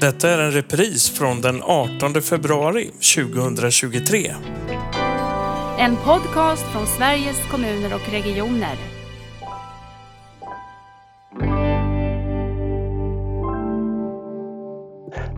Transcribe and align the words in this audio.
Detta 0.00 0.30
är 0.30 0.38
en 0.38 0.50
repris 0.50 1.10
från 1.10 1.40
den 1.40 1.62
18 1.62 2.22
februari 2.22 2.90
2023. 3.16 4.34
En 5.78 5.96
podcast 5.96 6.62
från 6.72 6.86
Sveriges 6.86 7.50
kommuner 7.50 7.94
och 7.94 8.12
regioner. 8.12 8.76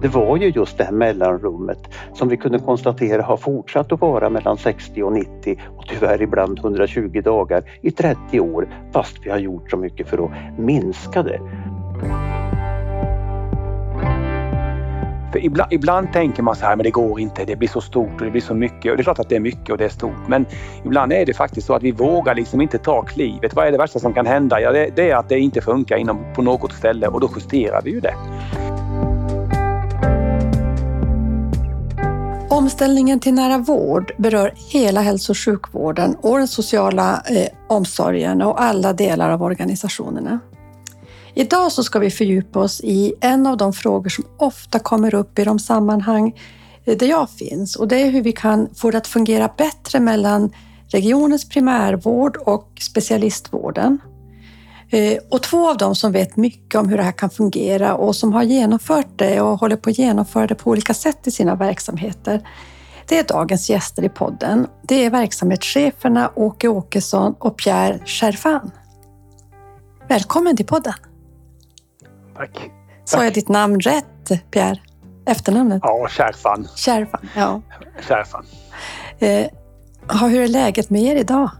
Det 0.02 0.08
var 0.08 0.36
ju 0.36 0.48
just 0.48 0.78
det 0.78 0.84
här 0.84 0.92
mellanrummet 0.92 1.78
som 2.14 2.28
vi 2.28 2.36
kunde 2.36 2.58
konstatera 2.58 3.22
har 3.22 3.36
fortsatt 3.36 3.92
att 3.92 4.00
vara 4.00 4.30
mellan 4.30 4.58
60 4.58 5.02
och 5.02 5.12
90 5.12 5.60
och 5.76 5.84
tyvärr 5.88 6.22
ibland 6.22 6.58
120 6.58 7.20
dagar 7.24 7.62
i 7.82 7.90
30 7.90 8.40
år 8.40 8.68
fast 8.92 9.16
vi 9.22 9.30
har 9.30 9.38
gjort 9.38 9.70
så 9.70 9.76
mycket 9.76 10.08
för 10.08 10.24
att 10.24 10.58
minska 10.58 11.22
det. 11.22 11.40
För 15.36 15.44
ibland, 15.44 15.72
ibland, 15.72 16.12
tänker 16.12 16.42
man 16.42 16.56
så 16.56 16.66
här, 16.66 16.76
men 16.76 16.84
det 16.84 16.90
går 16.90 17.20
inte, 17.20 17.44
det 17.44 17.56
blir 17.56 17.68
så 17.68 17.80
stort 17.80 18.12
och 18.12 18.24
det 18.24 18.30
blir 18.30 18.40
så 18.40 18.54
mycket. 18.54 18.90
Och 18.90 18.96
det 18.96 19.00
är 19.00 19.04
klart 19.04 19.18
att 19.18 19.28
det 19.28 19.36
är 19.36 19.40
mycket 19.40 19.70
och 19.70 19.78
det 19.78 19.84
är 19.84 19.88
stort. 19.88 20.28
Men 20.28 20.46
ibland 20.84 21.12
är 21.12 21.26
det 21.26 21.34
faktiskt 21.34 21.66
så 21.66 21.74
att 21.74 21.82
vi 21.82 21.92
vågar 21.92 22.34
liksom 22.34 22.60
inte 22.60 22.78
ta 22.78 23.02
klivet. 23.02 23.54
Vad 23.54 23.66
är 23.66 23.72
det 23.72 23.78
värsta 23.78 23.98
som 23.98 24.14
kan 24.14 24.26
hända? 24.26 24.60
Ja, 24.60 24.72
det, 24.72 24.90
det 24.96 25.10
är 25.10 25.16
att 25.16 25.28
det 25.28 25.38
inte 25.38 25.60
funkar 25.60 25.96
inom, 25.96 26.18
på 26.34 26.42
något 26.42 26.72
ställe 26.72 27.06
och 27.06 27.20
då 27.20 27.30
justerar 27.36 27.82
vi 27.82 27.90
ju 27.90 28.00
det. 28.00 28.14
Omställningen 32.50 33.20
till 33.20 33.34
nära 33.34 33.58
vård 33.58 34.12
berör 34.16 34.52
hela 34.72 35.00
hälso 35.00 35.32
och 35.32 35.38
sjukvården 35.38 36.16
och 36.20 36.38
den 36.38 36.48
sociala 36.48 37.22
eh, 37.30 37.48
omsorgen 37.68 38.42
och 38.42 38.62
alla 38.62 38.92
delar 38.92 39.30
av 39.30 39.42
organisationerna. 39.42 40.40
Idag 41.38 41.72
så 41.72 41.84
ska 41.84 41.98
vi 41.98 42.10
fördjupa 42.10 42.60
oss 42.60 42.80
i 42.80 43.14
en 43.20 43.46
av 43.46 43.56
de 43.56 43.72
frågor 43.72 44.08
som 44.08 44.24
ofta 44.38 44.78
kommer 44.78 45.14
upp 45.14 45.38
i 45.38 45.44
de 45.44 45.58
sammanhang 45.58 46.40
eh, 46.84 46.96
där 46.96 47.06
jag 47.06 47.30
finns 47.30 47.76
och 47.76 47.88
det 47.88 47.96
är 47.96 48.10
hur 48.10 48.22
vi 48.22 48.32
kan 48.32 48.74
få 48.74 48.90
det 48.90 48.98
att 48.98 49.06
fungera 49.06 49.50
bättre 49.56 50.00
mellan 50.00 50.52
regionens 50.88 51.48
primärvård 51.48 52.36
och 52.36 52.72
specialistvården. 52.80 53.98
Eh, 54.90 55.18
och 55.30 55.42
två 55.42 55.70
av 55.70 55.76
dem 55.76 55.94
som 55.94 56.12
vet 56.12 56.36
mycket 56.36 56.74
om 56.74 56.88
hur 56.88 56.96
det 56.96 57.02
här 57.02 57.12
kan 57.12 57.30
fungera 57.30 57.94
och 57.94 58.16
som 58.16 58.32
har 58.32 58.42
genomfört 58.42 59.18
det 59.18 59.40
och 59.40 59.60
håller 59.60 59.76
på 59.76 59.90
att 59.90 59.98
genomföra 59.98 60.46
det 60.46 60.54
på 60.54 60.70
olika 60.70 60.94
sätt 60.94 61.26
i 61.26 61.30
sina 61.30 61.54
verksamheter, 61.54 62.48
det 63.08 63.18
är 63.18 63.24
dagens 63.24 63.70
gäster 63.70 64.04
i 64.04 64.08
podden. 64.08 64.66
Det 64.82 65.04
är 65.04 65.10
verksamhetscheferna 65.10 66.30
Åke 66.34 66.68
Åkesson 66.68 67.34
och 67.38 67.58
Pierre 67.58 68.00
Cherfan. 68.04 68.70
Välkommen 70.08 70.56
till 70.56 70.66
podden! 70.66 71.05
Tack. 72.36 72.70
Sa 73.04 73.24
jag 73.24 73.32
ditt 73.32 73.48
namn 73.48 73.80
rätt, 73.80 74.50
Pierre? 74.50 74.80
Efternamnet? 75.26 75.80
Ja, 75.82 76.08
Kärfan. 76.10 76.68
Kärfan, 76.76 77.28
ja. 77.36 77.62
Kärfan. 78.08 78.44
Eh, 79.18 79.46
hur 80.20 80.40
är 80.40 80.48
läget 80.48 80.90
med 80.90 81.02
er 81.02 81.16
idag? 81.16 81.50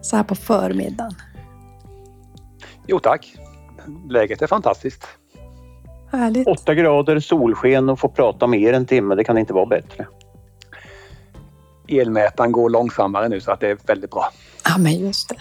Så 0.00 0.16
här 0.16 0.24
på 0.24 0.34
förmiddagen. 0.34 1.14
Jo 2.86 2.98
tack. 2.98 3.34
Läget 4.08 4.42
är 4.42 4.46
fantastiskt. 4.46 5.08
Härligt. 6.12 6.48
Åtta 6.48 6.74
grader, 6.74 7.20
solsken 7.20 7.88
och 7.88 8.00
få 8.00 8.08
prata 8.08 8.46
med 8.46 8.60
er 8.60 8.72
en 8.72 8.86
timme, 8.86 9.14
det 9.14 9.24
kan 9.24 9.38
inte 9.38 9.52
vara 9.52 9.66
bättre. 9.66 10.06
Elmätaren 11.88 12.52
går 12.52 12.70
långsammare 12.70 13.28
nu 13.28 13.40
så 13.40 13.52
att 13.52 13.60
det 13.60 13.68
är 13.68 13.78
väldigt 13.86 14.10
bra. 14.10 14.30
Ja, 14.64 14.78
men 14.78 14.92
just 14.92 15.28
det. 15.28 15.36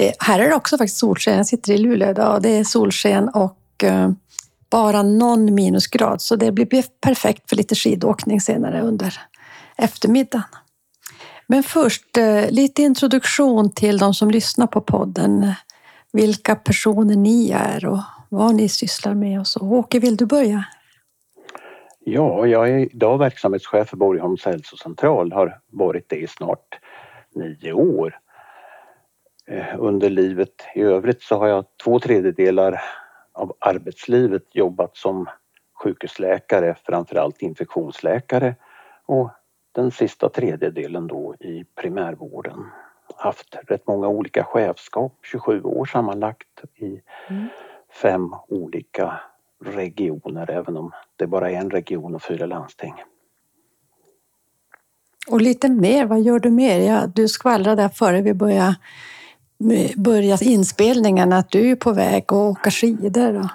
Eh, 0.00 0.12
här 0.18 0.38
är 0.38 0.48
det 0.48 0.54
också 0.54 0.78
faktiskt 0.78 0.98
solsken. 0.98 1.36
Jag 1.36 1.46
sitter 1.46 1.72
i 1.72 1.78
Luleå 1.78 2.10
idag 2.10 2.34
och 2.34 2.42
det 2.42 2.58
är 2.58 2.64
solsken 2.64 3.28
och 3.28 3.84
eh, 3.84 4.10
bara 4.70 5.02
någon 5.02 5.54
minusgrad. 5.54 6.22
Så 6.22 6.36
det 6.36 6.52
blir 6.52 6.84
perfekt 7.00 7.48
för 7.48 7.56
lite 7.56 7.74
skidåkning 7.74 8.40
senare 8.40 8.80
under 8.80 9.14
eftermiddagen. 9.76 10.44
Men 11.46 11.62
först 11.62 12.16
eh, 12.16 12.50
lite 12.50 12.82
introduktion 12.82 13.72
till 13.72 13.98
de 13.98 14.14
som 14.14 14.30
lyssnar 14.30 14.66
på 14.66 14.80
podden. 14.80 15.52
Vilka 16.12 16.54
personer 16.54 17.16
ni 17.16 17.50
är 17.50 17.86
och 17.86 18.00
vad 18.28 18.54
ni 18.54 18.68
sysslar 18.68 19.14
med 19.14 19.40
och 19.40 19.46
så. 19.46 19.60
Åke, 19.60 19.98
vill 19.98 20.16
du 20.16 20.26
börja? 20.26 20.64
Ja, 22.04 22.46
jag 22.46 22.68
är 22.70 22.94
idag 22.94 23.18
verksamhetschef 23.18 23.88
för 23.88 23.96
Borgholms 23.96 24.44
hälsocentral, 24.44 25.32
har 25.32 25.58
varit 25.72 26.08
det 26.08 26.16
i 26.16 26.26
snart 26.26 26.78
nio 27.34 27.72
år. 27.72 28.18
Under 29.78 30.10
livet 30.10 30.62
i 30.74 30.82
övrigt 30.82 31.22
så 31.22 31.36
har 31.36 31.48
jag 31.48 31.64
två 31.84 32.00
tredjedelar 32.00 32.80
av 33.32 33.56
arbetslivet 33.58 34.42
jobbat 34.52 34.96
som 34.96 35.28
sjukhusläkare, 35.82 36.76
framförallt 36.84 37.42
infektionsläkare 37.42 38.54
och 39.06 39.30
den 39.72 39.90
sista 39.90 40.28
tredjedelen 40.28 41.06
då 41.06 41.34
i 41.40 41.64
primärvården. 41.74 42.66
Haft 43.16 43.56
rätt 43.68 43.86
många 43.86 44.08
olika 44.08 44.44
chefskap, 44.44 45.12
27 45.22 45.62
år 45.62 45.84
sammanlagt 45.84 46.64
i 46.76 47.00
mm. 47.28 47.46
fem 48.02 48.34
olika 48.48 49.20
regioner 49.64 50.50
även 50.50 50.76
om 50.76 50.92
det 51.16 51.26
bara 51.26 51.50
är 51.50 51.56
en 51.56 51.70
region 51.70 52.14
och 52.14 52.22
fyra 52.22 52.46
landsting. 52.46 52.94
Och 55.30 55.40
lite 55.40 55.68
mer, 55.68 56.06
vad 56.06 56.20
gör 56.20 56.38
du 56.38 56.50
mer? 56.50 56.80
Ja, 56.80 57.06
du 57.06 57.28
skvallrade 57.28 57.82
där 57.82 57.88
före 57.88 58.22
vi 58.22 58.34
började 58.34 58.76
börja 59.96 60.38
inspelningen 60.40 61.32
att 61.32 61.50
du 61.50 61.70
är 61.70 61.76
på 61.76 61.92
väg 61.92 62.22
att 62.26 62.32
åka 62.32 62.70
skidor. 62.70 63.38
Och... 63.38 63.46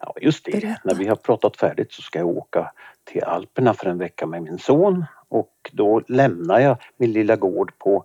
Ja, 0.00 0.14
just 0.20 0.44
det. 0.44 0.52
Berätta. 0.52 0.80
När 0.84 0.94
vi 0.94 1.06
har 1.06 1.16
pratat 1.16 1.56
färdigt 1.56 1.92
så 1.92 2.02
ska 2.02 2.18
jag 2.18 2.28
åka 2.28 2.72
till 3.04 3.24
Alperna 3.24 3.74
för 3.74 3.86
en 3.86 3.98
vecka 3.98 4.26
med 4.26 4.42
min 4.42 4.58
son 4.58 5.04
och 5.28 5.70
då 5.72 6.02
lämnar 6.08 6.60
jag 6.60 6.76
min 6.96 7.12
lilla 7.12 7.36
gård 7.36 7.72
på 7.78 8.04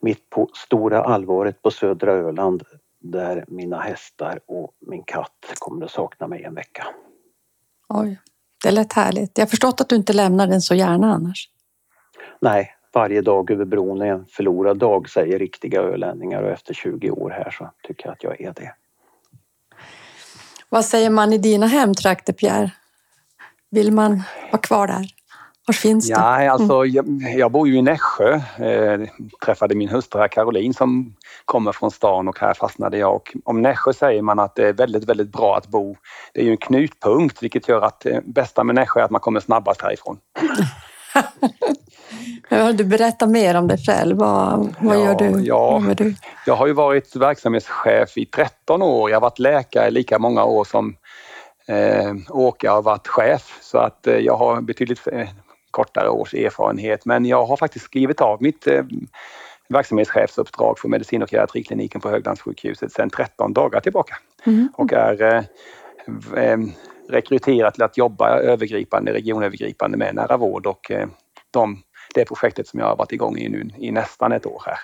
mitt 0.00 0.30
på 0.30 0.48
stora 0.54 1.04
allvaret 1.04 1.62
på 1.62 1.70
södra 1.70 2.12
Öland 2.12 2.62
där 3.00 3.44
mina 3.48 3.80
hästar 3.80 4.40
och 4.46 4.72
min 4.86 5.02
katt 5.02 5.54
kommer 5.58 5.84
att 5.84 5.90
sakna 5.90 6.26
mig 6.26 6.44
en 6.44 6.54
vecka. 6.54 6.86
Oj, 7.88 8.20
det 8.64 8.70
lät 8.70 8.92
härligt. 8.92 9.38
Jag 9.38 9.44
har 9.44 9.48
förstått 9.48 9.80
att 9.80 9.88
du 9.88 9.96
inte 9.96 10.12
lämnar 10.12 10.46
den 10.46 10.62
så 10.62 10.74
gärna 10.74 11.14
annars. 11.14 11.48
Nej, 12.40 12.74
varje 12.98 13.20
dag 13.20 13.50
över 13.50 13.64
bron 13.64 14.02
är 14.02 14.06
en 14.06 14.26
förlorad 14.26 14.78
dag 14.78 15.10
säger 15.10 15.38
riktiga 15.38 15.80
ölänningar 15.80 16.42
och 16.42 16.50
efter 16.50 16.74
20 16.74 17.10
år 17.10 17.30
här 17.30 17.50
så 17.50 17.70
tycker 17.82 18.06
jag 18.06 18.12
att 18.12 18.22
jag 18.22 18.40
är 18.40 18.52
det. 18.52 18.74
Vad 20.68 20.84
säger 20.84 21.10
man 21.10 21.32
i 21.32 21.38
dina 21.38 21.66
hemtrakter 21.66 22.32
Pierre? 22.32 22.70
Vill 23.70 23.92
man 23.92 24.22
vara 24.52 24.62
kvar 24.62 24.86
där? 24.86 25.06
Var 25.66 25.72
finns 25.72 26.06
det? 26.06 26.12
Ja, 26.12 26.50
alltså, 26.50 26.84
jag, 26.84 27.06
jag 27.36 27.52
bor 27.52 27.68
ju 27.68 27.76
i 27.76 27.82
Nässjö. 27.82 28.34
Eh, 28.58 29.00
träffade 29.44 29.74
min 29.74 29.88
hustru 29.88 30.28
Caroline 30.28 30.74
som 30.74 31.14
kommer 31.44 31.72
från 31.72 31.90
stan 31.90 32.28
och 32.28 32.38
här 32.38 32.54
fastnade 32.54 32.98
jag. 32.98 33.14
Och 33.14 33.36
om 33.44 33.62
Nässjö 33.62 33.92
säger 33.92 34.22
man 34.22 34.38
att 34.38 34.54
det 34.54 34.68
är 34.68 34.72
väldigt, 34.72 35.04
väldigt 35.04 35.32
bra 35.32 35.56
att 35.56 35.66
bo. 35.66 35.96
Det 36.34 36.40
är 36.40 36.44
ju 36.44 36.50
en 36.50 36.56
knutpunkt 36.56 37.42
vilket 37.42 37.68
gör 37.68 37.82
att 37.82 38.00
det 38.00 38.10
eh, 38.10 38.20
bästa 38.24 38.64
med 38.64 38.74
Nässjö 38.74 39.00
är 39.00 39.04
att 39.04 39.10
man 39.10 39.20
kommer 39.20 39.40
snabbast 39.40 39.82
härifrån. 39.82 40.18
Du 42.74 42.84
berätta 42.84 43.26
mer 43.26 43.54
om 43.54 43.68
dig 43.68 43.78
själv. 43.78 44.16
Vad, 44.16 44.74
vad 44.80 44.96
ja, 44.96 45.04
gör 45.04 45.14
du? 45.14 45.44
Ja, 45.44 45.82
du? 45.94 46.14
Jag 46.46 46.56
har 46.56 46.66
ju 46.66 46.72
varit 46.72 47.16
verksamhetschef 47.16 48.18
i 48.18 48.26
13 48.26 48.82
år. 48.82 49.10
Jag 49.10 49.16
har 49.16 49.20
varit 49.20 49.38
läkare 49.38 49.90
lika 49.90 50.18
många 50.18 50.44
år 50.44 50.64
som 50.64 50.96
eh, 51.66 52.14
Åke 52.28 52.68
har 52.68 52.82
varit 52.82 53.08
chef. 53.08 53.58
Så 53.62 53.78
att 53.78 54.06
eh, 54.06 54.16
jag 54.16 54.36
har 54.36 54.60
betydligt 54.60 55.08
eh, 55.12 55.28
kortare 55.70 56.08
års 56.08 56.34
erfarenhet. 56.34 57.04
Men 57.04 57.24
jag 57.24 57.46
har 57.46 57.56
faktiskt 57.56 57.84
skrivit 57.84 58.20
av 58.20 58.42
mitt 58.42 58.66
eh, 58.66 58.82
verksamhetschefsuppdrag 59.68 60.78
för 60.78 60.88
medicin 60.88 61.22
och 61.22 61.30
geriatrikliniken 61.30 62.00
på 62.00 62.10
Höglandssjukhuset 62.10 62.92
sedan 62.92 63.10
13 63.10 63.52
dagar 63.52 63.80
tillbaka. 63.80 64.16
Mm. 64.46 64.68
Och 64.74 64.92
är 64.92 65.44
rekryterad 67.08 67.74
till 67.74 67.82
att 67.82 67.96
jobba 67.96 68.38
övergripande, 68.38 69.12
regionövergripande 69.12 69.96
med 69.98 70.14
nära 70.14 70.36
vård 70.36 70.66
och 70.66 70.90
eh, 70.90 71.08
de, 71.50 71.82
det 72.14 72.24
projektet 72.24 72.68
som 72.68 72.80
jag 72.80 72.86
har 72.86 72.96
varit 72.96 73.12
igång 73.12 73.38
i 73.38 73.48
nu 73.48 73.70
i 73.78 73.90
nästan 73.90 74.32
ett 74.32 74.46
år 74.46 74.62
här. 74.66 74.78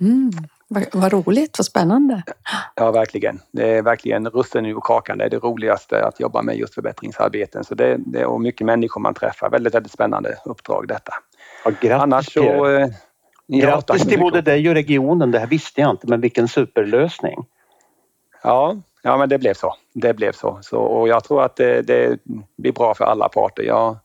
Mm. 0.00 0.30
Vad, 0.68 0.84
vad 0.92 1.12
roligt, 1.12 1.58
vad 1.58 1.66
spännande. 1.66 2.22
Ja, 2.74 2.90
verkligen. 2.90 3.40
Det 3.52 3.68
är 3.68 3.82
verkligen 3.82 4.28
russen 4.28 4.66
ur 4.66 4.80
kakan. 4.80 5.18
Det 5.18 5.24
är 5.24 5.30
det 5.30 5.38
roligaste 5.38 6.04
att 6.04 6.20
jobba 6.20 6.42
med 6.42 6.56
just 6.56 6.74
förbättringsarbeten. 6.74 7.64
Så 7.64 7.74
det, 7.74 7.96
det 8.06 8.26
och 8.26 8.40
mycket 8.40 8.66
människor 8.66 9.00
man 9.00 9.14
träffar. 9.14 9.50
Väldigt, 9.50 9.74
väldigt 9.74 9.92
spännande 9.92 10.38
uppdrag 10.44 10.88
detta. 10.88 11.12
Ja, 11.64 11.70
grattis 11.70 12.02
Annars 12.02 12.32
så, 12.32 12.68
eh, 12.68 12.88
Grattis 13.46 14.02
till 14.02 14.20
både 14.20 14.40
dig 14.40 14.68
och 14.68 14.74
regionen. 14.74 15.30
Det 15.30 15.38
här 15.38 15.46
visste 15.46 15.80
jag 15.80 15.90
inte, 15.90 16.06
men 16.06 16.20
vilken 16.20 16.48
superlösning. 16.48 17.46
Ja, 18.42 18.76
ja 19.04 19.16
men 19.16 19.28
det 19.28 19.38
blev 19.38 19.54
så. 19.54 19.74
Det 19.94 20.14
blev 20.14 20.32
så. 20.32 20.58
så 20.62 20.78
och 20.78 21.08
jag 21.08 21.24
tror 21.24 21.42
att 21.42 21.56
det, 21.56 21.82
det 21.82 22.18
blir 22.58 22.72
bra 22.72 22.94
för 22.94 23.04
alla 23.04 23.28
parter. 23.28 23.62
Jag, 23.62 23.96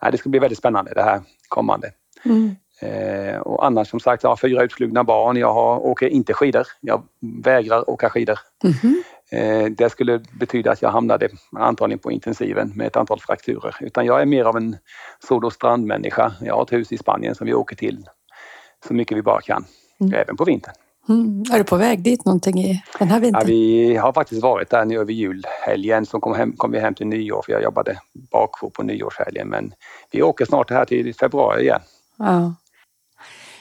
ja, 0.00 0.10
det 0.10 0.18
ska 0.18 0.28
bli 0.28 0.38
väldigt 0.38 0.58
spännande 0.58 0.94
det 0.94 1.02
här 1.02 1.20
kommande. 1.48 1.90
Mm. 2.24 2.56
Eh, 2.80 3.38
och 3.38 3.66
annars 3.66 3.88
som 3.88 4.00
sagt, 4.00 4.22
jag 4.22 4.30
har 4.30 4.36
fyra 4.36 4.62
utflugna 4.62 5.04
barn. 5.04 5.36
Jag 5.36 5.52
har, 5.52 5.86
åker 5.86 6.08
inte 6.08 6.34
skidor. 6.34 6.66
Jag 6.80 7.02
vägrar 7.44 7.90
åka 7.90 8.10
skidor. 8.10 8.38
Mm. 8.64 9.02
Eh, 9.30 9.70
det 9.70 9.90
skulle 9.90 10.20
betyda 10.40 10.72
att 10.72 10.82
jag 10.82 10.90
hamnade 10.90 11.28
antagligen 11.56 11.98
på 11.98 12.12
intensiven 12.12 12.72
med 12.74 12.86
ett 12.86 12.96
antal 12.96 13.20
frakturer. 13.20 13.76
Utan 13.80 14.06
jag 14.06 14.20
är 14.22 14.26
mer 14.26 14.44
av 14.44 14.56
en 14.56 14.76
sol 15.28 15.44
och 15.44 15.52
strandmänniska. 15.52 16.32
Jag 16.40 16.54
har 16.54 16.62
ett 16.62 16.72
hus 16.72 16.92
i 16.92 16.98
Spanien 16.98 17.34
som 17.34 17.46
vi 17.46 17.54
åker 17.54 17.76
till 17.76 18.04
så 18.88 18.94
mycket 18.94 19.16
vi 19.16 19.22
bara 19.22 19.40
kan, 19.40 19.64
mm. 20.00 20.14
även 20.14 20.36
på 20.36 20.44
vintern. 20.44 20.74
Mm. 21.08 21.44
Är 21.52 21.58
du 21.58 21.64
på 21.64 21.76
väg 21.76 22.02
dit 22.02 22.24
någonting 22.24 22.64
i 22.64 22.82
den 22.98 23.08
här 23.08 23.20
vintern? 23.20 23.42
Ja, 23.42 23.46
vi 23.46 23.96
har 23.96 24.12
faktiskt 24.12 24.42
varit 24.42 24.70
där 24.70 24.84
nu 24.84 24.98
över 24.98 25.12
julhelgen. 25.12 26.06
Så 26.06 26.20
kom, 26.20 26.34
hem, 26.34 26.52
kom 26.56 26.70
vi 26.70 26.80
hem 26.80 26.94
till 26.94 27.06
nyår 27.06 27.42
för 27.44 27.52
jag 27.52 27.62
jobbade 27.62 27.98
bakjour 28.32 28.70
på 28.70 28.82
nyårshelgen. 28.82 29.48
Men 29.48 29.72
vi 30.10 30.22
åker 30.22 30.44
snart 30.44 30.70
här 30.70 30.84
till 30.84 31.14
februari 31.14 31.62
igen. 31.62 31.80
Ja. 32.18 32.54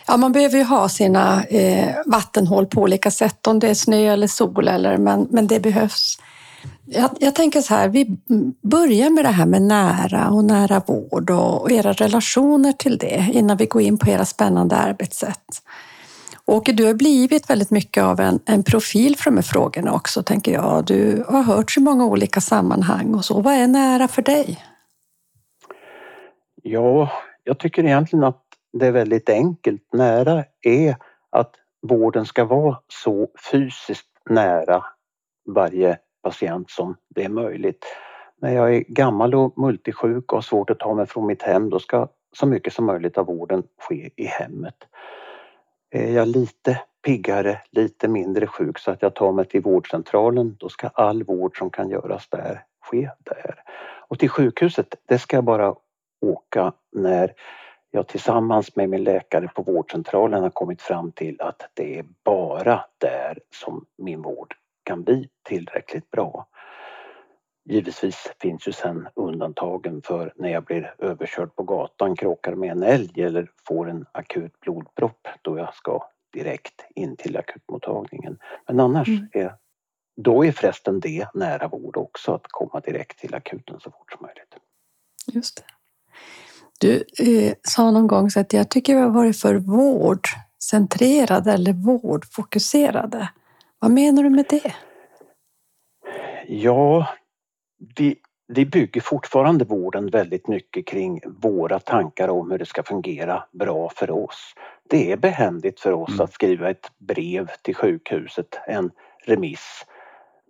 Ja, 0.07 0.17
man 0.17 0.31
behöver 0.31 0.57
ju 0.57 0.63
ha 0.63 0.89
sina 0.89 1.43
eh, 1.43 1.95
vattenhål 2.05 2.65
på 2.65 2.81
olika 2.81 3.11
sätt, 3.11 3.47
om 3.47 3.59
det 3.59 3.69
är 3.69 3.73
snö 3.73 4.13
eller 4.13 4.27
sol, 4.27 4.67
eller, 4.67 4.97
men, 4.97 5.27
men 5.29 5.47
det 5.47 5.59
behövs. 5.59 6.17
Jag, 6.85 7.09
jag, 7.19 7.35
tänker 7.35 7.61
så 7.61 7.73
här, 7.73 7.87
vi 7.87 8.17
börjar 8.61 9.09
med 9.09 9.25
det 9.25 9.31
här 9.31 9.45
med 9.45 9.61
nära 9.61 10.29
och 10.29 10.43
nära 10.43 10.81
vård 10.87 11.29
och, 11.29 11.61
och 11.61 11.71
era 11.71 11.93
relationer 11.93 12.71
till 12.71 12.97
det 12.97 13.29
innan 13.33 13.57
vi 13.57 13.65
går 13.65 13.81
in 13.81 13.97
på 13.97 14.09
era 14.09 14.25
spännande 14.25 14.75
arbetssätt. 14.75 15.61
Åke, 16.51 16.71
du 16.71 16.85
har 16.85 16.93
blivit 16.93 17.49
väldigt 17.49 17.71
mycket 17.71 18.03
av 18.03 18.19
en, 18.19 18.39
en 18.45 18.63
profil 18.63 19.15
för 19.17 19.31
de 19.31 19.35
här 19.35 19.43
frågorna 19.43 19.93
också, 19.93 20.23
tänker 20.23 20.51
jag. 20.51 20.85
Du 20.85 21.23
har 21.27 21.43
hört 21.43 21.77
i 21.77 21.79
många 21.79 22.05
olika 22.05 22.41
sammanhang 22.41 23.13
och 23.13 23.25
så. 23.25 23.41
Vad 23.41 23.53
är 23.53 23.67
nära 23.67 24.07
för 24.07 24.21
dig? 24.21 24.63
Ja, 26.63 27.11
jag 27.43 27.59
tycker 27.59 27.83
egentligen 27.83 28.23
att 28.23 28.43
det 28.73 28.87
är 28.87 28.91
väldigt 28.91 29.29
enkelt. 29.29 29.81
Nära 29.93 30.43
är 30.61 30.95
att 31.29 31.51
vården 31.87 32.25
ska 32.25 32.45
vara 32.45 32.77
så 32.87 33.27
fysiskt 33.51 34.07
nära 34.29 34.83
varje 35.49 35.97
patient 36.23 36.69
som 36.69 36.95
det 37.15 37.23
är 37.23 37.29
möjligt. 37.29 37.85
När 38.41 38.53
jag 38.53 38.75
är 38.75 38.83
gammal 38.87 39.35
och 39.35 39.57
multisjuk 39.57 40.31
och 40.31 40.37
har 40.37 40.41
svårt 40.41 40.69
att 40.69 40.79
ta 40.79 40.93
mig 40.93 41.05
från 41.05 41.27
mitt 41.27 41.41
hem, 41.41 41.69
då 41.69 41.79
ska 41.79 42.07
så 42.35 42.45
mycket 42.45 42.73
som 42.73 42.85
möjligt 42.85 43.17
av 43.17 43.25
vården 43.25 43.63
ske 43.81 44.09
i 44.15 44.25
hemmet. 44.25 44.75
Är 45.89 46.11
jag 46.11 46.27
lite 46.27 46.81
piggare, 47.05 47.61
lite 47.71 48.07
mindre 48.07 48.47
sjuk 48.47 48.79
så 48.79 48.91
att 48.91 49.01
jag 49.01 49.15
tar 49.15 49.31
mig 49.31 49.45
till 49.45 49.61
vårdcentralen, 49.61 50.55
då 50.59 50.69
ska 50.69 50.87
all 50.87 51.23
vård 51.23 51.57
som 51.57 51.69
kan 51.69 51.89
göras 51.89 52.29
där 52.29 52.63
ske 52.81 53.09
där. 53.23 53.63
Och 54.07 54.19
till 54.19 54.29
sjukhuset, 54.29 54.95
det 55.05 55.19
ska 55.19 55.37
jag 55.37 55.43
bara 55.43 55.75
åka 56.21 56.73
när 56.91 57.33
jag 57.91 58.07
tillsammans 58.07 58.75
med 58.75 58.89
min 58.89 59.03
läkare 59.03 59.47
på 59.47 59.61
vårdcentralen 59.61 60.43
har 60.43 60.49
kommit 60.49 60.81
fram 60.81 61.11
till 61.11 61.41
att 61.41 61.69
det 61.73 61.99
är 61.99 62.05
bara 62.23 62.85
där 62.97 63.39
som 63.53 63.85
min 63.97 64.21
vård 64.21 64.53
kan 64.83 65.03
bli 65.03 65.29
tillräckligt 65.43 66.11
bra. 66.11 66.47
Givetvis 67.69 68.27
finns 68.41 68.67
ju 68.67 68.71
sen 68.71 69.07
undantagen 69.15 70.01
för 70.01 70.33
när 70.35 70.49
jag 70.49 70.63
blir 70.63 70.95
överkörd 70.97 71.55
på 71.55 71.63
gatan, 71.63 72.15
krockar 72.15 72.55
med 72.55 72.71
en 72.71 72.83
älg 72.83 73.21
eller 73.21 73.51
får 73.67 73.89
en 73.89 74.05
akut 74.11 74.59
blodpropp 74.59 75.27
då 75.41 75.57
jag 75.57 75.75
ska 75.75 76.03
direkt 76.33 76.85
in 76.95 77.15
till 77.15 77.37
akutmottagningen. 77.37 78.37
Men 78.67 78.79
annars 78.79 79.07
mm. 79.07 79.27
är 79.33 79.55
då 80.21 80.45
är 80.45 80.51
förresten 80.51 80.99
det 80.99 81.27
nära 81.33 81.67
vård 81.67 81.97
också, 81.97 82.33
att 82.33 82.47
komma 82.47 82.79
direkt 82.79 83.19
till 83.19 83.35
akuten 83.35 83.79
så 83.79 83.91
fort 83.91 84.11
som 84.11 84.21
möjligt. 84.21 84.55
Just 85.27 85.57
det. 85.57 85.63
Du 86.79 87.03
eh, 87.27 87.53
sa 87.61 87.91
någon 87.91 88.07
gång 88.07 88.29
så 88.29 88.39
att 88.39 88.53
jag 88.53 88.69
tycker 88.69 88.95
vi 88.95 89.01
har 89.01 89.09
varit 89.09 89.39
för 89.39 89.55
vårdcentrerade 89.55 91.51
eller 91.51 91.73
vårdfokuserade. 91.73 93.29
Vad 93.79 93.91
menar 93.91 94.23
du 94.23 94.29
med 94.29 94.45
det? 94.49 94.75
Ja, 96.47 97.07
vi, 97.97 98.15
vi 98.47 98.65
bygger 98.65 99.01
fortfarande 99.01 99.65
vården 99.65 100.09
väldigt 100.09 100.47
mycket 100.47 100.87
kring 100.87 101.21
våra 101.25 101.79
tankar 101.79 102.27
om 102.27 102.51
hur 102.51 102.57
det 102.57 102.65
ska 102.65 102.83
fungera 102.83 103.43
bra 103.51 103.89
för 103.89 104.11
oss. 104.11 104.53
Det 104.89 105.11
är 105.11 105.17
behändigt 105.17 105.79
för 105.79 105.91
oss 105.91 106.09
mm. 106.09 106.21
att 106.21 106.33
skriva 106.33 106.69
ett 106.69 106.91
brev 106.97 107.51
till 107.61 107.75
sjukhuset, 107.75 108.59
en 108.67 108.91
remiss 109.25 109.85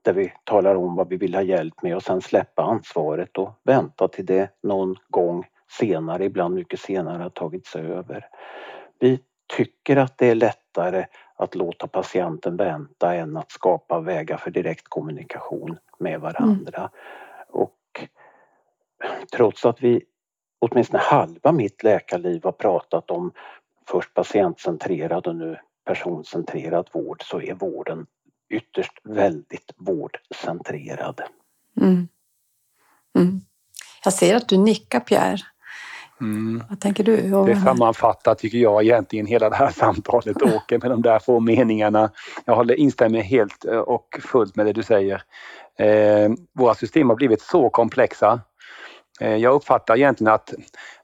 där 0.03 0.13
vi 0.13 0.33
talar 0.43 0.75
om 0.75 0.95
vad 0.95 1.09
vi 1.09 1.17
vill 1.17 1.35
ha 1.35 1.41
hjälp 1.41 1.81
med 1.81 1.95
och 1.95 2.03
sen 2.03 2.21
släppa 2.21 2.63
ansvaret 2.63 3.37
och 3.37 3.59
vänta 3.63 4.07
till 4.07 4.25
det 4.25 4.49
någon 4.63 4.95
gång 5.09 5.45
senare, 5.79 6.25
ibland 6.25 6.55
mycket 6.55 6.79
senare, 6.79 7.23
har 7.23 7.29
tagits 7.29 7.75
över. 7.75 8.25
Vi 8.99 9.19
tycker 9.57 9.97
att 9.97 10.17
det 10.17 10.27
är 10.27 10.35
lättare 10.35 11.05
att 11.37 11.55
låta 11.55 11.87
patienten 11.87 12.57
vänta 12.57 13.15
än 13.15 13.37
att 13.37 13.51
skapa 13.51 13.99
vägar 13.99 14.37
för 14.37 14.51
direkt 14.51 14.87
kommunikation 14.87 15.77
med 15.99 16.21
varandra. 16.21 16.77
Mm. 16.77 16.89
Och 17.47 17.73
trots 19.35 19.65
att 19.65 19.81
vi 19.81 20.03
åtminstone 20.59 21.03
halva 21.03 21.51
mitt 21.51 21.83
läkarliv 21.83 22.43
har 22.43 22.51
pratat 22.51 23.11
om 23.11 23.31
först 23.87 24.13
patientcentrerad 24.13 25.27
och 25.27 25.35
nu 25.35 25.59
personcentrerad 25.85 26.89
vård 26.93 27.23
så 27.23 27.41
är 27.41 27.53
vården 27.53 28.05
ytterst 28.49 28.99
väldigt 29.03 29.71
vårdcentrerad. 29.77 31.21
Mm. 31.81 32.07
Mm. 33.17 33.41
Jag 34.03 34.13
ser 34.13 34.35
att 34.35 34.49
du 34.49 34.57
nickar 34.57 34.99
Pierre. 34.99 35.43
Mm. 36.21 36.63
Vad 36.69 36.79
tänker 36.79 37.03
du? 37.03 37.45
Det 37.45 37.55
sammanfattar, 37.55 38.35
tycker 38.35 38.57
jag, 38.57 38.83
egentligen 38.83 39.25
hela 39.25 39.49
det 39.49 39.55
här 39.55 39.69
samtalet, 39.75 40.41
Åke, 40.41 40.77
med 40.77 40.91
de 40.91 41.01
där 41.01 41.19
få 41.19 41.39
meningarna. 41.39 42.11
Jag 42.45 42.55
håller, 42.55 42.75
instämmer 42.75 43.21
helt 43.21 43.65
eh, 43.65 43.79
och 43.79 44.19
fullt 44.21 44.55
med 44.55 44.65
det 44.65 44.73
du 44.73 44.83
säger. 44.83 45.21
Eh, 45.79 46.31
våra 46.53 46.75
system 46.75 47.09
har 47.09 47.15
blivit 47.15 47.41
så 47.41 47.69
komplexa. 47.69 48.41
Eh, 49.21 49.35
jag 49.35 49.53
uppfattar 49.53 49.95
egentligen 49.95 50.33
att, 50.33 50.53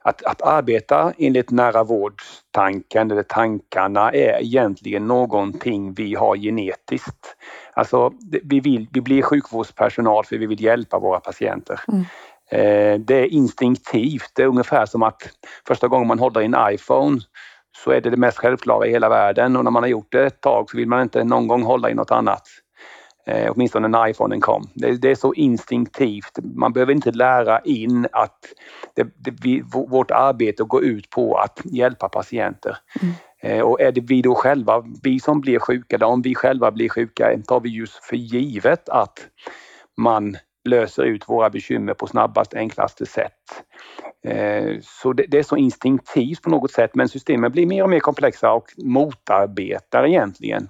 att, 0.01 0.24
att 0.24 0.42
arbeta 0.42 1.13
enligt 1.18 1.51
nära 1.51 1.83
vårdstanken 1.83 3.12
eller 3.12 3.24
tankarna 3.24 4.12
är 4.12 4.42
egentligen 4.42 5.07
någonting 5.07 5.94
vi 5.94 6.15
har 6.15 6.36
genetiskt. 6.36 7.36
Alltså, 7.74 8.13
vi, 8.44 8.60
vill, 8.60 8.88
vi 8.92 9.01
blir 9.01 9.21
sjukvårdspersonal 9.21 10.25
för 10.25 10.38
vi 10.38 10.45
vill 10.45 10.63
hjälpa 10.63 11.00
våra 11.00 11.19
patienter. 11.19 11.80
Mm. 11.88 12.06
Eh, 12.53 13.00
det 13.00 13.15
är 13.15 13.33
instinktivt. 13.33 14.31
Det 14.35 14.44
är 14.44 14.47
ungefär 14.47 14.85
som 14.85 15.03
att 15.03 15.29
första 15.67 15.88
gången 15.88 16.07
man 16.07 16.19
håller 16.19 16.41
i 16.41 16.45
en 16.45 16.55
iPhone 16.73 17.21
så 17.77 17.91
är 17.91 18.01
det 18.01 18.09
det 18.09 18.17
mest 18.17 18.38
självklara 18.38 18.88
i 18.88 18.91
hela 18.91 19.09
världen 19.09 19.55
och 19.55 19.63
när 19.63 19.71
man 19.71 19.83
har 19.83 19.88
gjort 19.88 20.11
det 20.11 20.25
ett 20.25 20.41
tag 20.41 20.69
så 20.69 20.77
vill 20.77 20.88
man 20.88 21.01
inte 21.01 21.23
någon 21.23 21.47
gång 21.47 21.63
hålla 21.63 21.89
i 21.89 21.94
något 21.94 22.11
annat. 22.11 22.41
Eh, 23.27 23.51
åtminstone 23.51 23.88
när 23.88 24.07
iPhonen 24.07 24.41
kom. 24.41 24.69
Det, 24.73 24.91
det, 24.91 25.11
är 25.11 25.15
så 25.15 25.33
instinktivt. 25.33 26.39
Man 26.55 26.73
behöver 26.73 26.94
inte 26.94 27.11
lära 27.11 27.59
in 27.59 28.07
att 28.11 28.39
det, 28.95 29.03
det, 29.03 29.31
vi, 29.43 29.62
vårt 29.72 30.12
arbete 30.12 30.63
går 30.63 30.83
ut 30.83 31.10
på 31.10 31.36
att 31.36 31.62
hjälpa 31.63 32.10
patienter. 32.10 32.77
Mm. 33.01 33.13
Eh, 33.41 33.62
och 33.62 33.81
är 33.81 33.91
det 33.91 34.01
vi 34.01 34.22
då 34.22 34.36
själva, 34.36 34.83
vi 35.03 35.19
som 35.19 35.41
blir 35.41 35.60
sjuka, 35.60 35.95
eller 35.95 36.05
om 36.05 36.22
vi 36.22 36.36
själva 36.36 36.72
blir 36.72 36.89
sjuka, 36.89 37.38
tar 37.48 37.60
vi 37.60 37.69
just 37.69 38.03
för 38.03 38.15
givet 38.15 38.89
att 38.89 39.19
man 39.98 40.38
löser 40.63 41.03
ut 41.03 41.29
våra 41.29 41.50
bekymmer 41.50 41.93
på 41.93 42.08
snabbast, 42.08 42.53
enklaste 42.53 43.05
sätt. 43.05 43.63
Eh, 44.25 44.79
så 44.82 45.13
det, 45.13 45.38
är 45.38 45.43
så 45.43 45.58
instinktivt 45.58 46.41
på 46.41 46.50
något 46.50 46.72
sätt 46.72 46.96
men 46.96 47.10
systemen 47.10 47.51
blir 47.51 47.65
mer 47.65 47.84
och 47.84 47.89
mer 47.89 48.00
komplexa 48.00 48.51
och 48.51 48.65
motarbetar 48.77 50.08
egentligen 50.08 50.70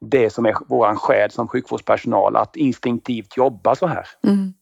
det 0.00 0.30
som 0.30 0.46
är 0.46 0.54
våran 0.68 0.96
själ 0.96 1.30
som 1.30 1.48
sjukvårdspersonal, 1.48 2.36
att 2.36 2.56
instinktivt 2.56 3.36
jobba 3.36 3.74
så 3.74 3.86
här. 3.86 4.06
Mm. 4.26 4.54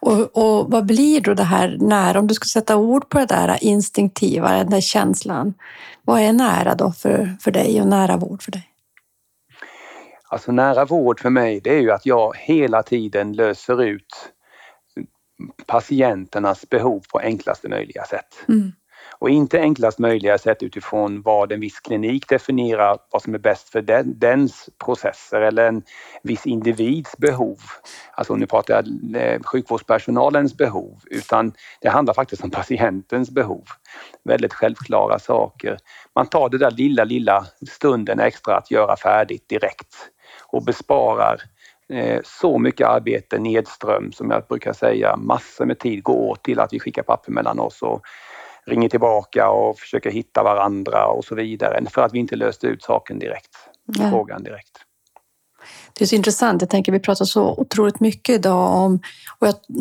Och, 0.00 0.36
och, 0.36 0.70
vad 0.70 0.86
blir 0.86 1.20
då 1.20 1.34
det 1.34 1.42
här 1.42 1.76
nära, 1.80 2.18
om 2.18 2.26
du 2.26 2.34
ska 2.34 2.44
sätta 2.44 2.76
ord 2.76 3.08
på 3.08 3.18
det 3.18 3.26
där 3.26 3.58
instinktiva, 3.64 4.52
den 4.52 4.70
där 4.70 4.80
känslan. 4.80 5.54
Vad 6.04 6.20
är 6.20 6.32
nära 6.32 6.74
då 6.74 6.92
för, 6.92 7.36
för 7.40 7.50
dig 7.50 7.80
och 7.80 7.88
nära 7.88 8.16
vård 8.16 8.42
för 8.42 8.52
dig? 8.52 8.68
Alltså 10.30 10.52
nära 10.52 10.84
vård 10.84 11.20
för 11.20 11.30
mig 11.30 11.60
det 11.60 11.70
är 11.70 11.80
ju 11.80 11.90
att 11.90 12.06
jag 12.06 12.36
hela 12.36 12.82
tiden 12.82 13.32
löser 13.32 13.82
ut 13.82 14.32
patienternas 15.66 16.68
behov 16.68 17.02
på 17.12 17.18
enklaste 17.18 17.68
möjliga 17.68 18.04
sätt. 18.04 18.34
Mm. 18.48 18.72
Och 19.18 19.30
inte 19.30 19.60
enklast 19.60 19.98
möjliga 19.98 20.38
sätt 20.38 20.62
utifrån 20.62 21.22
vad 21.22 21.52
en 21.52 21.60
viss 21.60 21.80
klinik 21.80 22.28
definierar 22.28 22.98
vad 23.10 23.22
som 23.22 23.34
är 23.34 23.38
bäst 23.38 23.68
för 23.68 23.82
den, 23.82 24.18
dens 24.18 24.70
processer 24.84 25.40
eller 25.40 25.68
en 25.68 25.82
viss 26.22 26.46
individs 26.46 27.16
behov. 27.16 27.58
Alltså 28.12 28.34
nu 28.34 28.46
pratar 28.46 28.74
jag 28.74 29.22
eh, 29.22 29.42
sjukvårdspersonalens 29.42 30.56
behov 30.56 31.00
utan 31.10 31.52
det 31.80 31.88
handlar 31.88 32.14
faktiskt 32.14 32.44
om 32.44 32.50
patientens 32.50 33.30
behov. 33.30 33.64
Väldigt 34.24 34.54
självklara 34.54 35.18
saker. 35.18 35.78
Man 36.14 36.26
tar 36.26 36.48
det 36.48 36.58
där 36.58 36.70
lilla, 36.70 37.04
lilla 37.04 37.46
stunden 37.68 38.20
extra 38.20 38.56
att 38.56 38.70
göra 38.70 38.96
färdigt 38.96 39.48
direkt 39.48 39.96
och 40.52 40.64
besparar 40.64 41.42
eh, 41.88 42.20
så 42.24 42.58
mycket 42.58 42.88
arbete 42.88 43.38
nedström 43.38 44.12
som 44.12 44.30
jag 44.30 44.46
brukar 44.46 44.72
säga, 44.72 45.16
massor 45.16 45.66
med 45.66 45.78
tid 45.78 46.02
går 46.02 46.30
åt 46.30 46.42
till 46.42 46.60
att 46.60 46.72
vi 46.72 46.80
skickar 46.80 47.02
papper 47.02 47.32
mellan 47.32 47.58
oss 47.58 47.82
och 47.82 48.02
ringer 48.66 48.88
tillbaka 48.88 49.50
och 49.50 49.78
försöker 49.78 50.10
hitta 50.10 50.42
varandra 50.42 51.06
och 51.06 51.24
så 51.24 51.34
vidare 51.34 51.84
för 51.90 52.02
att 52.02 52.14
vi 52.14 52.18
inte 52.18 52.36
löste 52.36 52.66
ut 52.66 52.82
saken 52.82 53.18
direkt, 53.18 53.56
ja. 53.84 54.10
frågan 54.10 54.42
direkt. 54.42 54.87
Det 55.98 56.04
är 56.04 56.06
så 56.06 56.14
intressant. 56.14 56.62
Jag 56.62 56.70
tänker 56.70 56.92
vi 56.92 57.00
pratar 57.00 57.24
så 57.24 57.54
otroligt 57.58 58.00
mycket 58.00 58.34
idag 58.34 58.74
om, 58.74 59.00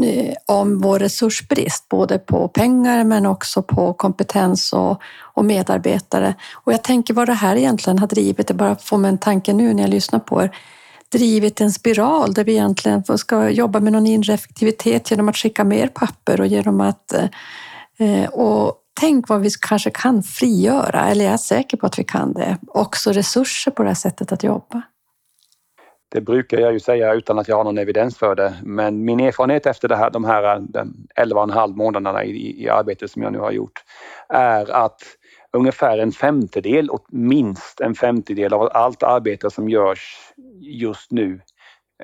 eh, 0.04 0.34
om 0.46 0.82
vår 0.82 1.00
resursbrist, 1.00 1.90
både 1.90 2.20
på 2.20 2.48
pengar 2.48 3.04
men 3.04 3.26
också 3.26 3.62
på 3.62 3.94
kompetens 3.94 4.74
och, 4.74 5.02
och 5.22 5.46
medarbetare. 5.46 6.36
Och 6.54 6.74
jag 6.74 6.84
tänker 6.84 7.14
vad 7.14 7.28
det 7.28 7.34
här 7.34 7.56
egentligen 7.56 8.00
har 8.00 8.08
drivit, 8.08 8.48
det 8.48 8.54
bara 8.54 8.76
får 8.76 8.98
mig 8.98 9.10
en 9.10 9.18
tanke 9.18 9.54
nu 9.54 9.74
när 9.74 9.84
jag 9.84 9.90
lyssnar 9.90 10.20
på 10.20 10.44
er, 10.44 10.58
drivit 11.12 11.62
en 11.62 11.72
spiral 11.72 12.34
där 12.34 12.44
vi 12.44 12.52
egentligen 12.52 13.04
ska 13.18 13.50
jobba 13.50 13.80
med 13.80 13.94
någon 13.94 14.08
inre 14.08 14.34
effektivitet 14.34 15.12
genom 15.12 15.30
att 15.30 15.38
skicka 15.38 15.64
mer 15.64 15.88
papper 15.88 16.42
och 16.42 16.48
genom 16.48 16.82
att 16.82 17.14
eh, 17.14 17.30
eh, 18.08 18.30
och 18.30 18.74
tänk 19.00 19.30
vad 19.30 19.42
vi 19.42 19.50
kanske 19.62 19.90
kan 19.90 20.24
frigöra, 20.24 21.08
eller 21.08 21.26
jag 21.26 21.34
är 21.34 21.38
säker 21.38 21.78
på 21.78 21.86
att 21.86 22.00
vi 22.00 22.04
kan 22.04 22.34
det, 22.34 22.58
också 22.68 23.12
resurser 23.12 23.72
på 23.72 23.84
det 23.84 23.90
här 23.90 23.96
sättet 23.96 24.32
att 24.32 24.44
jobba. 24.44 24.82
Det 26.10 26.22
brukar 26.22 26.60
jag 26.60 26.74
ju 26.74 26.80
säga 26.80 27.14
utan 27.14 27.40
att 27.40 27.48
jag 27.48 27.56
har 27.56 27.64
någon 27.64 27.78
evidens 27.78 28.18
för 28.18 28.36
det. 28.36 28.54
Men 28.64 29.06
min 29.06 29.20
erfarenhet 29.20 29.66
efter 29.66 29.88
det 29.88 29.96
här, 29.96 30.10
de 30.10 30.26
här 30.26 30.44
11,5 30.44 31.76
månaderna 31.76 32.24
i, 32.24 32.64
i 32.64 32.70
arbetet 32.70 33.12
som 33.12 33.22
jag 33.22 33.32
nu 33.32 33.40
har 33.40 33.52
gjort 33.52 33.84
är 34.30 34.72
att 34.72 35.02
ungefär 35.54 35.98
en 35.98 36.12
femtedel 36.12 36.90
och 36.90 37.06
minst 37.10 37.82
en 37.82 37.96
femtedel 37.96 38.54
av 38.54 38.70
allt 38.74 39.04
arbete 39.04 39.50
som 39.50 39.70
görs 39.70 40.34
just 40.62 41.12
nu 41.12 41.42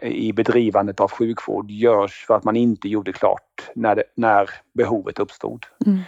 i 0.02 0.34
bedrivandet 0.34 1.00
av 1.00 1.12
sjukvård 1.12 1.72
görs 1.72 2.26
för 2.28 2.36
att 2.36 2.44
man 2.44 2.56
inte 2.56 2.88
gjorde 2.88 3.14
klart 3.14 3.72
när, 3.76 3.96
det, 3.96 4.04
när 4.16 4.50
behovet 4.74 5.20
uppstod. 5.20 5.66
Mm. 5.86 6.00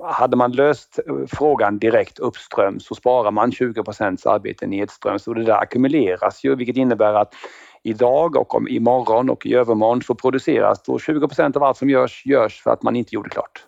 Hade 0.00 0.36
man 0.36 0.52
löst 0.52 0.98
eh, 1.06 1.14
frågan 1.28 1.78
direkt 1.78 2.18
uppströms 2.18 2.86
så 2.86 2.94
sparar 2.94 3.30
man 3.30 3.50
20% 3.50 4.28
arbete 4.28 4.66
nedströms 4.66 5.26
och 5.26 5.34
det 5.34 5.44
där 5.44 5.62
ackumuleras 5.62 6.44
ju 6.44 6.54
vilket 6.54 6.76
innebär 6.76 7.14
att 7.14 7.34
idag 7.82 8.36
och 8.36 8.54
om 8.54 8.68
imorgon 8.68 9.30
och 9.30 9.46
i 9.46 9.54
övermorgon 9.54 10.02
så 10.02 10.14
produceras 10.14 10.82
då 10.82 10.98
20% 10.98 11.56
av 11.56 11.62
allt 11.62 11.76
som 11.76 11.90
görs, 11.90 12.26
görs 12.26 12.62
för 12.62 12.70
att 12.70 12.82
man 12.82 12.96
inte 12.96 13.14
gjorde 13.14 13.28
klart. 13.28 13.66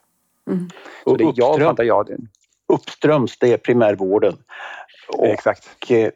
Mm. 0.51 0.69
Så 1.05 1.17
det, 1.17 1.33
jag 1.35 1.61
fattar 1.61 1.85
jag 1.85 2.07
det. 2.07 2.17
Uppströms, 2.69 3.39
det 3.39 3.53
är 3.53 3.57
primärvården. 3.57 4.37
Och 5.09 5.27
Exakt. 5.27 5.91
Eh, 5.91 6.09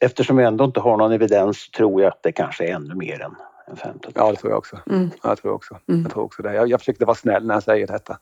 eftersom 0.00 0.36
vi 0.36 0.44
ändå 0.44 0.64
inte 0.64 0.80
har 0.80 0.96
någon 0.96 1.12
evidens 1.12 1.70
tror 1.70 2.02
jag 2.02 2.12
att 2.12 2.22
det 2.22 2.32
kanske 2.32 2.64
är 2.64 2.74
ännu 2.74 2.94
mer 2.94 3.22
än 3.22 3.34
en 3.66 3.76
femtedel. 3.76 4.12
Ja, 4.14 4.30
det 4.30 4.36
tror 4.36 4.52
jag 4.52 4.58
också. 4.58 4.78
Mm. 4.90 5.10
Jag 5.22 5.38
tror 5.38 5.52
också. 5.52 5.78
Mm. 5.88 6.02
Jag 6.02 6.12
tror 6.12 6.24
också 6.24 6.42
det. 6.42 6.54
Jag, 6.54 6.68
jag 6.68 6.80
försökte 6.80 7.04
vara 7.04 7.14
snäll 7.14 7.46
när 7.46 7.54
jag 7.54 7.62
säger 7.62 7.86
detta. 7.86 8.18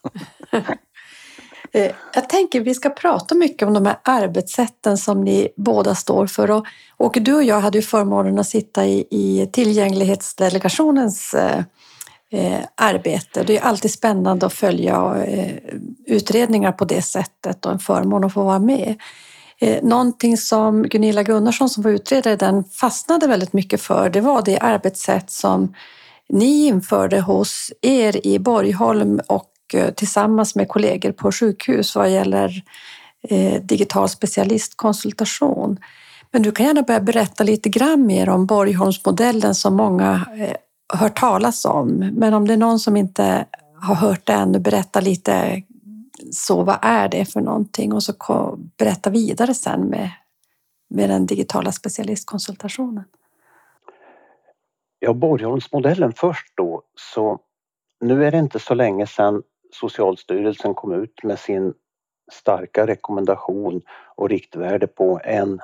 Eh, 1.73 1.91
jag 2.15 2.29
tänker 2.29 2.61
vi 2.61 2.75
ska 2.75 2.91
prata 2.91 3.35
mycket 3.35 3.69
om 3.69 3.75
de 3.75 3.87
här 3.87 3.97
arbetssätten 4.03 4.99
som 4.99 5.25
ni 5.25 5.49
båda 5.57 5.95
står 5.95 6.27
för. 6.27 6.51
Och, 6.51 6.67
och 6.97 7.17
du 7.21 7.35
och 7.35 7.45
jag 7.45 7.61
hade 7.61 7.79
ju 7.79 7.83
förmånen 7.83 8.39
att 8.39 8.49
sitta 8.49 8.87
i, 8.87 9.07
i 9.11 9.49
tillgänglighetsdelegationens 9.53 11.35
eh, 11.35 11.65
eh, 12.33 12.61
arbete. 12.75 13.43
Det 13.43 13.59
är 13.59 13.63
alltid 13.63 13.91
spännande 13.91 14.47
att 14.47 14.53
följa 14.53 15.25
eh, 15.25 15.57
utredningar 16.07 16.73
på 16.73 16.85
det 16.85 17.03
sättet 17.03 17.67
och 17.67 17.73
en 17.73 17.79
förmån 17.79 18.25
att 18.25 18.35
få 18.35 18.43
vara 18.45 18.59
med. 18.59 19.01
Eh, 19.59 19.83
någonting 19.83 20.37
som 20.37 20.83
Gunilla 20.83 21.23
Gunnarsson 21.23 21.69
som 21.69 21.83
var 21.83 21.91
utredare 21.91 22.37
den 22.37 22.65
fastnade 22.65 23.27
väldigt 23.27 23.53
mycket 23.53 23.81
för 23.81 24.11
det 24.11 24.21
var 24.21 24.43
det 24.43 24.59
arbetssätt 24.59 25.31
som 25.31 25.75
ni 26.29 26.67
införde 26.67 27.21
hos 27.21 27.73
er 27.83 28.27
i 28.27 28.39
Borgholm 28.39 29.21
och 29.29 29.52
Eh, 29.75 29.91
tillsammans 29.91 30.55
med 30.55 30.69
kollegor 30.69 31.13
på 31.13 31.33
sjukhus 31.33 31.97
vad 31.97 32.11
gäller 32.11 32.63
eh, 33.23 33.63
digital 33.63 34.09
specialistkonsultation. 34.09 35.79
Men 36.31 36.43
du 36.43 36.53
kan 36.53 36.67
gärna 36.67 36.83
börja 36.83 37.01
berätta 37.01 37.45
lite 37.45 37.69
grann 37.69 38.07
mer 38.07 38.29
om 38.29 38.47
Borgholmsmodellen 38.47 39.55
som 39.55 39.77
många 39.77 40.27
eh, 40.39 40.57
hört 40.99 41.21
talas 41.21 41.65
om. 41.65 42.11
Men 42.13 42.35
om 42.35 42.47
det 42.47 42.53
är 42.53 42.59
någon 42.59 42.79
som 42.79 42.97
inte 42.97 43.47
har 43.81 43.95
hört 43.95 44.27
det 44.27 44.33
ännu, 44.33 44.59
berätta 44.59 45.01
lite 45.01 45.63
så 46.33 46.63
vad 46.63 46.79
är 46.83 47.09
det 47.09 47.25
för 47.25 47.41
någonting 47.41 47.93
och 47.93 48.03
så 48.03 48.15
berätta 48.79 49.11
vidare 49.11 49.55
sen 49.55 49.81
med, 49.81 50.11
med 50.91 51.11
den 51.11 51.27
digitala 51.27 51.73
specialistkonsultationen. 51.73 53.05
Ja, 54.99 55.13
Borgholmsmodellen 55.13 56.13
först 56.17 56.53
då. 56.57 56.83
Så 56.97 57.39
nu 58.01 58.25
är 58.25 58.31
det 58.31 58.39
inte 58.39 58.59
så 58.59 58.75
länge 58.75 59.07
sedan 59.07 59.43
Socialstyrelsen 59.73 60.75
kom 60.75 60.93
ut 60.93 61.23
med 61.23 61.39
sin 61.39 61.75
starka 62.33 62.87
rekommendation 62.87 63.83
och 64.17 64.29
riktvärde 64.29 64.87
på 64.87 65.21
en 65.25 65.61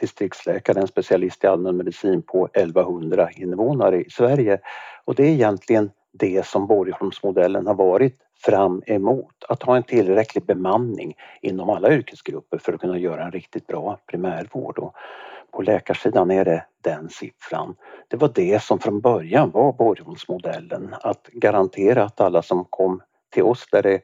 distriktsläkare, 0.00 0.80
en 0.80 0.88
specialist 0.88 1.44
i 1.44 1.46
allmänmedicin 1.46 2.22
på 2.22 2.48
1100 2.54 3.30
invånare 3.30 4.04
i 4.04 4.10
Sverige. 4.10 4.60
Och 5.04 5.14
det 5.14 5.22
är 5.22 5.28
egentligen 5.28 5.90
det 6.12 6.46
som 6.46 6.66
Borgholmsmodellen 6.66 7.66
har 7.66 7.74
varit 7.74 8.18
fram 8.44 8.82
emot. 8.86 9.44
Att 9.48 9.62
ha 9.62 9.76
en 9.76 9.82
tillräcklig 9.82 10.46
bemanning 10.46 11.14
inom 11.42 11.70
alla 11.70 11.92
yrkesgrupper 11.92 12.58
för 12.58 12.72
att 12.72 12.80
kunna 12.80 12.98
göra 12.98 13.24
en 13.24 13.32
riktigt 13.32 13.66
bra 13.66 13.98
primärvård. 14.06 14.78
Och 14.78 14.94
på 15.50 15.62
läkarsidan 15.62 16.30
är 16.30 16.44
det 16.44 16.64
den 16.82 17.08
siffran. 17.08 17.74
Det 18.08 18.16
var 18.16 18.30
det 18.34 18.62
som 18.62 18.78
från 18.78 19.00
början 19.00 19.50
var 19.50 19.72
Borgholmsmodellen, 19.72 20.94
att 21.00 21.28
garantera 21.32 22.04
att 22.04 22.20
alla 22.20 22.42
som 22.42 22.64
kom 22.64 23.02
till 23.30 23.42
oss 23.42 23.66
där 23.72 23.82
det 23.82 24.00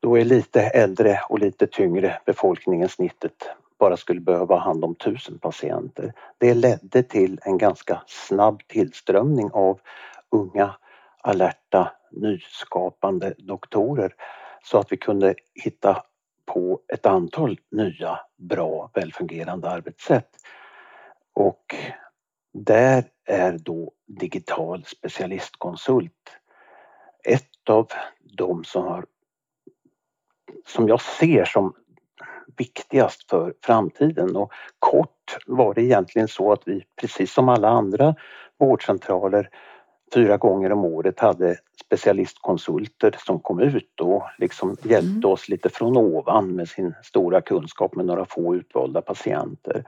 då 0.00 0.18
är 0.18 0.24
lite 0.24 0.62
äldre 0.62 1.20
och 1.28 1.38
lite 1.38 1.66
tyngre 1.66 2.20
befolkning 2.26 2.82
än 2.82 2.88
snittet 2.88 3.50
bara 3.78 3.96
skulle 3.96 4.20
behöva 4.20 4.54
ha 4.54 4.62
hand 4.62 4.84
om 4.84 4.94
tusen 4.94 5.38
patienter. 5.38 6.12
Det 6.38 6.54
ledde 6.54 7.02
till 7.02 7.38
en 7.42 7.58
ganska 7.58 8.02
snabb 8.06 8.62
tillströmning 8.68 9.50
av 9.52 9.80
unga, 10.30 10.74
alerta, 11.20 11.92
nyskapande 12.10 13.34
doktorer 13.38 14.14
så 14.62 14.78
att 14.78 14.92
vi 14.92 14.96
kunde 14.96 15.34
hitta 15.54 16.02
på 16.46 16.80
ett 16.88 17.06
antal 17.06 17.58
nya, 17.70 18.20
bra, 18.36 18.90
välfungerande 18.94 19.70
arbetssätt. 19.70 20.28
Och 21.34 21.74
där 22.52 23.04
är 23.24 23.58
då 23.58 23.92
digital 24.06 24.84
specialistkonsult 24.84 26.12
ett 27.24 27.68
av 27.70 27.88
de 28.40 28.64
som 28.64 28.82
har 28.82 29.04
som 30.66 30.88
jag 30.88 31.00
ser 31.00 31.44
som 31.44 31.74
viktigast 32.56 33.30
för 33.30 33.54
framtiden 33.64 34.36
och 34.36 34.52
kort 34.78 35.38
var 35.46 35.74
det 35.74 35.82
egentligen 35.82 36.28
så 36.28 36.52
att 36.52 36.62
vi 36.64 36.84
precis 37.00 37.32
som 37.32 37.48
alla 37.48 37.68
andra 37.68 38.14
vårdcentraler 38.58 39.48
fyra 40.14 40.36
gånger 40.36 40.72
om 40.72 40.84
året 40.84 41.20
hade 41.20 41.56
specialistkonsulter 41.84 43.16
som 43.18 43.40
kom 43.40 43.60
ut 43.60 44.00
och 44.00 44.22
liksom 44.38 44.76
hjälpte 44.82 45.08
mm. 45.08 45.30
oss 45.30 45.48
lite 45.48 45.68
från 45.68 45.96
ovan 45.96 46.56
med 46.56 46.68
sin 46.68 46.94
stora 47.02 47.40
kunskap 47.40 47.94
med 47.94 48.06
några 48.06 48.24
få 48.24 48.54
utvalda 48.54 49.02
patienter. 49.02 49.84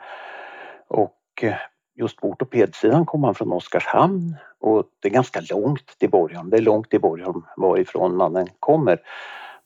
Och 0.88 1.18
eh, 1.42 1.54
just 2.02 2.16
på 2.16 2.28
ortopedsidan 2.28 3.06
kom 3.06 3.24
han 3.24 3.34
från 3.34 3.52
Oskarshamn 3.52 4.36
och 4.60 4.84
det 5.00 5.08
är 5.08 5.12
ganska 5.12 5.40
långt 5.50 5.98
till 5.98 6.10
Borgholm. 6.10 6.50
Det 6.50 6.56
är 6.56 6.62
långt 6.62 6.90
till 6.90 7.00
Borgholm 7.00 7.42
varifrån 7.56 8.16
mannen 8.16 8.46
kommer. 8.60 9.00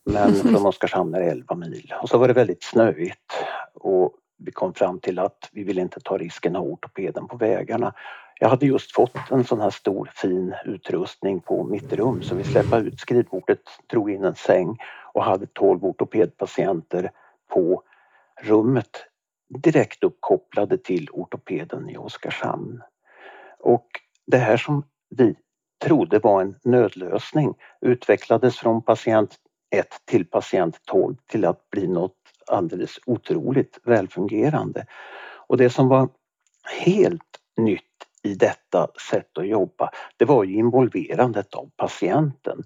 Men 0.05 0.35
från 0.53 0.67
Oskarshamn 0.67 1.15
är 1.15 1.21
det 1.21 1.31
11 1.31 1.55
mil. 1.55 1.95
Och 2.03 2.09
så 2.09 2.19
var 2.19 2.29
det 2.29 2.35
väldigt 2.35 2.63
snöigt 2.63 3.33
och 3.75 4.13
vi 4.39 4.53
kom 4.53 4.75
fram 4.75 5.01
till 5.01 5.19
att 5.19 5.51
vi 5.53 5.65
vill 5.65 5.79
inte 5.79 6.01
ta 6.01 6.19
risken 6.19 6.57
av 6.57 6.65
ortopeden 6.65 7.29
på 7.29 7.37
vägarna. 7.37 7.95
Jag 8.41 8.49
hade 8.49 8.67
just 8.67 8.95
fått 8.95 9.31
en 9.31 9.45
sån 9.45 9.61
här 9.61 9.71
stor 9.71 10.11
fin 10.15 10.55
utrustning 10.65 11.41
på 11.41 11.65
mitt 11.65 11.93
rum 11.93 12.23
så 12.23 12.35
vi 12.35 12.45
släppte 12.45 12.77
ut 12.77 13.01
skrivbordet, 13.01 13.61
drog 13.87 14.11
in 14.11 14.25
en 14.25 14.35
säng 14.35 14.79
och 15.13 15.25
hade 15.25 15.47
12 15.47 15.85
ortopedpatienter 15.85 17.11
på 17.49 17.83
rummet 18.43 19.07
direkt 19.49 20.05
uppkopplade 20.05 20.79
till 20.79 21.09
ortopeden 21.13 21.91
i 21.91 21.97
Oskarshamn. 21.97 22.83
Och 23.59 23.87
det 24.27 24.39
här 24.39 24.57
som 24.57 24.85
vi 25.17 25.35
trodde 25.85 26.19
var 26.19 26.41
en 26.41 26.55
nödlösning 26.65 27.55
utvecklades 27.81 28.59
från 28.59 28.83
patient 28.83 29.37
1 29.71 29.87
till 30.05 30.27
patient 30.27 30.81
12 30.85 31.17
till 31.27 31.45
att 31.45 31.71
bli 31.71 31.87
något 31.87 32.17
alldeles 32.47 32.99
otroligt 33.07 33.79
välfungerande. 33.85 34.87
Och 35.49 35.57
det 35.57 35.71
som 35.71 35.89
var 35.89 36.09
helt 36.81 37.41
nytt 37.57 37.83
i 38.23 38.35
detta 38.35 38.89
sätt 39.11 39.39
att 39.39 39.49
jobba, 39.49 39.91
det 40.17 40.25
var 40.25 40.45
ju 40.45 40.55
involverandet 40.55 41.55
av 41.55 41.71
patienten. 41.77 42.63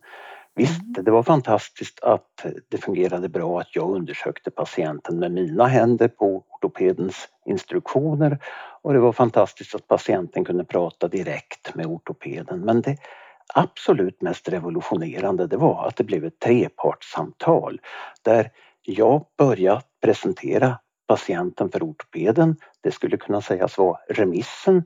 Visst, 0.61 0.97
mm. 0.97 1.05
det 1.05 1.11
var 1.11 1.23
fantastiskt 1.23 2.01
att 2.03 2.47
det 2.69 2.79
fungerade 2.79 3.29
bra 3.29 3.61
att 3.61 3.77
jag 3.77 3.91
undersökte 3.91 4.51
patienten 4.51 5.19
med 5.19 5.33
mina 5.33 5.67
händer 5.67 6.09
på 6.09 6.45
ortopedens 6.49 7.29
instruktioner 7.47 8.39
och 8.83 8.93
det 8.93 8.99
var 8.99 9.13
fantastiskt 9.13 9.75
att 9.75 9.89
patienten 9.89 10.45
kunde 10.45 10.65
prata 10.65 11.09
direkt 11.09 11.75
med 11.75 11.87
ortopeden. 11.87 12.61
Men 12.61 12.81
det 12.81 12.97
absolut 13.55 14.23
mest 14.23 14.49
revolutionerande 14.49 15.47
det 15.47 15.57
var 15.57 15.87
att 15.87 15.97
det 15.97 16.05
blev 16.05 16.25
ett 16.25 16.39
trepartssamtal 16.39 17.81
där 18.23 18.51
jag 18.83 19.25
började 19.39 19.83
presentera 20.03 20.79
patienten 21.09 21.71
för 21.71 21.83
ortopeden. 21.83 22.57
Det 22.81 22.93
skulle 22.93 23.17
kunna 23.17 23.41
sägas 23.41 23.79
vara 23.79 23.99
remissen 24.09 24.85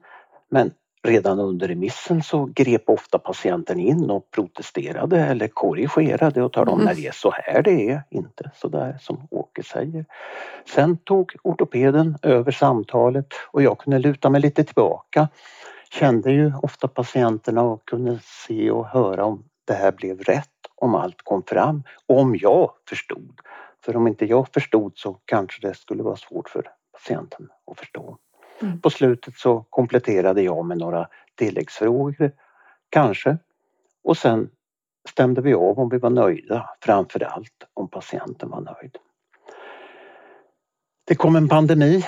men 0.51 0.71
redan 1.05 1.41
under 1.41 1.69
remissen 1.69 2.23
så 2.23 2.45
grep 2.55 2.89
ofta 2.89 3.19
patienten 3.19 3.81
in 3.81 4.11
och 4.11 4.31
protesterade 4.31 5.21
eller 5.21 5.49
korrigerade 5.49 6.43
och 6.43 6.53
talade 6.53 6.71
om 6.71 6.81
Mm. 6.81 6.87
när 6.87 7.03
det 7.03 7.07
är 7.09 7.13
så 7.13 7.31
här 7.31 7.63
det 7.63 7.91
är, 7.91 8.03
inte 8.11 8.51
så 8.57 8.69
där 8.69 8.99
som 9.01 9.29
Åke 9.31 9.63
säger. 9.63 10.05
Sen 10.75 10.97
tog 10.97 11.33
ortopeden 11.43 12.19
över 12.23 12.53
samtalet 12.53 13.27
och 13.51 13.63
jag 13.63 13.79
kunde 13.79 13.99
luta 13.99 14.31
mig 14.31 14.41
lite 14.41 14.65
tillbaka. 14.65 15.29
Kände 15.91 16.33
ju 16.33 16.53
ofta 16.63 16.89
patienterna 16.89 17.63
och 17.63 17.89
kunde 17.89 18.19
se 18.23 18.71
och 18.71 18.87
höra 18.87 19.25
om 19.25 19.45
det 19.67 19.75
här 19.75 19.93
blev 19.93 20.21
rätt, 20.21 20.49
om 20.77 20.95
allt 20.95 21.23
kom 21.23 21.43
fram, 21.43 21.83
om 22.07 22.37
jag 22.41 22.71
förstod. 22.89 23.41
För 23.85 23.97
om 23.97 24.07
inte 24.07 24.27
jag 24.27 24.49
förstod 24.55 24.93
så 24.97 25.19
kanske 25.25 25.69
det 25.69 25.75
skulle 25.75 26.03
vara 26.03 26.17
svårt 26.17 26.49
för 26.49 26.71
patienten 26.93 27.49
att 27.71 27.79
förstå. 27.79 28.19
Mm. 28.63 28.81
På 28.81 28.91
slutet 28.91 29.35
så 29.37 29.67
kompletterade 29.71 30.43
jag 30.43 30.67
med 30.67 30.79
några 30.79 31.09
tilläggsfrågor, 31.35 32.33
kanske. 32.91 33.39
Och 34.05 34.17
sen 34.17 34.51
stämde 35.09 35.41
vi 35.41 35.55
av 35.55 35.79
om 35.79 35.89
vi 35.89 35.99
var 35.99 36.11
nöjda, 36.11 36.71
framför 36.81 37.25
allt 37.25 37.65
om 37.75 37.89
patienten 37.89 38.51
var 38.51 38.61
nöjd. 38.61 38.99
Det 41.07 41.15
kom 41.15 41.37
en 41.37 41.49
pandemi 41.49 42.05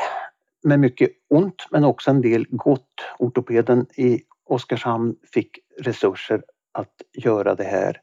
med 0.64 0.80
mycket 0.80 1.10
ont 1.30 1.66
men 1.70 1.84
också 1.84 2.10
en 2.10 2.20
del 2.20 2.46
gott. 2.50 3.00
Ortopeden 3.18 3.86
i 3.96 4.22
Oskarshamn 4.44 5.16
fick 5.32 5.58
resurser 5.80 6.42
att 6.72 6.94
göra 7.12 7.54
det 7.54 7.64
här 7.64 8.00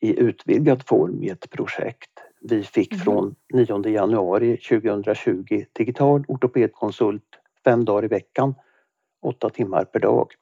i 0.00 0.20
utvidgad 0.20 0.86
form 0.86 1.22
i 1.22 1.28
ett 1.28 1.50
projekt. 1.50 2.10
Vi 2.40 2.62
fick 2.64 2.92
Mhm. 2.92 3.00
från 3.00 3.34
9 3.54 3.88
januari 3.88 4.56
2020 4.56 5.64
digital 5.72 6.24
ortopedkonsult 6.28 7.24
fem 7.64 7.84
dagar 7.84 8.04
i 8.04 8.08
veckan, 8.08 8.54
åtta 9.22 9.50
timmar 9.50 9.84
per 9.84 10.00
dag. 10.00 10.32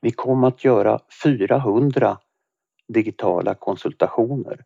Vi 0.00 0.10
kom 0.10 0.44
att 0.44 0.64
göra 0.64 0.98
400 1.22 2.18
digitala 2.88 3.54
konsultationer 3.54 4.64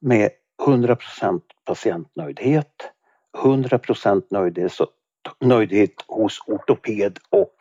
med 0.00 0.30
100% 0.66 1.40
patientnöjdhet, 1.64 2.92
100 3.38 3.78
nöjdhet, 4.30 4.72
nöjdhet 5.40 6.04
hos 6.06 6.40
ortoped 6.46 7.18
och 7.30 7.54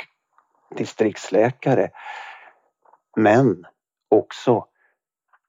distriktsläkare. 0.77 1.89
Men 3.17 3.65
också 4.09 4.65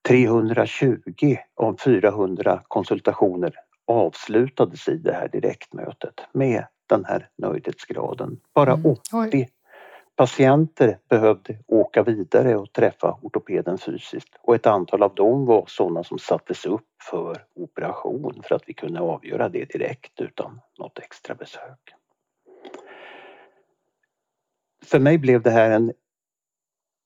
320 0.09 1.37
av 1.57 1.77
400 1.85 2.63
konsultationer 2.69 3.55
avslutades 3.87 4.89
i 4.89 4.97
det 4.97 5.13
här 5.13 5.29
direktmötet 5.29 6.15
med 6.33 6.67
den 6.87 7.05
här 7.05 7.29
nöjdhetsgraden. 7.37 8.41
Bara 8.55 8.73
Mm. 8.73 8.97
80 9.29 9.49
patienter 10.17 10.99
behövde 11.09 11.59
åka 11.67 12.03
vidare 12.03 12.57
och 12.57 12.73
träffa 12.73 13.19
ortopeden 13.23 13.79
fysiskt 13.79 14.37
och 14.43 14.55
ett 14.55 14.67
antal 14.67 15.03
av 15.03 15.15
dem 15.15 15.47
var 15.47 15.65
sådana 15.69 16.05
som 16.05 16.19
sattes 16.19 16.67
upp 16.67 16.89
för 17.11 17.45
operation 17.55 18.43
för 18.45 18.55
att 18.55 18.63
vi 18.67 18.75
kunde 18.75 19.01
avgöra 19.01 19.49
det 19.49 19.65
direkt 19.65 20.21
utan 20.21 20.61
något 20.79 20.99
extra 20.99 21.35
besök. 21.35 21.95
För 24.85 24.99
mig 24.99 25.19
blev 25.19 25.43
det 25.43 25.51
här 25.51 25.71
en 25.71 25.93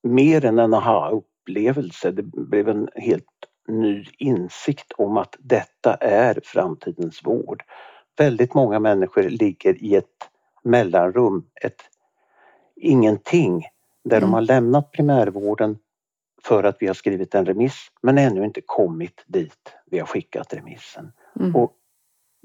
mer 0.02 0.44
än 0.44 0.58
en 0.58 0.74
aha-upplevelse. 0.74 2.10
Det 2.10 2.22
blev 2.22 2.68
en 2.68 2.88
helt 2.94 3.24
ny 3.68 4.04
insikt 4.18 4.92
om 4.92 5.16
att 5.16 5.36
detta 5.38 5.94
är 5.94 6.40
framtidens 6.44 7.24
vård. 7.24 7.62
Väldigt 8.18 8.54
många 8.54 8.78
människor 8.78 9.22
ligger 9.22 9.84
i 9.84 9.94
ett 9.96 10.30
mellanrum, 10.64 11.46
ett 11.62 11.82
ingenting, 12.76 13.66
där 14.04 14.16
Mm. 14.16 14.30
de 14.30 14.34
har 14.34 14.40
lämnat 14.40 14.92
primärvården 14.92 15.78
för 16.44 16.64
att 16.64 16.76
vi 16.80 16.86
har 16.86 16.94
skrivit 16.94 17.34
en 17.34 17.46
remiss 17.46 17.88
men 18.02 18.18
ännu 18.18 18.44
inte 18.44 18.60
kommit 18.66 19.24
dit 19.26 19.74
vi 19.86 19.98
har 19.98 20.06
skickat 20.06 20.54
remissen. 20.54 21.12
Mm. 21.40 21.56
Och 21.56 21.72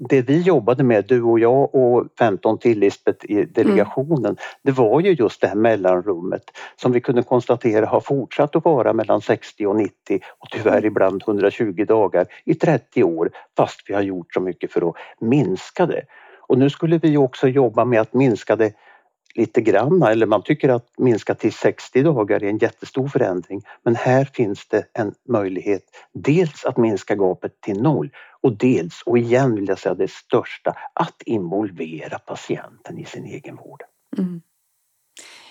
det 0.08 0.22
vi 0.22 0.40
jobbade 0.40 0.84
med, 0.84 1.04
du 1.08 1.22
och 1.22 1.38
jag 1.38 1.74
och 1.74 2.06
15 2.18 2.58
till 2.58 2.78
Lisbeth 2.78 3.30
i 3.30 3.44
delegationen, 3.44 4.36
det 4.62 4.70
var 4.70 5.00
ju 5.00 5.12
just 5.12 5.40
det 5.40 5.46
här 5.46 5.54
mellanrummet 5.54 6.42
som 6.76 6.92
vi 6.92 7.00
kunde 7.00 7.22
konstatera 7.22 7.86
har 7.86 8.00
fortsatt 8.00 8.56
att 8.56 8.64
vara 8.64 8.92
mellan 8.92 9.20
60 9.20 9.66
och 9.66 9.76
90 9.76 10.20
och 10.38 10.48
tyvärr 10.50 10.84
ibland 10.84 11.22
120 11.26 11.84
dagar 11.88 12.26
i 12.44 12.54
30 12.54 13.04
år 13.04 13.30
fast 13.56 13.80
vi 13.86 13.94
har 13.94 14.02
gjort 14.02 14.34
så 14.34 14.40
mycket 14.40 14.72
för 14.72 14.88
att 14.88 14.94
minska 15.20 15.86
det. 15.86 16.02
Och 16.40 16.58
nu 16.58 16.70
skulle 16.70 16.98
vi 16.98 17.16
också 17.16 17.48
jobba 17.48 17.84
med 17.84 18.00
att 18.00 18.14
minska 18.14 18.56
det 18.56 18.72
lite 19.34 19.60
grann, 19.60 20.02
eller 20.02 20.26
man 20.26 20.42
tycker 20.42 20.68
att 20.68 20.88
minska 20.98 21.34
till 21.34 21.52
60 21.52 22.02
dagar 22.02 22.44
är 22.44 22.48
en 22.48 22.58
jättestor 22.58 23.08
förändring. 23.08 23.62
Men 23.82 23.96
här 23.96 24.24
finns 24.24 24.68
det 24.68 24.84
en 24.92 25.14
möjlighet 25.28 25.82
dels 26.12 26.64
att 26.64 26.76
minska 26.76 27.14
gapet 27.14 27.60
till 27.60 27.82
noll 27.82 28.10
och 28.40 28.56
dels, 28.56 29.02
och 29.06 29.18
igen 29.18 29.54
vill 29.54 29.68
jag 29.68 29.78
säga 29.78 29.94
det 29.94 30.10
största, 30.10 30.74
att 30.94 31.22
involvera 31.26 32.18
patienten 32.18 32.98
i 32.98 33.04
sin 33.04 33.24
egen 33.24 33.56
vård. 33.56 33.82
Mm. 34.18 34.42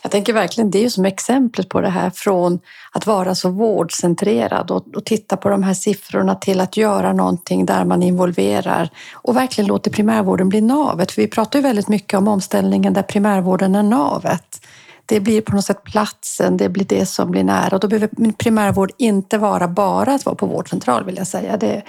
Jag 0.01 0.11
tänker 0.11 0.33
verkligen, 0.33 0.71
det 0.71 0.77
är 0.77 0.83
ju 0.83 0.89
som 0.89 1.05
exemplet 1.05 1.69
på 1.69 1.81
det 1.81 1.89
här 1.89 2.09
från 2.09 2.59
att 2.91 3.07
vara 3.07 3.35
så 3.35 3.49
vårdcentrerad 3.49 4.71
och, 4.71 4.95
och 4.95 5.05
titta 5.05 5.37
på 5.37 5.49
de 5.49 5.63
här 5.63 5.73
siffrorna 5.73 6.35
till 6.35 6.61
att 6.61 6.77
göra 6.77 7.13
någonting 7.13 7.65
där 7.65 7.85
man 7.85 8.03
involverar 8.03 8.89
och 9.13 9.35
verkligen 9.35 9.67
låter 9.67 9.91
primärvården 9.91 10.49
bli 10.49 10.61
navet. 10.61 11.11
För 11.11 11.21
vi 11.21 11.27
pratar 11.27 11.59
ju 11.59 11.63
väldigt 11.63 11.87
mycket 11.87 12.17
om 12.17 12.27
omställningen 12.27 12.93
där 12.93 13.03
primärvården 13.03 13.75
är 13.75 13.83
navet. 13.83 14.65
Det 15.05 15.19
blir 15.19 15.41
på 15.41 15.55
något 15.55 15.65
sätt 15.65 15.83
platsen, 15.83 16.57
det 16.57 16.69
blir 16.69 16.85
det 16.85 17.05
som 17.05 17.31
blir 17.31 17.43
nära 17.43 17.75
och 17.75 17.79
då 17.79 17.87
behöver 17.87 18.31
primärvård 18.31 18.91
inte 18.97 19.37
vara 19.37 19.67
bara 19.67 20.13
att 20.13 20.25
vara 20.25 20.35
på 20.35 20.45
vårdcentral 20.45 21.05
vill 21.05 21.17
jag 21.17 21.27
säga. 21.27 21.57
Det, 21.57 21.81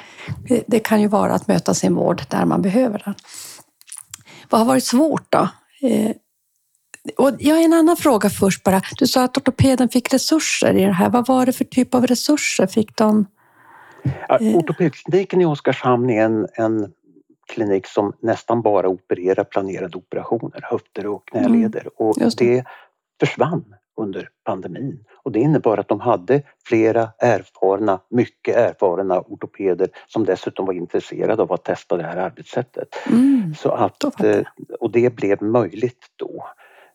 det 0.66 0.79
kan 0.79 1.01
ju 1.01 1.09
vara 1.09 1.35
att 1.35 1.48
möta 1.48 1.75
sin 1.75 1.94
vård 1.94 2.22
där 2.29 2.44
man 2.44 2.62
behöver 2.62 3.03
den. 3.05 3.14
Vad 4.51 4.61
har 4.61 4.66
varit 4.66 4.85
svårt 4.85 5.27
då? 5.29 5.48
Eh, 5.88 6.11
och 7.17 7.31
jag 7.38 7.55
har 7.55 7.62
en 7.62 7.73
annan 7.73 7.97
fråga 7.97 8.31
först 8.31 8.65
bara. 8.65 8.81
Du 8.99 9.07
sa 9.07 9.25
att 9.25 9.37
ortopeden 9.37 9.88
fick 9.88 10.15
resurser 10.15 10.75
i 10.75 10.85
det 10.85 10.93
här. 10.93 11.11
Vad 11.11 11.27
var 11.27 11.47
det 11.47 11.53
för 11.53 11.65
typ 11.65 11.95
av 11.95 12.07
resurser 12.07 12.67
fick 12.67 12.97
de? 12.97 13.27
Ja, 14.29 14.38
Eh. 14.41 14.57
Ortopedkliniken 14.57 15.41
i 15.41 15.45
Oskarshamn 15.45 16.11
är 16.11 16.25
en, 16.25 16.47
en 16.55 16.93
klinik 17.49 17.87
som 17.87 18.12
nästan 18.21 18.62
bara 18.62 18.88
opererar 18.88 19.45
planerade 19.45 19.97
operationer, 19.97 20.61
höfter 20.62 21.07
och 21.07 21.29
knäleder 21.29 21.88
och 21.97 22.17
just 22.21 22.38
det. 22.38 22.57
det 22.57 22.65
försvann 23.21 23.75
under 23.97 24.29
pandemin 24.45 25.05
och 25.25 25.33
det 25.33 25.41
innebar 25.41 25.79
att 25.79 25.88
de 25.88 26.01
hade 26.01 26.43
flera 26.67 27.09
erfarna, 27.19 28.01
mycket 28.11 28.57
erfarna 28.57 29.21
ortopeder 29.21 29.88
som 30.09 30.25
dessutom 30.25 30.67
var 30.67 30.73
intresserade 30.73 31.43
av 31.43 31.53
att 31.53 31.65
testa 31.65 31.97
det 31.97 32.03
här 32.03 32.17
arbetssättet. 32.17 32.88
Mm. 33.07 33.55
Så 33.55 33.71
att, 33.71 34.25
eh, 34.25 34.41
och 34.81 34.91
det 34.91 35.15
blev 35.15 35.43
möjligt 35.43 36.07
då. 36.17 36.47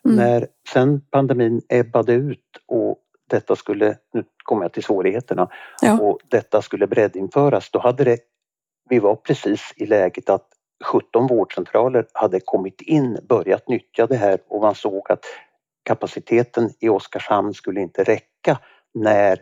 Mm. 0.07 0.15
När 0.15 0.47
sen 0.73 1.01
pandemin 1.11 1.61
ebbade 1.69 2.13
ut 2.13 2.39
och 2.65 2.97
detta 3.29 3.55
skulle, 3.55 3.97
nu 4.13 4.23
kommer 4.43 4.63
jag 4.63 4.73
till 4.73 4.83
svårigheterna, 4.83 5.49
Ja. 5.81 5.99
och 5.99 6.19
detta 6.29 6.61
skulle 6.61 6.87
breddinföras, 6.87 7.69
då 7.71 7.79
hade 7.79 8.03
det, 8.03 8.19
vi 8.89 8.99
var 8.99 9.15
precis 9.15 9.73
i 9.75 9.85
läget 9.85 10.29
att 10.29 10.47
17 10.85 11.27
vårdcentraler 11.27 12.05
hade 12.13 12.39
kommit 12.39 12.81
in, 12.81 13.19
börjat 13.29 13.67
nyttja 13.67 14.07
det 14.07 14.15
här 14.15 14.39
och 14.47 14.61
man 14.61 14.75
såg 14.75 15.11
att 15.11 15.23
kapaciteten 15.85 16.69
i 16.79 16.89
Oskarshamn 16.89 17.53
skulle 17.53 17.81
inte 17.81 18.03
räcka 18.03 18.59
när 18.93 19.39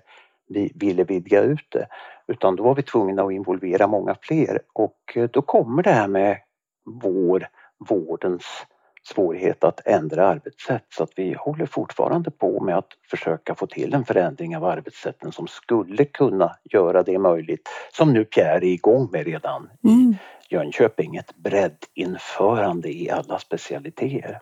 vi 0.47 0.71
ville 0.75 1.03
vidga 1.03 1.41
ut 1.41 1.67
det. 1.71 1.87
Utan 2.27 2.55
då 2.55 2.63
var 2.63 2.75
vi 2.75 2.83
tvungna 2.83 3.23
att 3.23 3.31
involvera 3.31 3.87
många 3.87 4.15
fler 4.21 4.59
och 4.73 5.17
då 5.31 5.41
kommer 5.41 5.83
det 5.83 5.91
här 5.91 6.07
med 6.07 6.37
vår, 7.01 7.47
vårdens 7.89 8.45
svårighet 9.07 9.63
att 9.63 9.87
ändra 9.87 10.27
arbetssätt 10.27 10.85
så 10.97 11.03
att 11.03 11.11
vi 11.15 11.35
håller 11.39 11.65
fortfarande 11.65 12.31
på 12.31 12.63
med 12.63 12.77
att 12.77 12.89
försöka 13.09 13.55
få 13.55 13.67
till 13.67 13.93
en 13.93 14.05
förändring 14.05 14.57
av 14.57 14.63
arbetssätten 14.63 15.31
som 15.31 15.47
skulle 15.47 16.05
kunna 16.05 16.55
göra 16.63 17.03
det 17.03 17.19
möjligt, 17.19 17.69
som 17.93 18.13
nu 18.13 18.25
Pierre 18.25 18.57
är 18.57 18.63
igång 18.63 19.09
med 19.11 19.25
redan 19.25 19.69
Mm. 19.83 20.15
i 20.49 20.55
Jönköping, 20.55 21.15
ett 21.15 21.35
breddinförande 21.35 22.89
i 22.89 23.09
alla 23.09 23.39
specialiteter. 23.39 24.39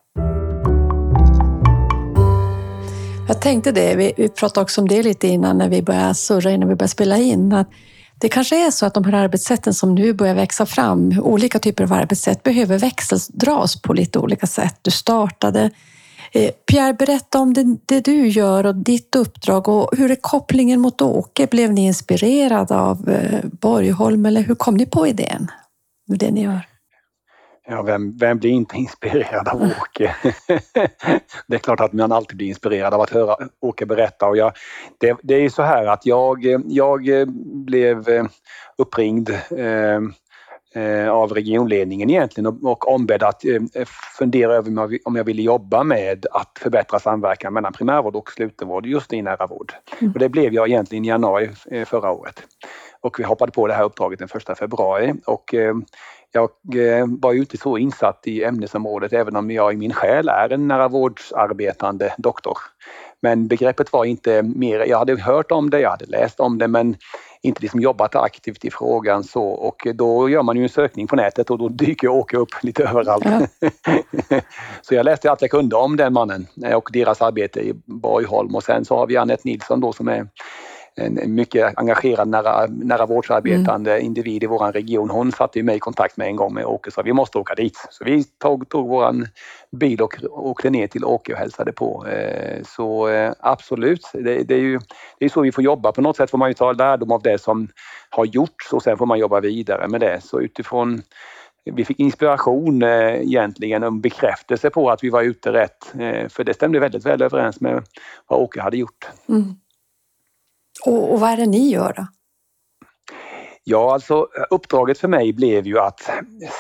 Jag 3.28 3.42
tänkte 3.42 3.72
det, 3.72 3.96
vi, 3.96 4.14
vi 4.18 4.30
pratade 4.30 4.64
också 4.64 4.82
om 4.82 4.88
det 4.88 5.04
lite 5.04 5.28
innan 5.28 5.58
när 5.58 5.70
vi 5.70 5.82
började 5.82 6.14
surra, 6.16 6.52
innan 6.52 6.70
vi 6.70 6.76
började 6.76 6.88
spela 6.88 7.18
in. 7.18 7.54
Att 7.54 7.68
det 8.24 8.30
kanske 8.30 8.68
är 8.68 8.72
så 8.72 8.86
att 8.86 8.94
de 8.94 9.04
här 9.04 9.14
arbetssätten 9.14 9.74
som 9.74 9.96
nu 9.96 10.14
börjar 10.14 10.36
växa 10.36 10.66
fram, 10.66 11.20
olika 11.22 11.60
typer 11.60 11.84
av 11.84 11.94
arbetssätt, 11.94 12.44
behöver 12.44 12.78
växeldras 12.78 13.82
på 13.82 13.94
lite 13.94 14.20
olika 14.20 14.48
sätt. 14.48 14.80
Du 14.82 14.92
startade. 14.92 15.72
Eh, 16.32 16.52
Pierre, 16.52 16.94
berätta 16.94 17.40
om 17.40 17.54
det, 17.54 17.78
det 17.86 18.00
du 18.00 18.28
gör 18.28 18.66
och 18.66 18.76
ditt 18.76 19.16
uppdrag 19.16 19.68
och 19.68 19.98
hur 19.98 20.12
är 20.12 20.16
kopplingen 20.16 20.80
mot 20.80 21.02
Åke? 21.02 21.48
Blev 21.48 21.74
ni 21.74 21.86
inspirerad 21.86 22.72
av 22.72 23.10
eh, 23.10 23.40
Borgholm 23.44 24.26
eller 24.26 24.42
hur 24.42 24.56
kom 24.56 24.78
ni 24.78 24.86
på 24.86 25.08
idén 25.08 25.52
med 26.08 26.20
det 26.20 26.32
ni 26.32 26.44
gör? 26.44 26.73
Ja, 27.68 27.82
vem, 27.82 28.18
vem 28.18 28.38
blir 28.38 28.50
inte 28.50 28.78
inspirerad 28.78 29.48
av 29.48 29.62
Åke? 29.82 30.16
det 31.48 31.56
är 31.56 31.60
klart 31.60 31.80
att 31.80 31.94
man 31.94 32.12
alltid 32.12 32.38
blir 32.38 32.48
inspirerad 32.48 32.94
av 32.94 33.02
att 33.02 33.10
höra 33.10 33.38
Åke 33.60 33.86
berätta. 33.86 34.28
Och 34.28 34.38
jag, 34.38 34.52
det, 34.98 35.18
det 35.24 35.36
är 35.36 35.50
så 35.50 35.64
här 35.64 35.86
att 35.86 36.06
jag, 36.06 36.46
jag 36.68 37.28
blev 37.66 38.28
uppringd 38.78 39.30
eh, 39.58 40.00
eh, 40.76 41.10
av 41.10 41.34
regionledningen 41.34 42.10
egentligen 42.10 42.48
och, 42.48 42.64
och 42.64 42.94
ombedd 42.94 43.24
att 43.24 43.46
eh, 43.46 43.86
fundera 44.18 44.54
över 44.54 45.00
om 45.04 45.16
jag 45.16 45.24
ville 45.24 45.42
jobba 45.42 45.84
med 45.84 46.26
att 46.32 46.60
förbättra 46.60 47.00
samverkan 47.00 47.54
mellan 47.54 47.74
primärvård 47.74 48.16
och 48.16 48.32
slutenvård 48.32 48.86
just 48.86 49.14
i 49.14 49.22
nära 49.22 49.48
vård. 49.48 49.74
Mm. 50.02 50.14
Och 50.14 50.20
det 50.20 50.30
blev 50.30 50.54
jag 50.54 50.68
egentligen 50.68 51.06
i 51.06 51.08
januari 51.08 51.50
eh, 51.72 51.86
förra 51.86 52.12
året. 52.12 52.44
Och 53.02 53.20
vi 53.20 53.24
hoppade 53.24 53.52
på 53.52 53.68
det 53.68 53.74
här 53.74 53.84
uppdraget 53.84 54.20
den 54.20 54.30
1 54.50 54.58
februari 54.58 55.14
och 55.26 55.54
eh, 55.54 55.76
jag 56.34 56.50
eh, 56.76 57.06
var 57.08 57.34
ju 57.34 57.40
inte 57.40 57.58
så 57.58 57.78
insatt 57.78 58.28
i 58.28 58.44
ämnesområdet 58.44 59.14
även 59.14 59.36
om 59.36 59.52
jag 59.52 59.74
i 59.74 59.78
min 59.78 59.94
själ 59.94 60.30
är 60.30 60.54
en 60.54 60.68
nära 60.68 60.88
vårdsarbetande 60.88 62.14
doktor. 62.18 62.58
Men 63.22 63.48
begreppet 63.48 63.94
var 63.94 64.06
inte 64.06 64.44
mer, 64.44 64.86
jag 64.86 64.98
hade 64.98 65.22
hört 65.22 65.52
om 65.52 65.70
det, 65.70 65.80
jag 65.80 65.90
hade 65.90 66.06
läst 66.06 66.40
om 66.40 66.58
det 66.58 66.68
men 66.68 66.96
inte 67.42 67.62
liksom 67.62 67.80
jobbat 67.80 68.16
aktivt 68.16 68.66
i 68.66 68.72
frågan 68.72 69.24
så 69.24 69.44
och 69.44 69.88
då 69.94 70.30
gör 70.30 70.44
man 70.44 70.58
ju 70.58 70.64
en 70.64 70.70
sökning 70.70 71.08
på 71.08 71.16
nätet 71.16 71.50
och 71.50 71.58
då 71.58 71.70
dyker 71.70 72.08
Åke 72.08 72.38
upp 72.38 72.50
lite 72.62 72.84
överallt. 72.84 73.26
Ja. 73.26 73.70
så 74.82 74.96
jag 74.96 75.06
läste 75.06 75.32
allt 75.32 75.42
jag 75.42 75.52
kunde 75.52 75.76
om 75.76 75.98
den 75.98 76.14
mannen 76.14 76.48
och 76.76 76.90
deras 76.94 77.22
arbete 77.22 77.60
i 77.60 77.74
Borgholm 77.86 78.56
och 78.56 78.64
sen 78.64 78.86
så 78.86 78.98
har 78.98 79.08
vi 79.08 79.18
Anette 79.18 79.48
Nilsson 79.48 79.80
då 79.80 79.94
som 79.94 80.08
är 80.08 80.28
en 80.96 81.36
mycket 81.36 81.78
engagerad 81.78 82.28
nära, 82.28 82.68
nära 82.68 83.06
vårdsarbetande 83.06 83.94
mm. 83.94 84.06
individ 84.06 84.44
i 84.44 84.46
vår 84.46 84.72
region. 84.72 85.10
Hon 85.10 85.32
satte 85.32 85.64
mig 85.64 85.76
i 85.76 85.80
kontakt 85.80 86.18
med 86.18 86.28
en 86.28 86.36
gång 86.36 86.54
med 86.54 86.66
Åke 86.66 86.90
och 86.90 86.94
sa 86.94 87.02
vi 87.02 87.14
måste 87.14 87.38
åka 87.38 87.56
dit. 87.56 87.88
Så 87.90 88.04
vi 88.04 88.24
tog, 88.24 88.70
tog 88.70 88.90
våran 88.90 89.28
bil 89.72 90.02
och 90.02 90.16
åkte 90.32 90.70
ner 90.70 90.88
till 90.88 91.06
Åke 91.06 91.34
och 91.34 91.40
hälsade 91.40 91.72
på. 91.72 92.08
Eh, 92.08 92.64
så 92.64 93.08
eh, 93.08 93.34
absolut, 93.40 94.10
det, 94.14 94.44
det, 94.44 94.56
är 94.56 94.60
ju 94.60 94.80
det 95.20 95.26
är 95.26 95.30
så 95.30 95.42
vi 95.42 95.52
får 95.52 95.64
jobba. 95.64 95.92
På 95.92 96.02
något 96.02 96.18
sätt 96.18 96.32
får 96.32 96.38
man 96.38 96.50
ju 96.50 96.54
ta 96.54 96.72
lärdom 96.72 97.12
av 97.12 97.22
det 97.22 97.42
som 97.42 97.68
har 98.10 98.26
gjorts 98.26 98.74
och 98.74 98.84
sen 98.84 98.98
får 98.98 99.06
man 99.06 99.20
jobba 99.20 99.40
vidare 99.40 99.88
med 99.88 100.02
det. 100.02 100.24
Så 100.24 100.42
utifrån 100.42 101.02
vi 101.66 101.86
fick 101.86 102.00
inspiration 102.00 102.84
eh, 102.84 103.22
egentligen 103.22 103.84
och 103.84 103.94
bekräftelse 103.94 104.70
på 104.70 104.90
att 104.90 105.04
vi 105.04 105.10
var 105.10 105.22
ute 105.22 105.54
rätt. 105.54 105.94
för 106.34 106.44
det 106.44 106.54
stämde 106.54 106.80
väldigt 106.80 107.06
väl 107.06 107.22
överens 107.22 107.62
med 107.62 107.84
vad 108.28 108.40
Åke 108.40 108.62
hade 108.62 108.78
gjort. 108.78 109.08
Mm. 109.30 109.56
Och, 110.86 111.14
och 111.14 111.20
vad 111.20 111.30
är 111.30 111.38
det 111.38 111.46
ni 111.46 111.70
gör 111.70 111.94
då? 111.94 112.08
Ja, 113.64 113.94
alltså 113.94 114.28
uppdraget 114.50 115.00
för 115.00 115.08
mig 115.08 115.34
blev 115.34 115.68
ju 115.68 115.80
att 115.80 116.10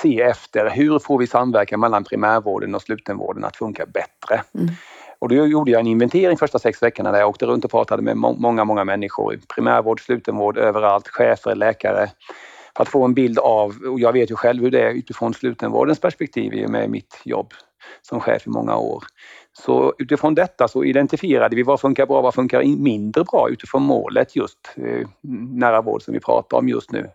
se 0.01 0.21
efter 0.21 0.69
hur 0.69 0.99
får 0.99 1.17
vi 1.17 1.27
samverkan 1.27 1.79
mellan 1.79 2.03
primärvården 2.03 2.75
och 2.75 2.81
slutenvården 2.81 3.43
att 3.43 3.55
funka 3.55 3.85
bättre. 3.85 4.43
Mm. 4.53 4.67
Och 5.19 5.29
då 5.29 5.35
gjorde 5.35 5.71
jag 5.71 5.79
en 5.79 5.87
inventering 5.87 6.37
första 6.37 6.59
sex 6.59 6.83
veckorna 6.83 7.11
där 7.11 7.19
jag 7.19 7.29
åkte 7.29 7.45
runt 7.45 7.65
och 7.65 7.71
pratade 7.71 8.01
med 8.01 8.17
många, 8.17 8.63
många 8.63 8.83
människor. 8.83 9.39
Primärvård, 9.55 10.05
slutenvård, 10.05 10.57
överallt, 10.57 11.07
chefer, 11.07 11.55
läkare. 11.55 12.09
För 12.75 12.83
att 12.83 12.89
få 12.89 13.05
en 13.05 13.13
bild 13.13 13.39
av, 13.39 13.75
och 13.91 13.99
jag 13.99 14.13
vet 14.13 14.31
ju 14.31 14.35
själv 14.35 14.63
hur 14.63 14.71
det 14.71 14.81
är 14.81 14.91
utifrån 14.91 15.33
slutenvårdens 15.33 15.99
perspektiv 15.99 16.69
med 16.69 16.89
mitt 16.89 17.21
jobb 17.23 17.53
som 18.01 18.19
chef 18.19 18.47
i 18.47 18.49
många 18.49 18.77
år. 18.77 19.03
Så 19.53 19.93
utifrån 19.97 20.35
detta 20.35 20.67
så 20.67 20.83
identifierade 20.83 21.55
vi 21.55 21.63
vad 21.63 21.79
funkar 21.79 22.05
bra, 22.05 22.21
vad 22.21 22.33
funkar 22.33 22.63
mindre 22.63 23.23
bra 23.23 23.49
utifrån 23.49 23.83
målet 23.83 24.35
just 24.35 24.73
eh, 24.75 25.07
nära 25.53 25.81
vård 25.81 26.01
som 26.01 26.13
vi 26.13 26.19
pratar 26.19 26.57
om 26.57 26.69
just 26.69 26.91
nu. 26.91 27.09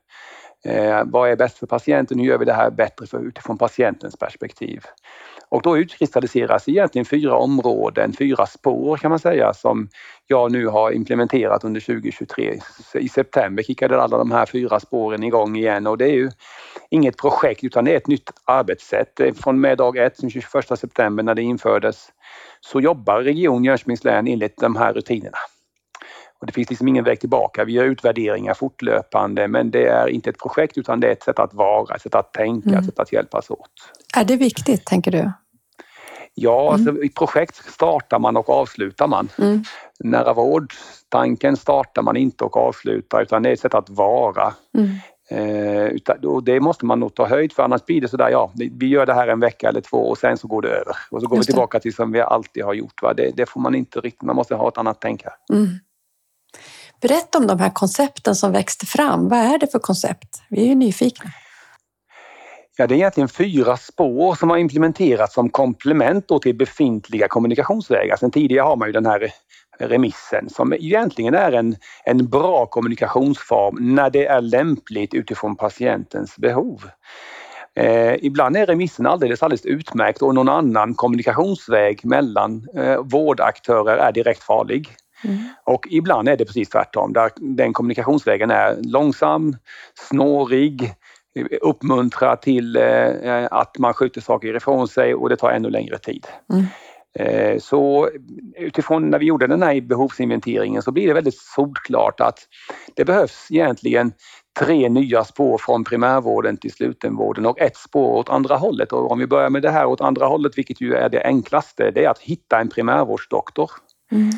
Eh, 0.64 1.02
vad 1.04 1.30
är 1.30 1.36
bäst 1.36 1.58
för 1.58 1.66
patienten? 1.66 2.18
Hur 2.18 2.26
gör 2.26 2.38
vi 2.38 2.44
det 2.44 2.52
här 2.52 2.70
bättre 2.70 3.06
för, 3.06 3.26
utifrån 3.26 3.58
patientens 3.58 4.16
perspektiv? 4.16 4.84
Och 5.50 5.62
då 5.62 5.78
utkristalliseras 5.78 6.68
egentligen 6.68 7.04
fyra 7.04 7.36
områden, 7.36 8.12
fyra 8.18 8.46
spår 8.46 8.96
kan 8.96 9.10
man 9.10 9.18
säga 9.18 9.52
som 9.54 9.88
jag 10.26 10.52
nu 10.52 10.66
har 10.66 10.92
implementerat 10.92 11.64
under 11.64 11.80
2023. 11.80 12.60
I 12.94 13.08
september 13.08 13.62
kickade 13.62 14.02
alla 14.02 14.18
de 14.18 14.30
här 14.30 14.46
fyra 14.46 14.80
spåren 14.80 15.22
igång 15.22 15.56
igen 15.56 15.86
och 15.86 15.98
det 15.98 16.04
är 16.04 16.14
ju 16.14 16.30
inget 16.90 17.16
projekt 17.16 17.64
utan 17.64 17.84
det 17.84 17.92
är 17.92 17.96
ett 17.96 18.06
nytt 18.06 18.30
arbetssätt. 18.44 19.20
Från 19.36 19.60
med 19.60 19.78
dag 19.78 19.96
ett, 19.96 20.18
den 20.20 20.30
21 20.30 20.44
september 20.78 21.22
när 21.22 21.34
det 21.34 21.42
infördes, 21.42 22.08
så 22.60 22.80
jobbar 22.80 23.20
Region 23.20 23.64
Jönköpings 23.64 24.04
län 24.04 24.26
enligt 24.28 24.56
de 24.56 24.76
här 24.76 24.92
rutinerna. 24.92 25.38
Och 26.40 26.46
det 26.46 26.52
finns 26.52 26.70
liksom 26.70 26.88
ingen 26.88 27.04
väg 27.04 27.20
tillbaka. 27.20 27.64
Vi 27.64 27.72
gör 27.72 27.84
utvärderingar 27.84 28.54
fortlöpande 28.54 29.48
men 29.48 29.70
det 29.70 29.86
är 29.86 30.08
inte 30.08 30.30
ett 30.30 30.38
projekt 30.38 30.78
utan 30.78 31.00
det 31.00 31.08
är 31.08 31.12
ett 31.12 31.22
sätt 31.22 31.38
att 31.38 31.54
vara, 31.54 31.94
ett 31.94 32.02
sätt 32.02 32.14
att 32.14 32.32
tänka, 32.32 32.68
mm. 32.68 32.80
ett 32.80 32.86
sätt 32.86 32.98
att 32.98 33.12
hjälpas 33.12 33.50
åt. 33.50 33.70
Är 34.16 34.24
det 34.24 34.36
viktigt, 34.36 34.84
tänker 34.84 35.10
du? 35.10 35.32
Ja, 36.40 36.74
mm. 36.74 36.88
alltså, 36.88 37.04
i 37.04 37.08
projekt 37.08 37.72
startar 37.72 38.18
man 38.18 38.36
och 38.36 38.50
avslutar 38.50 39.06
man. 39.06 39.28
Mm. 39.38 39.62
Nära 40.04 40.32
vårdtanken 40.32 41.56
startar 41.56 42.02
man 42.02 42.16
inte 42.16 42.44
och 42.44 42.56
avslutar 42.56 43.22
utan 43.22 43.42
det 43.42 43.48
är 43.48 43.52
ett 43.52 43.60
sätt 43.60 43.74
att 43.74 43.90
vara. 43.90 44.54
Mm. 44.78 44.90
Eh, 45.30 45.86
utan, 45.86 46.24
och 46.24 46.44
det 46.44 46.60
måste 46.60 46.86
man 46.86 47.00
nog 47.00 47.14
ta 47.14 47.26
höjd 47.26 47.52
för 47.52 47.62
annars 47.62 47.84
blir 47.84 48.00
det 48.00 48.08
sådär, 48.08 48.28
ja, 48.28 48.52
vi 48.54 48.86
gör 48.86 49.06
det 49.06 49.14
här 49.14 49.28
en 49.28 49.40
vecka 49.40 49.68
eller 49.68 49.80
två 49.80 49.96
och 49.96 50.18
sen 50.18 50.36
så 50.36 50.48
går 50.48 50.62
det 50.62 50.68
över. 50.68 50.96
Och 51.10 51.20
så 51.20 51.26
går 51.26 51.38
Just 51.38 51.48
vi 51.48 51.52
tillbaka 51.52 51.80
till 51.80 51.94
som 51.94 52.12
vi 52.12 52.20
alltid 52.20 52.64
har 52.64 52.74
gjort. 52.74 53.02
Va? 53.02 53.14
Det, 53.14 53.30
det, 53.36 53.46
får 53.46 53.60
man 53.60 53.74
inte 53.74 54.00
riktigt, 54.00 54.22
man 54.22 54.36
måste 54.36 54.54
ha 54.54 54.68
ett 54.68 54.78
annat 54.78 55.00
tänk 55.00 55.24
här. 55.24 55.32
Mm. 55.52 55.68
Berätta 57.00 57.38
om 57.38 57.46
de 57.46 57.60
här 57.60 57.70
koncepten 57.70 58.34
som 58.34 58.52
växte 58.52 58.86
fram. 58.86 59.28
Vad 59.28 59.38
är 59.38 59.58
det 59.58 59.66
för 59.66 59.78
koncept? 59.78 60.42
Vi 60.50 60.62
är 60.62 60.66
ju 60.66 60.74
nyfikna. 60.74 61.30
Ja, 62.76 62.86
det 62.86 62.94
är 62.94 62.96
egentligen 62.96 63.28
fyra 63.28 63.76
spår 63.76 64.34
som 64.34 64.50
har 64.50 64.56
implementerats 64.56 65.34
som 65.34 65.50
komplement 65.50 66.28
till 66.42 66.56
befintliga 66.56 67.28
kommunikationsvägar. 67.28 68.16
Sen 68.16 68.30
tidigare 68.30 68.64
har 68.64 68.76
man 68.76 68.88
ju 68.88 68.92
den 68.92 69.06
här 69.06 69.32
remissen 69.78 70.48
som 70.50 70.72
egentligen 70.72 71.34
är 71.34 71.52
en, 71.52 71.76
en 72.04 72.28
bra 72.28 72.66
kommunikationsform 72.66 73.94
när 73.94 74.10
det 74.10 74.26
är 74.26 74.40
lämpligt 74.40 75.14
utifrån 75.14 75.56
patientens 75.56 76.36
behov. 76.36 76.90
Eh, 77.74 78.14
ibland 78.14 78.56
är 78.56 78.66
remissen 78.66 79.06
alldeles, 79.06 79.42
alldeles 79.42 79.66
utmärkt 79.66 80.22
och 80.22 80.34
någon 80.34 80.48
annan 80.48 80.94
kommunikationsväg 80.94 82.04
mellan 82.04 82.68
eh, 82.76 83.00
vårdaktörer 83.02 83.96
är 83.96 84.12
direkt 84.12 84.42
farlig. 84.42 84.88
Mm. 85.24 85.38
Och 85.64 85.86
ibland 85.90 86.28
är 86.28 86.36
det 86.36 86.44
precis 86.44 86.68
tvärtom, 86.68 87.12
där 87.12 87.30
den 87.36 87.72
kommunikationsvägen 87.72 88.50
är 88.50 88.76
långsam, 88.82 89.56
snårig, 90.08 90.94
uppmuntrar 91.60 92.36
till 92.36 92.76
eh, 92.76 93.46
att 93.50 93.78
man 93.78 93.94
skjuter 93.94 94.20
saker 94.20 94.56
ifrån 94.56 94.88
sig 94.88 95.14
och 95.14 95.28
det 95.28 95.36
tar 95.36 95.50
ännu 95.50 95.70
längre 95.70 95.98
tid. 95.98 96.26
Mm. 96.52 96.64
Eh, 97.18 97.58
så 97.58 98.10
utifrån 98.56 99.10
när 99.10 99.18
vi 99.18 99.26
gjorde 99.26 99.46
den 99.46 99.62
här 99.62 99.80
behovsinventeringen 99.80 100.82
så 100.82 100.92
blir 100.92 101.06
det 101.06 101.14
väldigt 101.14 101.38
solklart 101.38 102.20
att 102.20 102.38
det 102.94 103.04
behövs 103.04 103.46
egentligen 103.50 104.12
tre 104.58 104.88
nya 104.88 105.24
spår 105.24 105.58
från 105.58 105.84
primärvården 105.84 106.56
till 106.56 106.72
slutenvården 106.72 107.46
och 107.46 107.60
ett 107.60 107.76
spår 107.76 108.16
åt 108.16 108.28
andra 108.28 108.56
hållet. 108.56 108.92
Och 108.92 109.10
om 109.10 109.18
vi 109.18 109.26
börjar 109.26 109.50
med 109.50 109.62
det 109.62 109.70
här 109.70 109.86
åt 109.86 110.00
andra 110.00 110.26
hållet, 110.26 110.58
vilket 110.58 110.80
ju 110.80 110.94
är 110.94 111.08
det 111.08 111.24
enklaste, 111.24 111.90
det 111.90 112.04
är 112.04 112.10
att 112.10 112.18
hitta 112.18 112.60
en 112.60 112.68
primärvårdsdoktor. 112.68 113.70
Mm, 114.12 114.30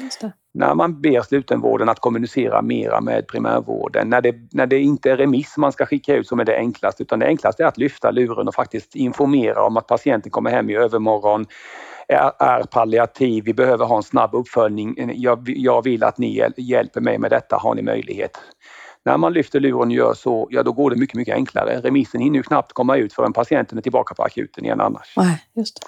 när 0.54 0.74
man 0.74 1.00
ber 1.00 1.22
slutenvården 1.22 1.88
att 1.88 2.00
kommunicera 2.00 2.62
mera 2.62 3.00
med 3.00 3.26
primärvården, 3.26 4.10
när 4.10 4.20
det, 4.20 4.34
när 4.52 4.66
det 4.66 4.78
inte 4.78 5.10
är 5.10 5.16
remiss 5.16 5.56
man 5.56 5.72
ska 5.72 5.86
skicka 5.86 6.14
ut 6.14 6.28
som 6.28 6.40
är 6.40 6.44
det 6.44 6.56
enklaste, 6.56 7.02
utan 7.02 7.18
det 7.18 7.26
enklaste 7.26 7.62
är 7.62 7.66
att 7.66 7.78
lyfta 7.78 8.10
luren 8.10 8.48
och 8.48 8.54
faktiskt 8.54 8.96
informera 8.96 9.62
om 9.62 9.76
att 9.76 9.86
patienten 9.86 10.30
kommer 10.30 10.50
hem 10.50 10.70
i 10.70 10.76
övermorgon, 10.76 11.46
är, 12.08 12.32
är 12.38 12.62
palliativ, 12.62 13.44
vi 13.44 13.54
behöver 13.54 13.84
ha 13.84 13.96
en 13.96 14.02
snabb 14.02 14.34
uppföljning, 14.34 15.12
jag, 15.14 15.48
jag 15.48 15.84
vill 15.84 16.04
att 16.04 16.18
ni 16.18 16.50
hjälper 16.56 17.00
mig 17.00 17.18
med 17.18 17.30
detta, 17.30 17.56
har 17.56 17.74
ni 17.74 17.82
möjlighet? 17.82 18.40
När 19.04 19.16
man 19.16 19.32
lyfter 19.32 19.60
luren 19.60 19.88
och 19.88 19.92
gör 19.92 20.14
så, 20.14 20.48
ja 20.50 20.62
då 20.62 20.72
går 20.72 20.90
det 20.90 20.96
mycket, 20.96 21.16
mycket 21.16 21.34
enklare. 21.34 21.80
Remissen 21.80 22.20
hinner 22.20 22.36
ju 22.36 22.42
knappt 22.42 22.72
komma 22.72 22.96
ut 22.96 23.12
förrän 23.12 23.32
patienten 23.32 23.78
är 23.78 23.82
tillbaka 23.82 24.14
på 24.14 24.22
akuten 24.22 24.64
igen 24.64 24.80
annars. 24.80 25.14
Nej, 25.16 25.44
just 25.54 25.80
det. 25.80 25.86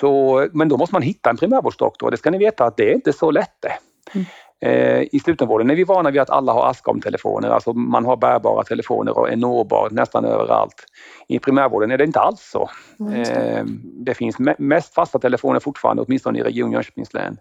Så, 0.00 0.48
men 0.52 0.68
då 0.68 0.76
måste 0.76 0.94
man 0.94 1.02
hitta 1.02 1.30
en 1.30 1.36
primärvårdsdoktor. 1.36 2.10
Det 2.10 2.16
ska 2.16 2.30
ni 2.30 2.38
veta 2.38 2.64
att 2.64 2.76
det 2.76 2.90
är 2.90 2.94
inte 2.94 3.12
så 3.12 3.30
lätt 3.30 3.56
det. 3.60 3.72
Mm. 4.14 4.26
Eh, 4.64 5.08
I 5.12 5.20
slutenvården 5.24 5.70
är 5.70 5.74
vi 5.74 5.84
vana 5.84 6.10
vid 6.10 6.20
att 6.20 6.30
alla 6.30 6.52
har 6.52 6.70
Ascom-telefoner, 6.70 7.48
alltså 7.48 7.72
man 7.72 8.04
har 8.04 8.16
bärbara 8.16 8.64
telefoner 8.64 9.18
och 9.18 9.30
är 9.30 9.36
nåbar 9.36 9.88
nästan 9.90 10.24
överallt. 10.24 10.84
I 11.28 11.38
primärvården 11.38 11.90
är 11.90 11.98
det 11.98 12.04
inte 12.04 12.20
alls 12.20 12.50
så. 12.52 12.70
Mm. 13.00 13.80
Det 13.82 14.14
finns 14.14 14.36
mest 14.58 14.94
fasta 14.94 15.18
telefoner 15.18 15.60
fortfarande, 15.60 16.02
åtminstone 16.02 16.38
i 16.38 16.42
Region 16.42 16.72
Jönköpings 16.72 17.14
län. 17.14 17.36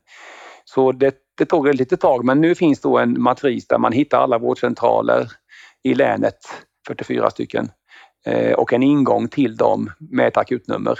Så 0.65 0.91
det, 0.91 1.15
det 1.37 1.45
tog 1.45 1.67
ett 1.67 1.75
litet 1.75 2.01
tag, 2.01 2.25
men 2.25 2.41
nu 2.41 2.55
finns 2.55 2.81
då 2.81 2.97
en 2.97 3.21
matris 3.21 3.67
där 3.67 3.77
man 3.77 3.91
hittar 3.91 4.17
alla 4.17 4.37
vårdcentraler 4.37 5.27
i 5.83 5.93
länet, 5.93 6.37
44 6.87 7.29
stycken, 7.29 7.69
eh, 8.25 8.53
och 8.53 8.73
en 8.73 8.83
ingång 8.83 9.27
till 9.27 9.55
dem 9.57 9.91
med 9.99 10.27
ett 10.27 10.37
akutnummer. 10.37 10.99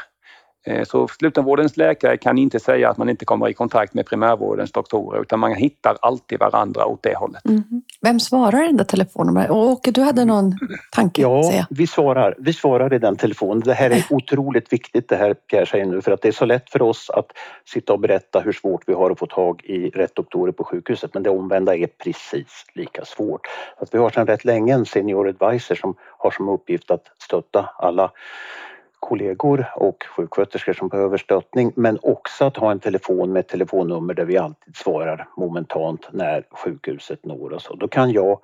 Eh, 0.66 0.84
så 0.84 1.08
slutenvårdens 1.08 1.78
läkare 1.78 2.18
kan 2.18 2.38
inte 2.38 2.60
säga 2.60 2.90
att 2.90 2.98
man 2.98 3.10
inte 3.10 3.26
kommer 3.26 3.50
i 3.50 3.54
kontakt 3.54 3.94
med 3.94 4.06
primärvårdens 4.06 4.72
doktorer 4.72 5.22
utan 5.22 5.40
man 5.40 5.56
hittar 5.56 5.98
alltid 6.02 6.40
varandra 6.40 6.86
åt 6.86 7.04
det 7.04 7.16
hållet. 7.16 7.46
Mm. 7.46 7.64
Vem 8.02 8.20
svarar 8.20 8.64
i 8.64 8.68
den 8.68 8.78
där 8.78 8.84
telefonen? 8.84 9.52
Åke, 9.52 9.92
du 9.92 10.02
hade 10.02 10.26
någon 10.26 10.54
tanke? 10.92 11.22
Ja, 11.22 11.66
vi 11.70 11.88
svarar. 11.88 12.36
Vi 12.38 12.54
svarar 12.54 12.94
i 12.94 13.00
den 13.00 13.16
telefonen. 13.16 13.60
Det 13.60 13.74
här 13.74 13.90
är 13.90 14.06
otroligt 14.10 14.74
viktigt 14.74 15.10
det 15.10 15.16
här 15.16 15.34
Pierre 15.34 15.66
säger 15.66 15.86
nu 15.86 16.02
för 16.02 16.12
att 16.12 16.22
det 16.22 16.28
är 16.28 16.32
så 16.32 16.46
lätt 16.46 16.70
för 16.70 16.82
oss 16.82 17.10
att 17.10 17.28
sitta 17.66 17.94
och 17.94 18.00
berätta 18.00 18.40
hur 18.40 18.54
svårt 18.54 18.84
vi 18.88 18.94
har 18.94 19.12
att 19.12 19.20
få 19.20 19.26
tag 19.26 19.62
i 19.64 19.90
rätt 19.90 20.16
doktorer 20.16 20.52
på 20.52 20.64
sjukhuset 20.64 21.14
men 21.14 21.24
det 21.24 21.30
omvända 21.30 21.76
är 21.76 21.88
precis 21.88 22.66
lika 22.74 23.06
svårt. 23.06 23.48
Att 23.78 23.94
vi 23.94 23.98
har 23.98 24.10
sedan 24.10 24.28
rätt 24.28 24.46
länge 24.46 24.74
en 24.74 24.86
senior 24.86 25.28
advisor 25.28 25.76
som 25.76 25.96
har 26.18 26.32
som 26.32 26.50
uppgift 26.50 26.92
att 26.92 27.04
stötta 27.20 27.70
alla 27.78 28.12
kollegor 29.04 29.66
och 29.76 30.04
sjuksköterskor 30.16 30.74
som 30.74 30.88
behöver 30.88 31.18
stöttning 31.18 31.74
men 31.76 32.00
också 32.02 32.46
att 32.46 32.58
ha 32.58 32.72
en 32.72 32.80
telefon 32.80 33.34
med 33.34 33.40
ett 33.40 33.48
telefonnummer 33.48 34.14
där 34.14 34.26
vi 34.26 34.38
alltid 34.38 34.76
svarar 34.76 35.28
momentant 35.38 36.08
när 36.12 36.44
sjukhuset 36.52 37.26
når 37.26 37.54
oss. 37.54 37.68
Och 37.68 37.78
då 37.78 37.88
kan 37.88 38.12
jag, 38.12 38.40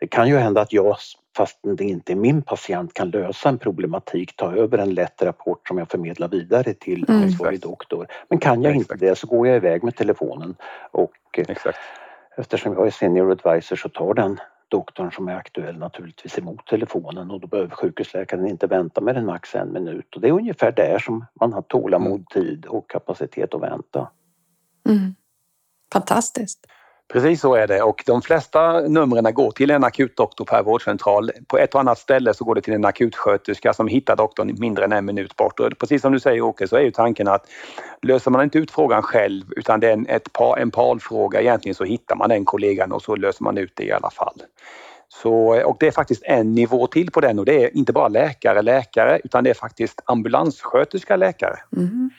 det 0.00 0.06
kan 0.06 0.28
ju 0.28 0.36
hända 0.36 0.60
att 0.60 0.72
jag, 0.72 0.96
fast 1.36 1.58
det 1.62 1.84
inte 1.84 2.12
är 2.12 2.16
min 2.16 2.42
patient, 2.42 2.94
kan 2.94 3.10
lösa 3.10 3.48
en 3.48 3.58
problematik, 3.58 4.36
ta 4.36 4.52
över 4.52 4.78
en 4.78 4.94
lätt 4.94 5.22
rapport 5.22 5.68
som 5.68 5.78
jag 5.78 5.90
förmedlar 5.90 6.28
vidare 6.28 6.74
till 6.74 7.04
mm. 7.08 7.22
ansvarig 7.22 7.60
doktor. 7.60 8.06
Men 8.28 8.38
kan 8.38 8.62
jag 8.62 8.74
inte 8.74 8.94
det 8.94 9.18
så 9.18 9.26
går 9.26 9.46
jag 9.46 9.56
iväg 9.56 9.84
med 9.84 9.96
telefonen 9.96 10.54
och 10.90 11.12
Exakt. 11.36 11.78
eftersom 12.36 12.72
jag 12.72 12.86
är 12.86 12.90
senior 12.90 13.32
advisor 13.32 13.76
så 13.76 13.88
tar 13.88 14.14
den 14.14 14.40
doktorn 14.68 15.12
som 15.12 15.28
är 15.28 15.34
aktuell 15.34 15.78
naturligtvis 15.78 16.38
emot 16.38 16.66
telefonen 16.66 17.30
och 17.30 17.40
då 17.40 17.46
behöver 17.46 17.70
sjukhusläkaren 17.70 18.48
inte 18.48 18.66
vänta 18.66 19.00
med 19.00 19.16
en 19.16 19.26
max 19.26 19.54
en 19.54 19.72
minut. 19.72 20.14
Och 20.14 20.20
det 20.20 20.28
är 20.28 20.32
ungefär 20.32 20.72
där 20.72 20.98
som 20.98 21.24
man 21.40 21.52
har 21.52 21.62
tålamod, 21.62 22.14
mm. 22.14 22.24
tid 22.24 22.66
och 22.66 22.90
kapacitet 22.90 23.54
att 23.54 23.62
vänta. 23.62 24.10
Mm. 24.88 25.14
Fantastiskt! 25.92 26.66
Precis 27.12 27.40
så 27.40 27.54
är 27.54 27.66
det 27.66 27.82
och 27.82 28.02
de 28.06 28.22
flesta 28.22 28.80
numren 28.80 29.34
går 29.34 29.50
till 29.50 29.70
en 29.70 29.84
akutdoktor 29.84 30.44
per 30.44 30.62
vårdcentral. 30.62 31.30
På 31.46 31.58
ett 31.58 31.74
och 31.74 31.80
annat 31.80 31.98
ställe 31.98 32.34
så 32.34 32.44
går 32.44 32.54
det 32.54 32.60
till 32.60 32.74
en 32.74 32.84
akutsköterska 32.84 33.72
som 33.72 33.88
hittar 33.88 34.16
doktorn 34.16 34.56
mindre 34.58 34.84
än 34.84 34.92
en 34.92 35.04
minut 35.04 35.36
bort. 35.36 35.60
Och 35.60 35.78
precis 35.78 36.02
som 36.02 36.12
du 36.12 36.20
säger 36.20 36.40
Åke 36.40 36.68
så 36.68 36.76
är 36.76 36.80
ju 36.80 36.90
tanken 36.90 37.28
att 37.28 37.46
löser 38.02 38.30
man 38.30 38.42
inte 38.42 38.58
ut 38.58 38.70
frågan 38.70 39.02
själv 39.02 39.44
utan 39.56 39.80
det 39.80 39.88
är 39.88 39.92
en, 39.92 40.06
ett 40.06 40.32
par, 40.32 40.56
en 40.56 40.70
parfråga 40.70 41.40
egentligen 41.40 41.74
så 41.74 41.84
hittar 41.84 42.16
man 42.16 42.28
den 42.28 42.44
kollegan 42.44 42.92
och 42.92 43.02
så 43.02 43.16
löser 43.16 43.44
man 43.44 43.58
ut 43.58 43.72
det 43.74 43.84
i 43.84 43.92
alla 43.92 44.10
fall. 44.10 44.42
Så, 45.08 45.62
och 45.64 45.76
det 45.80 45.86
är 45.86 45.90
faktiskt 45.90 46.22
en 46.24 46.54
nivå 46.54 46.86
till 46.86 47.10
på 47.10 47.20
den 47.20 47.38
och 47.38 47.44
det 47.44 47.64
är 47.64 47.76
inte 47.76 47.92
bara 47.92 48.08
läkare, 48.08 48.62
läkare 48.62 49.20
utan 49.24 49.44
det 49.44 49.50
är 49.50 49.54
faktiskt 49.54 50.02
ambulanssköterska, 50.04 51.16
läkare. 51.16 51.58
Mm. 51.76 52.10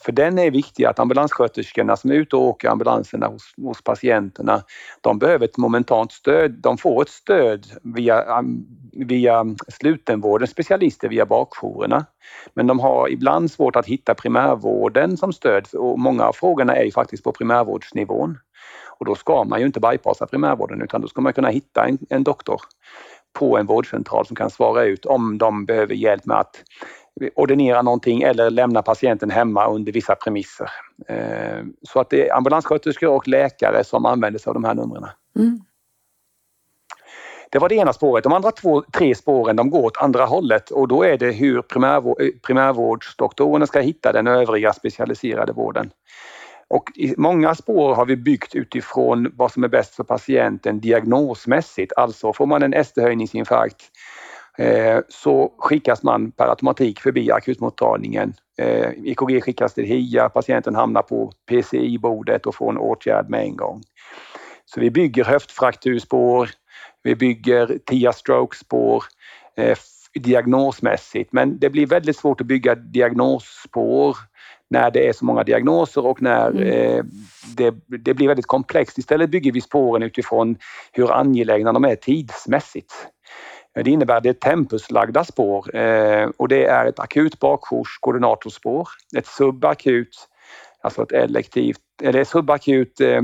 För 0.00 0.12
den 0.12 0.38
är 0.38 0.50
viktig 0.50 0.84
att 0.84 0.98
ambulanssköterskorna 0.98 1.96
som 1.96 2.10
är 2.10 2.14
ute 2.14 2.36
och 2.36 2.42
åker 2.42 2.68
ambulanserna 2.68 3.26
hos, 3.26 3.54
hos 3.56 3.82
patienterna, 3.82 4.62
de 5.00 5.18
behöver 5.18 5.44
ett 5.44 5.56
momentant 5.56 6.12
stöd. 6.12 6.50
De 6.50 6.78
får 6.78 7.02
ett 7.02 7.08
stöd 7.08 7.66
via, 7.82 8.44
via 8.92 9.44
slutenvårdens 9.68 10.50
specialister, 10.50 11.08
via 11.08 11.26
bakjourerna. 11.26 12.06
Men 12.54 12.66
de 12.66 12.80
har 12.80 13.08
ibland 13.08 13.50
svårt 13.50 13.76
att 13.76 13.86
hitta 13.86 14.14
primärvården 14.14 15.16
som 15.16 15.32
stöd 15.32 15.68
och 15.74 15.98
många 15.98 16.24
av 16.24 16.32
frågorna 16.32 16.76
är 16.76 16.84
ju 16.84 16.92
faktiskt 16.92 17.24
på 17.24 17.32
primärvårdsnivån. 17.32 18.38
Och 18.98 19.06
då 19.06 19.14
ska 19.14 19.44
man 19.44 19.60
ju 19.60 19.66
inte 19.66 19.80
bypassa 19.80 20.26
primärvården 20.26 20.82
utan 20.82 21.00
då 21.00 21.08
ska 21.08 21.20
man 21.20 21.32
kunna 21.32 21.48
hitta 21.48 21.86
en, 21.86 21.98
en 22.10 22.24
doktor 22.24 22.60
på 23.38 23.58
en 23.58 23.66
vårdcentral 23.66 24.26
som 24.26 24.36
kan 24.36 24.50
svara 24.50 24.84
ut 24.84 25.06
om 25.06 25.38
de 25.38 25.66
behöver 25.66 25.94
hjälp 25.94 26.26
med 26.26 26.36
att 26.36 26.64
ordinera 27.34 27.82
någonting 27.82 28.22
eller 28.22 28.50
lämna 28.50 28.82
patienten 28.82 29.30
hemma 29.30 29.66
under 29.66 29.92
vissa 29.92 30.14
premisser. 30.14 30.70
Eh, 31.08 31.64
så 31.82 32.00
att 32.00 32.10
det 32.10 32.28
är 32.28 32.36
ambulanssköterskor 32.36 33.08
och 33.08 33.28
läkare 33.28 33.84
som 33.84 34.06
använder 34.06 34.40
sig 34.40 34.50
av 34.50 34.54
de 34.54 34.64
här 34.64 34.74
numren. 34.74 35.08
Mm. 35.38 35.60
Det 37.50 37.58
var 37.58 37.68
det 37.68 37.74
ena 37.74 37.92
spåret. 37.92 38.24
De 38.24 38.32
andra 38.32 38.50
två, 38.50 38.82
tre 38.92 39.14
spåren 39.14 39.56
de 39.56 39.70
går 39.70 39.84
åt 39.84 39.96
andra 39.96 40.24
hållet 40.24 40.70
och 40.70 40.88
då 40.88 41.02
är 41.02 41.18
det 41.18 41.32
hur 41.32 41.62
primärvård, 41.62 42.20
eh, 42.20 42.28
primärvårdsdoktorerna 42.42 43.66
ska 43.66 43.80
hitta 43.80 44.12
den 44.12 44.26
övriga 44.26 44.72
specialiserade 44.72 45.52
vården. 45.52 45.90
Och 46.68 46.84
många 47.16 47.54
spår 47.54 47.94
har 47.94 48.06
vi 48.06 48.16
byggt 48.16 48.54
utifrån 48.54 49.32
vad 49.36 49.52
som 49.52 49.64
är 49.64 49.68
bäst 49.68 49.94
för 49.94 50.04
patienten 50.04 50.80
diagnosmässigt. 50.80 51.92
Alltså 51.96 52.32
får 52.32 52.46
man 52.46 52.62
en 52.62 52.74
ST-höjningsinfarkt 52.74 53.82
så 55.08 55.52
skickas 55.58 56.02
man 56.02 56.30
per 56.30 56.48
automatik 56.48 57.00
förbi 57.00 57.30
akutmottagningen. 57.30 58.34
EKG 59.04 59.36
eh, 59.36 59.40
skickas 59.40 59.74
till 59.74 59.84
HIA, 59.84 60.28
patienten 60.28 60.74
hamnar 60.74 61.02
på 61.02 61.32
PCI-bordet 61.50 62.46
och 62.46 62.54
får 62.54 62.70
en 62.70 62.78
åtgärd 62.78 63.30
med 63.30 63.40
en 63.40 63.56
gång. 63.56 63.82
Så 64.64 64.80
vi 64.80 64.90
bygger 64.90 65.24
höftfrakturspår, 65.24 66.50
vi 67.02 67.14
bygger 67.14 67.78
TIA-stroke-spår 67.86 69.04
eh, 69.56 69.78
diagnosmässigt 70.14 71.32
men 71.32 71.58
det 71.58 71.70
blir 71.70 71.86
väldigt 71.86 72.16
svårt 72.16 72.40
att 72.40 72.46
bygga 72.46 72.74
diagnosspår 72.74 74.16
när 74.70 74.90
det 74.90 75.08
är 75.08 75.12
så 75.12 75.24
många 75.24 75.44
diagnoser 75.44 76.06
och 76.06 76.22
när 76.22 76.50
mm. 76.50 76.62
eh, 76.62 77.04
det, 77.56 77.74
det, 77.86 78.14
blir 78.14 78.28
väldigt 78.28 78.46
komplext. 78.46 78.98
Istället 78.98 79.30
bygger 79.30 79.52
vi 79.52 79.60
spåren 79.60 80.02
utifrån 80.02 80.56
hur 80.92 81.12
angelägna 81.12 81.72
de 81.72 81.84
är 81.84 81.96
tidsmässigt. 81.96 82.92
Eh, 83.78 83.84
det 83.84 83.90
innebär 83.90 84.16
att 84.16 84.22
det 84.22 84.28
är 84.28 84.32
tempuslagda 84.32 85.24
spår 85.24 85.76
eh, 85.76 86.30
och 86.36 86.48
det 86.48 86.64
är 86.64 86.86
ett 86.86 86.98
akut 86.98 87.38
bakjourskoordinatorspår, 87.38 88.88
ett 89.16 89.26
subakut, 89.26 90.28
alltså 90.80 91.02
ett 91.02 91.12
elektivt, 91.12 91.80
eller 92.02 92.24
subakut 92.24 93.00
eh, 93.00 93.22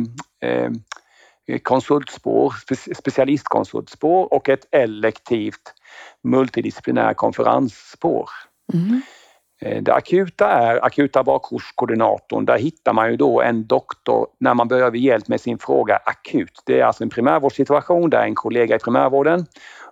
konsultspår, 1.63 2.55
specialistkonsultspår 2.95 4.35
och 4.35 4.49
ett 4.49 4.67
elektivt 4.71 5.75
multidisciplinär 6.23 7.15
konferensspår. 7.15 8.31
Mm. 8.73 9.03
Eh, 9.65 9.83
det 9.83 9.95
akuta 9.95 10.49
är 10.49 10.85
akuta 10.85 11.23
bakjourskoordinatorn. 11.23 12.45
Där 12.45 12.59
hittar 12.59 12.93
man 12.93 13.11
ju 13.11 13.17
då 13.17 13.43
en 13.43 13.67
doktor 13.67 14.27
när 14.41 14.55
man 14.55 14.69
behöver 14.69 14.99
hjälp 14.99 15.29
med 15.29 15.41
sin 15.41 15.59
fråga 15.59 15.99
akut. 16.05 16.63
Det 16.67 16.81
är 16.81 16.85
alltså 16.85 17.03
en 17.03 17.11
primärvårdssituation 17.11 18.11
där 18.11 18.23
en 18.23 18.35
kollega 18.35 18.77
i 18.77 18.79
primärvården 18.79 19.47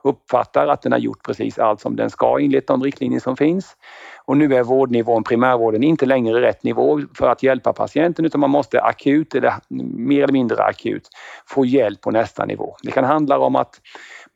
uppfattar 0.04 0.66
att 0.66 0.82
den 0.82 0.92
har 0.92 0.98
gjort 0.98 1.24
precis 1.26 1.58
allt 1.58 1.80
som 1.80 1.96
den 1.96 2.10
ska 2.10 2.38
enligt 2.40 2.66
de 2.66 2.82
riktlinjer 2.82 3.20
som 3.20 3.36
finns. 3.36 3.76
Och 4.24 4.36
nu 4.36 4.54
är 4.54 4.62
vårdnivån, 4.62 5.24
primärvården, 5.24 5.82
inte 5.82 6.06
längre 6.06 6.40
rätt 6.40 6.62
nivå 6.62 7.00
för 7.18 7.28
att 7.28 7.42
hjälpa 7.42 7.72
patienten 7.72 8.24
utan 8.24 8.40
man 8.40 8.50
måste 8.50 8.82
akut, 8.82 9.34
eller 9.34 9.54
mer 9.96 10.22
eller 10.22 10.32
mindre 10.32 10.62
akut, 10.62 11.08
få 11.46 11.64
hjälp 11.64 12.00
på 12.00 12.10
nästa 12.10 12.44
nivå. 12.44 12.76
Det 12.82 12.90
kan 12.90 13.04
handla 13.04 13.38
om 13.38 13.56
att 13.56 13.80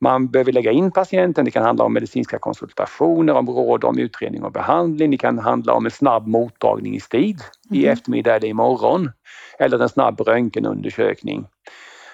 man 0.01 0.31
behöver 0.31 0.53
lägga 0.53 0.71
in 0.71 0.91
patienten, 0.91 1.45
det 1.45 1.51
kan 1.51 1.63
handla 1.65 1.85
om 1.85 1.93
medicinska 1.93 2.39
konsultationer, 2.39 3.35
om 3.35 3.49
råd 3.49 3.85
om 3.85 3.99
utredning 3.99 4.43
och 4.43 4.53
behandling, 4.53 5.11
det 5.11 5.19
kan 5.19 5.39
handla 5.39 5.75
om 5.75 5.85
en 5.85 5.91
snabb 5.91 6.27
mottagning 6.27 6.97
i 6.97 7.01
tid, 7.01 7.41
mm. 7.71 7.83
i 7.83 7.87
eftermiddag 7.87 8.37
eller 8.37 8.49
imorgon, 8.49 9.11
eller 9.59 9.79
en 9.79 9.89
snabb 9.89 10.21
röntgenundersökning. 10.21 11.47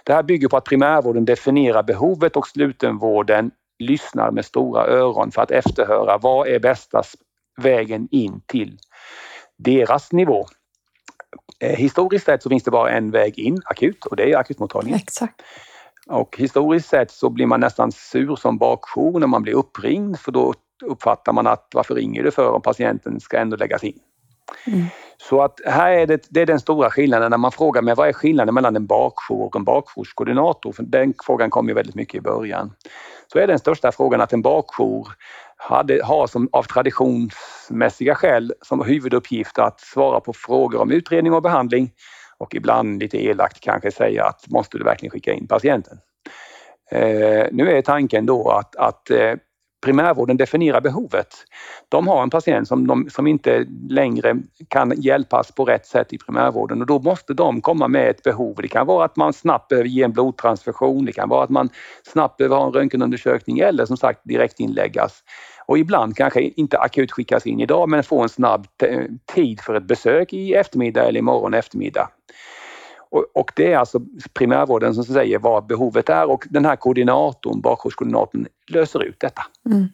Det 0.04 0.12
här 0.12 0.22
bygger 0.22 0.48
på 0.48 0.56
att 0.56 0.64
primärvården 0.64 1.24
definierar 1.24 1.82
behovet 1.82 2.36
och 2.36 2.48
slutenvården 2.48 3.50
lyssnar 3.78 4.30
med 4.30 4.44
stora 4.44 4.86
öron 4.86 5.30
för 5.30 5.42
att 5.42 5.50
efterhöra 5.50 6.18
vad 6.18 6.48
är 6.48 6.58
bästa 6.58 7.02
vägen 7.62 8.08
in 8.10 8.40
till 8.46 8.78
deras 9.58 10.12
nivå. 10.12 10.46
Eh, 11.60 11.76
historiskt 11.76 12.26
sett 12.26 12.42
så 12.42 12.48
finns 12.48 12.62
det 12.62 12.70
bara 12.70 12.90
en 12.90 13.10
väg 13.10 13.38
in 13.38 13.62
akut 13.64 14.06
och 14.06 14.16
det 14.16 14.32
är 14.32 14.36
akutmottagningen. 14.36 15.00
Exakt. 15.02 15.42
Och 16.06 16.36
historiskt 16.38 16.88
sett 16.88 17.10
så 17.10 17.30
blir 17.30 17.46
man 17.46 17.60
nästan 17.60 17.92
sur 17.92 18.36
som 18.36 18.58
bakjour 18.58 19.20
när 19.20 19.26
man 19.26 19.42
blir 19.42 19.54
uppringd 19.54 20.18
för 20.18 20.32
då 20.32 20.54
uppfattar 20.84 21.32
man 21.32 21.46
att 21.46 21.68
varför 21.74 21.94
ringer 21.94 22.22
du 22.22 22.30
för 22.30 22.50
om 22.50 22.62
patienten 22.62 23.20
ska 23.20 23.38
ändå 23.38 23.56
läggas 23.56 23.84
in. 23.84 23.98
Mm. 24.66 24.84
Så 25.16 25.42
att 25.42 25.60
här 25.66 25.90
är 25.90 26.06
det, 26.06 26.26
det 26.30 26.40
är 26.40 26.46
den 26.46 26.60
stora 26.60 26.90
skillnaden 26.90 27.30
när 27.30 27.38
man 27.38 27.52
frågar 27.52 27.82
mig 27.82 27.94
vad 27.94 28.08
är 28.08 28.12
skillnaden 28.12 28.54
mellan 28.54 28.76
en 28.76 28.86
bakjour 28.86 29.46
och 29.46 29.56
en 29.56 29.64
bakjourskoordinator? 29.64 30.72
För 30.72 30.82
den 30.82 31.14
frågan 31.26 31.50
kom 31.50 31.68
ju 31.68 31.74
väldigt 31.74 31.94
mycket 31.94 32.14
i 32.14 32.20
början. 32.20 32.72
Så 33.32 33.38
är 33.38 33.46
den 33.46 33.58
största 33.58 33.92
frågan 33.92 34.20
att 34.20 34.32
en 34.32 34.42
bakjour 34.42 35.08
hade, 35.56 36.04
har 36.04 36.26
som, 36.26 36.48
av 36.52 36.62
traditionsmässiga 36.62 38.14
skäl 38.14 38.52
som 38.62 38.84
huvuduppgift 38.84 39.58
att 39.58 39.80
svara 39.80 40.20
på 40.20 40.32
frågor 40.32 40.80
om 40.80 40.90
utredning 40.90 41.32
och 41.32 41.42
behandling 41.42 41.90
och 42.42 42.54
ibland 42.54 43.02
lite 43.02 43.24
elakt 43.24 43.60
kanske 43.60 43.90
säga 43.90 44.24
att 44.24 44.50
måste 44.50 44.78
du 44.78 44.84
verkligen 44.84 45.10
skicka 45.10 45.32
in 45.32 45.46
patienten? 45.46 45.98
Eh, 46.90 47.46
nu 47.52 47.70
är 47.70 47.82
tanken 47.82 48.26
då 48.26 48.50
att, 48.50 48.76
att 48.76 49.10
eh, 49.10 49.34
primärvården 49.82 50.36
definierar 50.36 50.80
behovet. 50.80 51.28
De 51.88 52.08
har 52.08 52.22
en 52.22 52.30
patient 52.30 52.68
som, 52.68 52.86
de, 52.86 53.10
som 53.10 53.26
inte 53.26 53.66
längre 53.88 54.36
kan 54.68 54.92
hjälpas 54.96 55.52
på 55.52 55.64
rätt 55.64 55.86
sätt 55.86 56.12
i 56.12 56.18
primärvården 56.18 56.80
och 56.80 56.86
då 56.86 56.98
måste 56.98 57.34
de 57.34 57.60
komma 57.60 57.88
med 57.88 58.10
ett 58.10 58.22
behov. 58.22 58.56
Det 58.62 58.68
kan 58.68 58.86
vara 58.86 59.04
att 59.04 59.16
man 59.16 59.32
snabbt 59.32 59.68
behöver 59.68 59.88
ge 59.88 60.02
en 60.02 60.12
blodtransfusion, 60.12 61.04
det 61.04 61.12
kan 61.12 61.28
vara 61.28 61.44
att 61.44 61.50
man 61.50 61.68
snabbt 62.02 62.36
behöver 62.36 62.56
ha 62.56 62.66
en 62.66 62.72
röntgenundersökning 62.72 63.58
eller 63.58 63.86
som 63.86 63.96
sagt 63.96 64.20
direkt 64.24 64.60
inläggas. 64.60 65.22
Och 65.66 65.78
ibland 65.78 66.16
kanske 66.16 66.40
inte 66.42 66.78
akut 66.78 67.12
skickas 67.12 67.46
in 67.46 67.60
idag 67.60 67.88
men 67.88 68.02
få 68.02 68.22
en 68.22 68.28
snabb 68.28 68.66
tid 69.34 69.60
för 69.60 69.74
ett 69.74 69.86
besök 69.86 70.32
i 70.32 70.54
eftermiddag 70.54 71.08
eller 71.08 71.18
imorgon 71.18 71.54
eftermiddag. 71.54 72.08
Och, 73.10 73.26
och, 73.34 73.52
det 73.56 73.72
är 73.72 73.78
alltså 73.78 74.00
primärvården 74.34 74.94
som 74.94 75.04
säger 75.04 75.38
vad 75.38 75.66
behovet 75.66 76.08
är 76.08 76.30
och 76.30 76.44
den 76.50 76.64
här 76.64 76.76
koordinatorn, 76.76 77.60
bakgårdskoordinatorn, 77.60 78.46
löser 78.70 79.02
ut 79.02 79.20
detta. 79.20 79.42
Mm. 79.66 79.88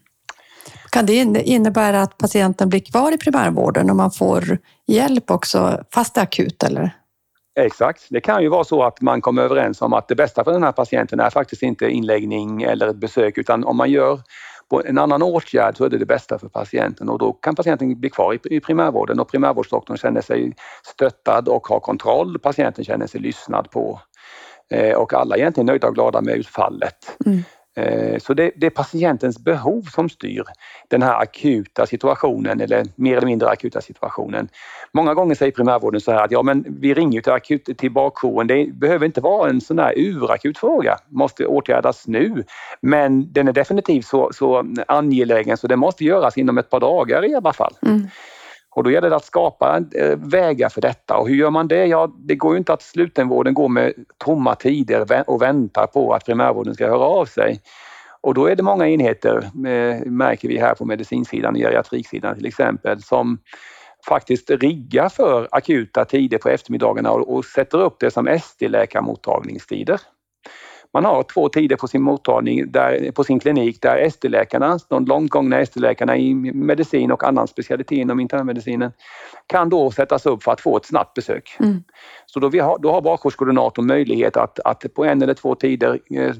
Kan 0.90 1.06
det 1.06 1.12
innebära 1.12 2.02
att 2.02 2.18
patienten 2.18 2.68
blir 2.68 2.80
kvar 2.80 3.12
i 3.12 3.18
primärvården 3.18 3.90
och 3.90 3.96
man 3.96 4.10
får 4.10 4.58
hjälp 4.86 5.30
också 5.30 5.84
fast 5.94 6.14
det 6.14 6.20
är 6.20 6.22
akut 6.22 6.62
eller? 6.62 6.90
Exakt. 7.60 8.06
Det 8.10 8.20
kan 8.20 8.42
ju 8.42 8.48
vara 8.48 8.64
så 8.64 8.82
att 8.82 9.00
man 9.00 9.20
kommer 9.20 9.42
överens 9.42 9.82
om 9.82 9.92
att 9.92 10.08
det 10.08 10.14
bästa 10.14 10.44
för 10.44 10.52
den 10.52 10.62
här 10.62 10.72
patienten 10.72 11.20
är 11.20 11.30
faktiskt 11.30 11.62
inte 11.62 11.86
inläggning 11.86 12.62
eller 12.62 12.88
ett 12.88 12.96
besök 12.96 13.38
utan 13.38 13.64
om 13.64 13.76
man 13.76 13.90
gör 13.90 14.20
på 14.70 14.82
en 14.84 14.98
annan 14.98 15.22
åtgärd 15.22 15.76
så 15.76 15.84
är 15.84 15.88
det 15.88 15.98
det 15.98 16.06
bästa 16.06 16.38
för 16.38 16.48
patienten 16.48 17.08
och 17.08 17.18
då 17.18 17.32
kan 17.32 17.54
patienten 17.54 18.00
bli 18.00 18.10
kvar 18.10 18.38
i 18.50 18.60
primärvården 18.60 19.20
och 19.20 19.28
primärvårdsdoktorn 19.28 19.96
känner 19.96 20.20
sig 20.20 20.56
stöttad 20.84 21.48
och 21.48 21.66
har 21.66 21.80
kontroll. 21.80 22.38
Patienten 22.38 22.84
känner 22.84 23.06
sig 23.06 23.20
lyssnad 23.20 23.70
på 23.70 24.00
eh, 24.70 24.96
och 24.96 25.14
alla 25.14 25.36
är 25.36 25.40
egentligen 25.40 25.66
nöjda 25.66 25.88
och 25.88 25.94
glada 25.94 26.20
med 26.20 26.34
utfallet. 26.34 27.16
Mm. 27.26 27.42
Eh, 27.78 28.18
så 28.18 28.34
det, 28.34 28.50
det, 28.56 28.66
är 28.66 28.70
patientens 28.70 29.38
behov 29.38 29.82
som 29.82 30.08
styr 30.08 30.44
den 30.88 31.02
här 31.02 31.22
akuta 31.22 31.86
situationen 31.86 32.60
eller 32.60 32.86
mer 32.94 33.16
eller 33.16 33.26
mindre 33.26 33.48
akuta 33.48 33.80
situationen. 33.80 34.48
Många 34.92 35.14
gånger 35.14 35.34
säger 35.34 35.52
primärvården 35.52 36.00
så 36.00 36.12
här 36.12 36.24
att 36.24 36.30
ja 36.30 36.42
men 36.42 36.64
vi 36.80 36.94
ringer 36.94 37.20
till, 37.20 37.32
akut, 37.32 37.78
till 37.78 37.90
bakjouren. 37.90 38.46
Det 38.46 38.72
behöver 38.72 39.06
inte 39.06 39.20
vara 39.20 39.50
en 39.50 39.60
sån 39.60 39.78
här 39.78 39.92
urakut 39.96 40.58
fråga, 40.58 40.98
måste 41.08 41.46
åtgärdas 41.46 42.06
nu. 42.06 42.44
Men 42.80 43.32
den 43.32 43.48
är 43.48 43.52
definitivt 43.52 44.06
så, 44.06 44.30
så 44.32 44.64
angelägen 44.88 45.56
så 45.56 45.66
det 45.66 45.76
måste 45.76 46.04
göras 46.04 46.38
inom 46.38 46.58
ett 46.58 46.70
par 46.70 46.80
dagar 46.80 47.30
i 47.30 47.34
alla 47.34 47.52
fall. 47.52 47.74
Mm. 47.86 48.08
Och 48.70 48.84
då 48.84 48.90
gäller 48.90 49.10
det 49.10 49.16
att 49.16 49.24
skapa 49.24 49.82
eh, 49.94 50.18
vägar 50.18 50.68
för 50.68 50.80
detta. 50.80 51.16
Och 51.16 51.28
hur 51.28 51.34
gör 51.34 51.50
man 51.50 51.68
det? 51.68 51.86
Ja, 51.86 52.12
det 52.18 52.34
går 52.34 52.52
ju 52.52 52.58
inte 52.58 52.72
att 52.72 52.82
slutenvården 52.82 53.54
går 53.54 53.68
med 53.68 53.92
tomma 54.18 54.54
tider 54.54 55.24
och 55.30 55.42
väntar 55.42 55.86
på 55.86 56.14
att 56.14 56.24
primärvården 56.24 56.74
ska 56.74 56.86
höra 56.86 57.04
av 57.04 57.26
sig. 57.26 57.60
Och 58.20 58.34
då 58.34 58.46
är 58.46 58.56
det 58.56 58.62
många 58.62 58.88
enheter, 58.88 59.36
eh, 59.44 60.06
märker 60.06 60.48
vi 60.48 60.58
här 60.58 60.74
på 60.74 60.84
medicinsidan, 60.84 61.54
geriatriksidan 61.54 62.36
till 62.36 62.46
exempel, 62.46 63.02
som 63.02 63.38
faktiskt 64.08 64.50
riggar 64.50 65.08
för 65.08 65.48
akuta 65.50 66.04
tider 66.04 66.38
på 66.38 66.48
eftermiddagarna 66.48 67.10
och 67.10 67.44
sätter 67.44 67.78
upp 67.78 67.96
det 68.00 68.10
som 68.10 68.28
ST-läkarmottagningstider. 68.28 70.00
Man 70.94 71.04
har 71.04 71.22
två 71.22 71.48
tider 71.48 71.76
på 71.76 71.88
sin 71.88 72.02
mottagning, 72.02 72.72
där, 72.72 73.12
på 73.12 73.24
sin 73.24 73.40
klinik 73.40 73.82
där 73.82 73.96
ST-läkarna, 73.96 74.78
de 74.88 75.04
långt 75.04 75.30
gångna 75.30 75.60
ST-läkarna 75.60 76.16
i 76.16 76.34
medicin 76.34 77.12
och 77.12 77.24
annan 77.24 77.48
specialitet 77.48 77.98
inom 77.98 78.20
internmedicinen 78.20 78.92
kan 79.46 79.68
då 79.68 79.90
sättas 79.90 80.26
upp 80.26 80.42
för 80.42 80.52
att 80.52 80.60
få 80.60 80.76
ett 80.76 80.86
snabbt 80.86 81.14
besök. 81.14 81.56
Mm. 81.60 81.82
Så 82.26 82.40
då, 82.40 82.48
vi 82.48 82.58
har, 82.58 82.78
då 82.78 82.92
har 82.92 83.00
bakgårdskoordinatorn 83.00 83.86
möjlighet 83.86 84.36
att, 84.36 84.60
att 84.60 84.94
på 84.94 85.04
en 85.04 85.22
eller 85.22 85.34
två 85.34 85.54
tider 85.54 86.00
eh, 86.10 86.34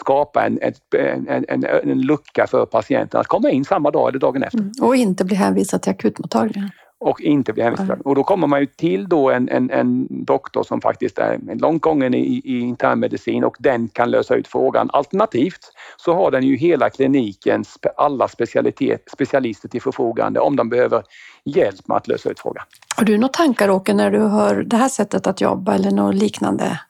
skapa 0.00 0.46
en, 0.46 0.58
ett, 0.62 0.94
en, 0.94 1.28
en, 1.48 1.64
en, 1.64 2.00
lucka 2.00 2.46
för 2.46 2.66
patienten 2.66 3.20
att 3.20 3.26
komma 3.26 3.50
in 3.50 3.64
samma 3.64 3.90
dag 3.90 4.08
eller 4.08 4.18
dagen 4.18 4.42
efter. 4.42 4.58
Mm. 4.58 4.72
Och 4.82 4.96
inte 4.96 5.24
bli 5.24 5.36
hänvisad 5.36 5.82
till 5.82 5.90
akutmottagningen 5.90 6.70
och 7.04 7.20
inte 7.20 7.52
bli. 7.52 7.62
Mm. 7.62 8.00
Och 8.04 8.14
då 8.14 8.24
kommer 8.24 8.46
man 8.46 8.60
ju 8.60 8.66
till 8.66 9.08
då 9.08 9.30
en, 9.30 9.48
en, 9.48 9.70
en 9.70 10.06
doktor 10.24 10.62
som 10.62 10.80
faktiskt 10.80 11.18
är 11.18 11.38
långt 11.54 11.82
gången 11.82 12.14
i, 12.14 12.42
i 12.44 12.60
internmedicin 12.60 13.44
och 13.44 13.56
den 13.58 13.88
kan 13.88 14.10
lösa 14.10 14.34
ut 14.34 14.48
frågan. 14.48 14.90
Alternativt 14.92 15.72
så 15.96 16.14
har 16.14 16.30
den 16.30 16.42
ju 16.42 16.56
hela 16.56 16.90
klinikens 16.90 17.78
alla 17.96 18.28
specialister 19.12 19.68
till 19.68 19.82
förfogande 19.82 20.40
om 20.40 20.56
de 20.56 20.68
behöver 20.68 21.02
hjälp 21.44 21.88
med 21.88 21.96
att 21.96 22.08
lösa 22.08 22.30
ut 22.30 22.40
frågan. 22.40 22.64
Har 22.96 23.04
du 23.04 23.18
några 23.18 23.28
tankar 23.28 23.70
Åke 23.70 23.94
när 23.94 24.10
du 24.10 24.18
hör 24.18 24.62
det 24.62 24.76
här 24.76 24.88
sättet 24.88 25.26
att 25.26 25.40
jobba 25.40 25.74
eller 25.74 25.90
något 25.90 26.14
liknande? 26.14 26.80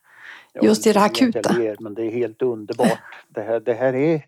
Just 0.62 0.86
i 0.86 0.92
det 0.92 1.00
akuta? 1.00 1.54
Men 1.80 1.94
det 1.94 2.02
är 2.02 2.10
helt 2.10 2.42
underbart. 2.42 2.98
Det 3.28 3.40
här, 3.40 3.60
det 3.60 3.74
här 3.74 3.94
är 3.94 4.24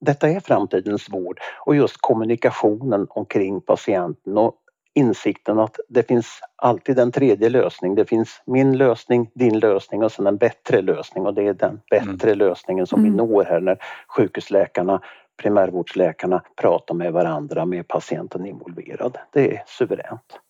detta 0.00 0.28
är 0.28 0.40
framtidens 0.40 1.08
vård 1.10 1.40
och 1.66 1.76
just 1.76 1.96
kommunikationen 2.00 3.06
omkring 3.10 3.60
patienten 3.60 4.38
och 4.38 4.54
insikten 4.96 5.58
att 5.58 5.76
det 5.88 6.08
finns 6.08 6.26
alltid 6.56 6.98
en 6.98 7.12
tredje 7.12 7.48
lösning. 7.48 7.94
Det 7.94 8.04
finns 8.04 8.42
min 8.46 8.76
lösning, 8.78 9.30
din 9.34 9.58
lösning 9.58 10.02
och 10.02 10.12
sen 10.12 10.26
en 10.26 10.36
bättre 10.36 10.82
lösning 10.82 11.26
och 11.26 11.34
det 11.34 11.42
är 11.42 11.54
den 11.54 11.80
bättre 11.90 12.32
mm. 12.32 12.38
lösningen 12.38 12.86
som 12.86 13.00
mm. 13.00 13.12
vi 13.12 13.16
når 13.16 13.44
här 13.44 13.60
när 13.60 13.78
sjukhusläkarna, 14.08 15.00
primärvårdsläkarna 15.42 16.42
pratar 16.60 16.94
med 16.94 17.12
varandra 17.12 17.66
med 17.66 17.88
patienten 17.88 18.46
involverad. 18.46 19.18
Det 19.32 19.54
är 19.54 19.62
suveränt. 19.66 20.40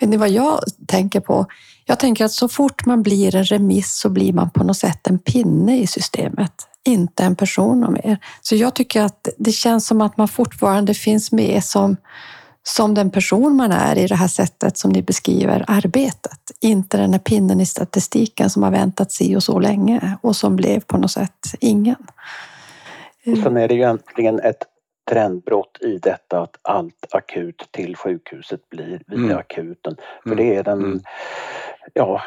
Vet 0.00 0.08
ni 0.08 0.16
vad 0.16 0.30
jag 0.30 0.60
tänker 0.88 1.20
på? 1.20 1.46
Jag 1.84 2.00
tänker 2.00 2.24
att 2.24 2.32
så 2.32 2.48
fort 2.48 2.86
man 2.86 3.02
blir 3.02 3.36
en 3.36 3.44
remiss 3.44 3.98
så 3.98 4.08
blir 4.08 4.32
man 4.32 4.50
på 4.50 4.64
något 4.64 4.76
sätt 4.76 5.06
en 5.06 5.18
pinne 5.18 5.78
i 5.78 5.86
systemet, 5.86 6.52
inte 6.84 7.24
en 7.24 7.36
person 7.36 7.92
mer. 7.92 8.18
Så 8.42 8.56
jag 8.56 8.74
tycker 8.74 9.02
att 9.02 9.28
det 9.38 9.52
känns 9.52 9.86
som 9.86 10.00
att 10.00 10.16
man 10.16 10.28
fortfarande 10.28 10.94
finns 10.94 11.32
med 11.32 11.64
som 11.64 11.96
som 12.68 12.94
den 12.94 13.10
person 13.10 13.56
man 13.56 13.72
är 13.72 13.98
i 13.98 14.06
det 14.06 14.14
här 14.14 14.28
sättet 14.28 14.78
som 14.78 14.90
ni 14.90 15.02
beskriver 15.02 15.64
arbetet. 15.68 16.40
Inte 16.60 16.96
den 16.96 17.12
här 17.12 17.18
pinnen 17.18 17.60
i 17.60 17.66
statistiken 17.66 18.50
som 18.50 18.62
har 18.62 18.70
väntat 18.70 19.12
si 19.12 19.36
och 19.36 19.42
så 19.42 19.58
länge 19.58 20.16
och 20.22 20.36
som 20.36 20.56
blev 20.56 20.80
på 20.80 20.98
något 20.98 21.10
sätt 21.10 21.54
ingen. 21.60 22.06
Och 23.26 23.38
sen 23.38 23.56
är 23.56 23.68
det 23.68 23.74
ju 23.74 23.80
egentligen 23.80 24.40
ett 24.40 24.62
trendbrott 25.10 25.78
i 25.80 25.98
detta 25.98 26.40
att 26.40 26.56
allt 26.62 27.06
akut 27.10 27.68
till 27.70 27.96
sjukhuset 27.96 28.68
blir 28.68 29.02
via 29.06 29.18
mm. 29.18 29.38
akuten. 29.38 29.96
För 30.22 30.32
mm. 30.32 30.36
det 30.36 30.56
är 30.56 30.62
den, 30.62 30.84
mm. 30.84 31.00
ja, 31.92 32.22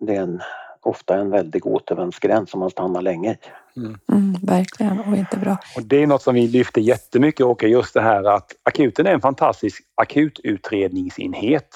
det 0.00 0.16
är 0.16 0.20
en, 0.20 0.40
ofta 0.86 1.16
en 1.16 1.30
väldig 1.30 1.66
återvändsgränd 1.66 2.48
som 2.48 2.60
man 2.60 2.70
stannar 2.70 3.02
länge 3.02 3.32
i. 3.32 3.36
Mm. 3.76 3.98
Mm, 4.12 4.36
verkligen, 4.42 5.00
och 5.00 5.16
inte 5.16 5.36
bra. 5.36 5.56
Och 5.76 5.82
det 5.82 6.02
är 6.02 6.06
något 6.06 6.22
som 6.22 6.34
vi 6.34 6.48
lyfter 6.48 6.80
jättemycket 6.80 7.46
Åke, 7.46 7.66
just 7.66 7.94
det 7.94 8.00
här 8.00 8.24
att 8.24 8.52
akuten 8.62 9.06
är 9.06 9.14
en 9.14 9.20
fantastisk 9.20 9.82
akututredningsenhet. 9.94 11.68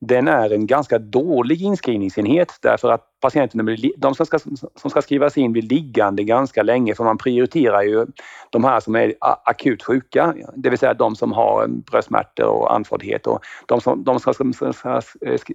Den 0.00 0.28
är 0.28 0.52
en 0.52 0.66
ganska 0.66 0.98
dålig 0.98 1.62
inskrivningsenhet 1.62 2.58
därför 2.62 2.90
att 2.90 3.02
patienterna 3.20 3.76
de 3.96 4.14
som 4.14 4.26
ska, 4.26 4.38
som 4.76 4.90
ska 4.90 5.02
skrivas 5.02 5.38
in 5.38 5.52
blir 5.52 5.62
liggande 5.62 6.24
ganska 6.24 6.62
länge 6.62 6.94
för 6.94 7.04
man 7.04 7.18
prioriterar 7.18 7.82
ju 7.82 8.06
de 8.50 8.64
här 8.64 8.80
som 8.80 8.96
är 8.96 9.14
akut 9.20 9.82
sjuka, 9.82 10.34
det 10.56 10.70
vill 10.70 10.78
säga 10.78 10.94
de 10.94 11.16
som 11.16 11.32
har 11.32 11.66
bröstsmärtor 11.66 12.46
och 12.46 12.74
andfåddhet 12.74 13.26
och 13.26 13.40
de 13.66 13.80
som 13.80 14.04
de 14.04 14.20
ska, 14.20 14.32
ska 14.32 15.00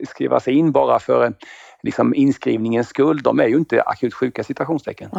skrivas 0.08 0.48
in 0.48 0.72
bara 0.72 1.00
för 1.00 1.34
liksom 1.84 2.14
inskrivningens 2.16 2.88
skull, 2.88 3.22
de 3.24 3.40
är 3.40 3.48
ju 3.48 3.56
inte 3.56 3.82
akut 3.82 4.14
sjuka 4.14 4.44
citationstecken. 4.44 5.10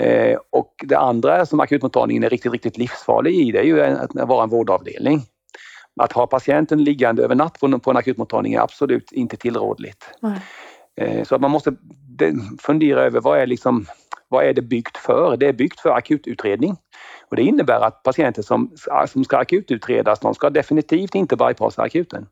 Eh, 0.00 0.38
och 0.50 0.74
det 0.82 0.98
andra 0.98 1.46
som 1.46 1.60
akutmottagningen 1.60 2.22
är 2.24 2.30
riktigt, 2.30 2.52
riktigt 2.52 2.78
livsfarlig 2.78 3.34
i, 3.34 3.52
det 3.52 3.58
är 3.58 3.64
ju 3.64 3.82
att 3.82 4.14
vara 4.14 4.42
en 4.42 4.48
vårdavdelning. 4.48 5.22
Att 6.00 6.12
ha 6.12 6.26
patienten 6.26 6.84
liggande 6.84 7.24
över 7.24 7.34
natt 7.34 7.60
på, 7.60 7.90
en 7.90 7.96
akutmottagning 7.96 8.54
är 8.54 8.60
absolut 8.60 9.12
inte 9.12 9.36
tillrådligt. 9.36 10.10
Eh, 11.00 11.24
så 11.24 11.34
att 11.34 11.40
man 11.40 11.50
måste 11.50 11.74
fundera 12.60 13.02
över 13.02 13.20
vad 13.20 13.38
är, 13.38 13.46
liksom, 13.46 13.86
vad 14.28 14.44
är 14.44 14.52
det 14.52 14.62
byggt 14.62 14.96
för? 14.96 15.36
Det 15.36 15.48
är 15.48 15.52
byggt 15.52 15.80
för 15.80 15.90
akututredning. 15.90 16.76
Och 17.30 17.36
det 17.36 17.42
innebär 17.42 17.80
att 17.80 18.02
patienter 18.02 18.42
som, 18.42 18.72
som 19.06 19.24
ska 19.24 19.36
akututredas, 19.36 20.20
de 20.20 20.34
ska 20.34 20.50
definitivt 20.50 21.14
inte 21.14 21.36
bypassa 21.36 21.82
akuten. 21.82 22.26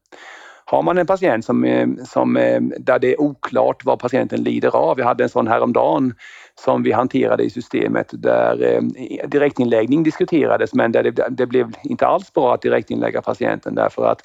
Har 0.64 0.82
man 0.82 0.98
en 0.98 1.06
patient 1.06 1.44
som, 1.44 1.64
eh, 1.64 1.88
som, 2.04 2.36
eh, 2.36 2.60
där 2.60 2.98
det 2.98 3.12
är 3.12 3.20
oklart 3.20 3.84
vad 3.84 3.98
patienten 3.98 4.42
lider 4.42 4.76
av, 4.76 4.96
vi 4.96 5.02
hade 5.02 5.24
en 5.24 5.28
sån 5.28 5.48
häromdagen 5.48 6.14
som 6.54 6.82
vi 6.82 6.92
hanterade 6.92 7.42
i 7.42 7.50
systemet 7.50 8.08
där 8.12 8.62
eh, 8.62 8.82
direktinläggning 9.28 10.02
diskuterades 10.02 10.74
men 10.74 10.92
där 10.92 11.02
det, 11.02 11.26
det 11.30 11.46
blev 11.46 11.72
inte 11.82 12.06
alls 12.06 12.32
bra 12.32 12.54
att 12.54 12.62
direktinlägga 12.62 13.22
patienten 13.22 13.74
därför 13.74 14.06
att 14.06 14.20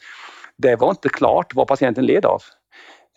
det 0.58 0.76
var 0.76 0.90
inte 0.90 1.10
klart 1.10 1.56
vad 1.56 1.68
patienten 1.68 2.06
led 2.06 2.26
av. 2.26 2.42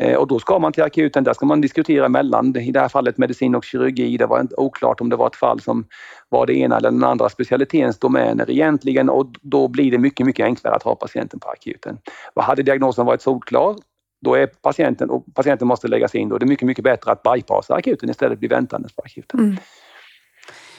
Eh, 0.00 0.16
och 0.16 0.26
då 0.26 0.38
ska 0.38 0.58
man 0.58 0.72
till 0.72 0.82
akuten, 0.82 1.24
där 1.24 1.32
ska 1.32 1.46
man 1.46 1.60
diskutera 1.60 2.08
mellan, 2.08 2.56
i 2.56 2.70
det 2.70 2.80
här 2.80 2.88
fallet 2.88 3.18
medicin 3.18 3.54
och 3.54 3.64
kirurgi. 3.64 4.16
Det 4.16 4.26
var 4.26 4.40
inte 4.40 4.54
oklart 4.54 5.00
om 5.00 5.08
det 5.08 5.16
var 5.16 5.26
ett 5.26 5.36
fall 5.36 5.60
som 5.60 5.86
var 6.28 6.46
det 6.46 6.54
ena 6.54 6.76
eller 6.76 6.90
den 6.90 7.04
andra 7.04 7.28
specialitetens 7.28 7.98
domäner 7.98 8.50
egentligen 8.50 9.10
och 9.10 9.26
då 9.42 9.68
blir 9.68 9.90
det 9.90 9.98
mycket, 9.98 10.26
mycket 10.26 10.44
enklare 10.44 10.74
att 10.74 10.82
ha 10.82 10.94
patienten 10.94 11.40
på 11.40 11.48
akuten. 11.48 11.98
Vad 12.35 12.44
hade 12.44 12.62
diagnosen 12.62 13.06
varit 13.06 13.22
solklar, 13.22 13.77
då 14.20 14.35
är 14.35 14.46
patienten, 14.46 15.10
och 15.10 15.25
patienten 15.35 15.68
måste 15.68 15.88
läggas 15.88 16.14
in, 16.14 16.29
då 16.29 16.35
är 16.35 16.38
det 16.40 16.46
mycket, 16.46 16.66
mycket 16.66 16.85
bättre 16.85 17.12
att 17.12 17.22
bypassa 17.22 17.75
akuten 17.75 18.10
istället 18.10 18.31
för 18.31 18.35
att 18.35 18.38
bli 18.38 18.48
väntandes 18.48 18.92
på 18.92 19.02
akuten. 19.02 19.40
Mm. 19.40 19.56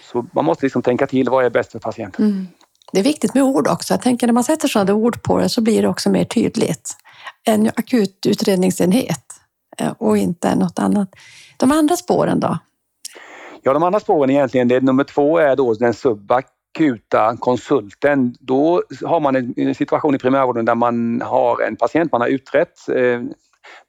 Så 0.04 0.26
man 0.34 0.46
måste 0.46 0.66
liksom 0.66 0.82
tänka 0.82 1.08
till, 1.08 1.30
vad 1.30 1.46
är 1.46 1.50
bäst 1.50 1.72
för 1.72 1.80
patienten? 1.80 2.26
Mm. 2.26 2.48
Det 2.94 3.00
är 3.00 3.04
viktigt 3.04 3.34
med 3.34 3.44
ord 3.44 3.68
också. 3.68 3.94
Jag 3.94 4.02
tänker 4.02 4.28
när 4.28 4.34
man 4.34 4.44
sätter 4.44 4.68
sådana 4.68 4.94
ord 4.94 5.24
på 5.24 5.38
det 5.38 5.50
så 5.50 5.62
blir 5.62 5.82
det 5.82 5.88
också 5.88 6.10
mer 6.10 6.26
tydligt. 6.26 6.96
En 7.44 7.68
akut 7.68 8.26
utredningsenhet 8.28 9.26
eh, 9.78 9.94
och 9.98 10.18
inte 10.18 10.56
något 10.56 10.80
annat. 10.80 11.10
De 11.58 11.72
andra 11.72 11.96
spåren 11.96 12.40
då? 12.40 12.58
Ja, 13.64 13.74
de 13.74 13.84
andra 13.84 14.00
spåren 14.00 14.30
egentligen, 14.30 14.68
det, 14.68 14.82
nummer 14.82 15.04
två 15.04 15.38
är 15.38 15.56
då 15.56 15.74
den 15.74 15.94
subakuta 15.94 17.38
konsulten. 17.40 18.36
Då 18.40 18.84
har 19.06 19.20
man 19.20 19.36
en 19.36 19.76
situation 19.76 20.16
i 20.16 20.20
primärvården 20.20 20.66
där 20.66 20.76
man 20.76 21.22
har 21.22 21.62
en 21.62 21.76
patient 21.76 22.12
man 22.12 22.22
har 22.22 22.28
utrett 22.28 22.90
eh, 22.90 23.22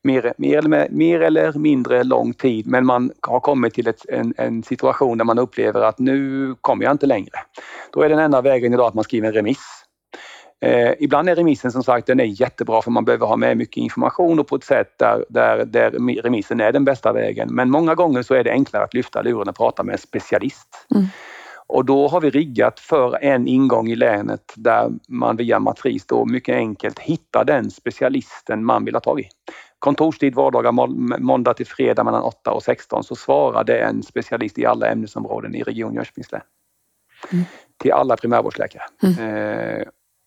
mer, 0.04 0.34
mer, 0.36 0.58
eller, 0.58 0.88
mer 0.90 1.20
eller 1.20 1.52
mindre 1.52 2.04
lång 2.04 2.32
tid 2.32 2.66
men 2.66 2.86
man 2.86 3.12
har 3.20 3.40
kommit 3.40 3.74
till 3.74 3.88
ett, 3.88 4.08
en, 4.08 4.34
en, 4.36 4.62
situation 4.62 5.18
där 5.18 5.24
man 5.24 5.38
upplever 5.38 5.80
att 5.80 5.98
nu 5.98 6.54
kommer 6.60 6.84
jag 6.84 6.92
inte 6.92 7.06
längre. 7.06 7.38
Då 7.92 8.02
är 8.02 8.08
den 8.08 8.18
enda 8.18 8.40
vägen 8.40 8.74
idag 8.74 8.86
att 8.86 8.94
man 8.94 9.04
skriver 9.04 9.28
en 9.28 9.34
remiss. 9.34 9.82
Eh, 10.64 10.92
ibland 10.98 11.28
är 11.28 11.36
remissen 11.36 11.72
som 11.72 11.82
sagt 11.82 12.06
den 12.06 12.20
är 12.20 12.40
jättebra 12.40 12.82
för 12.82 12.90
man 12.90 13.04
behöver 13.04 13.26
ha 13.26 13.36
med 13.36 13.56
mycket 13.56 13.76
information 13.76 14.38
och 14.38 14.46
på 14.46 14.56
ett 14.56 14.64
sätt 14.64 14.94
där, 14.98 15.24
där, 15.28 15.64
där 15.64 15.90
remissen 16.22 16.60
är 16.60 16.72
den 16.72 16.84
bästa 16.84 17.12
vägen. 17.12 17.48
Men 17.54 17.70
många 17.70 17.94
gånger 17.94 18.22
så 18.22 18.34
är 18.34 18.44
det 18.44 18.50
enklare 18.50 18.84
att 18.84 18.94
lyfta 18.94 19.22
luren 19.22 19.48
och 19.48 19.56
prata 19.56 19.82
med 19.82 19.92
en 19.92 19.98
specialist. 19.98 20.86
Mm. 20.94 21.06
Och 21.66 21.84
då 21.84 22.08
har 22.08 22.20
vi 22.20 22.30
riggat 22.30 22.80
för 22.80 23.24
en 23.24 23.48
ingång 23.48 23.88
i 23.88 23.96
länet 23.96 24.52
där 24.56 24.90
man 25.08 25.36
via 25.36 25.58
matris 25.58 26.06
då 26.06 26.24
mycket 26.24 26.56
enkelt 26.56 26.98
hittar 26.98 27.44
den 27.44 27.70
specialisten 27.70 28.64
man 28.64 28.84
vill 28.84 28.94
ha 28.94 29.00
tag 29.00 29.20
i. 29.20 29.28
Kontorstid 29.78 30.34
vardagar 30.34 30.72
måndag 31.18 31.54
till 31.54 31.66
fredag 31.66 32.04
mellan 32.04 32.22
8 32.22 32.50
och 32.50 32.62
16 32.62 33.04
så 33.04 33.16
svarar 33.16 33.64
det 33.64 33.78
en 33.78 34.02
specialist 34.02 34.58
i 34.58 34.66
alla 34.66 34.86
ämnesområden 34.88 35.54
i 35.54 35.62
Region 35.62 35.94
Jönköpings 35.94 36.32
län. 36.32 36.42
Mm. 37.32 37.44
Till 37.78 37.92
alla 37.92 38.16
primärvårdsläkare. 38.16 38.82
Mm. 39.02 39.36
Eh, 39.36 39.82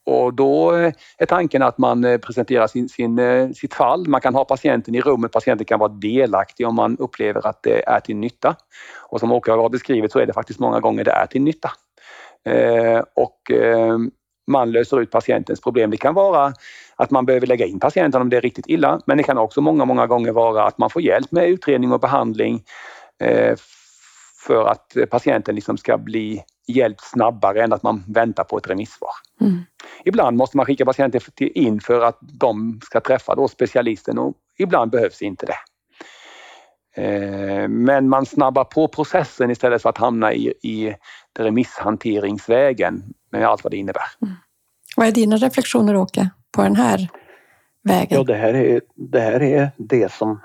och 0.06 0.34
då 0.34 0.76
eh, 0.76 0.93
är 1.18 1.26
tanken 1.26 1.62
att 1.62 1.78
man 1.78 2.03
eh, 2.03 2.18
presenterar 2.18 2.68
sin, 2.68 2.89
sin, 2.89 3.20
eh, 3.20 3.49
sitt 3.49 3.74
fall. 3.74 4.08
Man 4.08 4.22
kan 4.22 4.36
ha 4.36 4.45
patienten 4.45 4.95
i 4.95 5.01
rummet, 5.01 5.32
patienten 5.32 5.66
kan 5.66 5.80
vara 5.80 5.89
delaktig 5.89 6.68
om 6.68 6.76
man 6.76 6.97
upplever 6.97 7.47
att 7.47 7.64
det 7.64 7.89
är 7.89 7.99
till 7.99 8.16
nytta. 8.16 8.56
Och 9.01 9.20
som 9.20 9.32
Åke 9.32 9.51
har 9.51 9.70
beskrivit 9.70 10.12
så 10.12 10.20
är 10.20 10.26
det 10.26 10.34
faktiskt 10.34 10.60
många 10.60 10.80
gånger 10.80 11.03
det 11.03 11.12
är 11.12 11.26
till 11.26 11.41
nytta. 11.41 11.72
Eh, 12.45 13.03
och 13.16 13.51
eh, 13.51 13.97
man 14.47 14.72
löser 14.72 15.01
ut 15.01 15.12
patientens 15.12 15.62
problem. 15.62 15.91
Det 15.91 15.97
kan 15.97 16.14
vara 16.14 16.53
att 16.95 17.12
man 17.12 17.26
behöver 17.26 17.47
lägga 17.47 17.66
in 17.66 17.80
patienten 17.80 18.22
om 18.22 18.30
det 18.30 18.38
är 18.38 18.41
riktigt 18.41 18.68
illa, 18.68 18.99
men 19.06 19.18
det 19.18 19.24
kan 19.24 19.38
också 19.38 19.62
många, 19.62 19.86
många 19.86 20.08
gånger 20.08 20.32
vara 20.32 20.64
att 20.64 20.78
man 20.78 20.89
får 20.89 21.01
hjälp 21.01 21.32
med 21.32 21.49
utredning 21.49 21.91
och 21.91 21.99
behandling 21.99 22.64
eh, 23.24 23.56
för 24.47 24.66
att 24.66 24.97
patienten 25.10 25.56
liksom 25.56 25.78
ska 25.78 25.97
bli 25.97 26.43
hjälpt 26.68 27.01
snabbare 27.01 27.63
än 27.63 27.74
att 27.74 27.84
man 27.84 28.03
väntar 28.07 28.43
på 28.43 28.57
ett 28.57 28.68
remissvar. 28.68 29.11
Mm. 29.41 29.61
Ibland 30.05 30.38
måste 30.38 30.57
man 30.57 30.66
skicka 30.66 30.86
patienter 30.86 31.22
in 31.57 31.80
för 31.82 32.01
att 32.01 32.20
de 32.22 32.80
ska 32.84 33.01
träffa 33.01 33.36
då 33.36 33.47
specialisten 33.47 34.18
och 34.18 34.34
ibland 34.57 34.91
behövs 34.91 35.22
inte 35.22 35.45
det. 35.45 35.57
Eh, 36.97 37.68
men 37.68 38.09
man 38.09 38.26
snabbar 38.26 38.63
på 38.63 38.88
processen 38.88 39.51
istället 39.51 39.82
för 39.82 39.89
att 39.89 39.97
hamna 39.97 40.34
i, 40.34 40.53
i 40.61 40.95
remisshanteringsvägen 41.39 43.03
med 43.32 43.47
allt 43.47 43.63
vad 43.63 43.72
det 43.72 43.78
innebär. 43.78 44.03
Mm. 44.22 44.34
Vad 44.95 45.07
är 45.07 45.11
dina 45.11 45.36
reflektioner 45.36 45.95
Åke 45.95 46.30
på 46.51 46.61
den 46.61 46.76
här 46.76 47.09
vägen? 47.84 48.18
Ja, 48.18 48.24
det 48.24 48.36
här 48.36 48.53
är 48.53 48.82
det, 48.95 49.20
här 49.20 49.41
är 49.41 49.72
det 49.78 50.11
som 50.11 50.39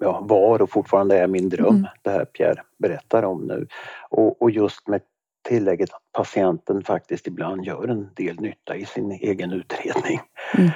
ja, 0.00 0.20
var 0.20 0.62
och 0.62 0.70
fortfarande 0.70 1.18
är 1.18 1.26
min 1.26 1.48
dröm, 1.48 1.66
mm. 1.68 1.86
det 2.02 2.10
här 2.10 2.24
Pierre 2.24 2.62
berättar 2.78 3.22
om 3.22 3.46
nu. 3.46 3.66
Och, 4.10 4.42
och 4.42 4.50
just 4.50 4.88
med 4.88 5.00
tillägget 5.42 5.92
att 5.92 6.12
patienten 6.12 6.84
faktiskt 6.84 7.26
ibland 7.26 7.64
gör 7.64 7.88
en 7.88 8.10
del 8.14 8.40
nytta 8.40 8.76
i 8.76 8.86
sin 8.86 9.10
egen 9.10 9.52
utredning. 9.52 10.20
Mm. 10.58 10.70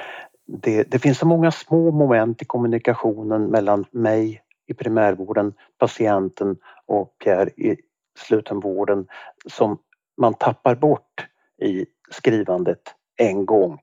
Det, 0.47 0.83
det, 0.83 0.99
finns 0.99 1.17
så 1.17 1.27
många 1.27 1.51
små 1.51 1.91
moment 1.91 2.41
i 2.41 2.45
kommunikationen 2.45 3.45
mellan 3.45 3.85
mig 3.91 4.41
i 4.67 4.73
primärvården, 4.73 5.53
patienten 5.77 6.57
och 6.85 7.15
Pierre 7.23 7.49
i 7.49 7.77
slutenvården 8.17 9.07
som 9.45 9.77
man 10.17 10.33
tappar 10.33 10.75
bort 10.75 11.27
i 11.61 11.85
skrivandet 12.09 12.81
en 13.17 13.45
gång. 13.45 13.79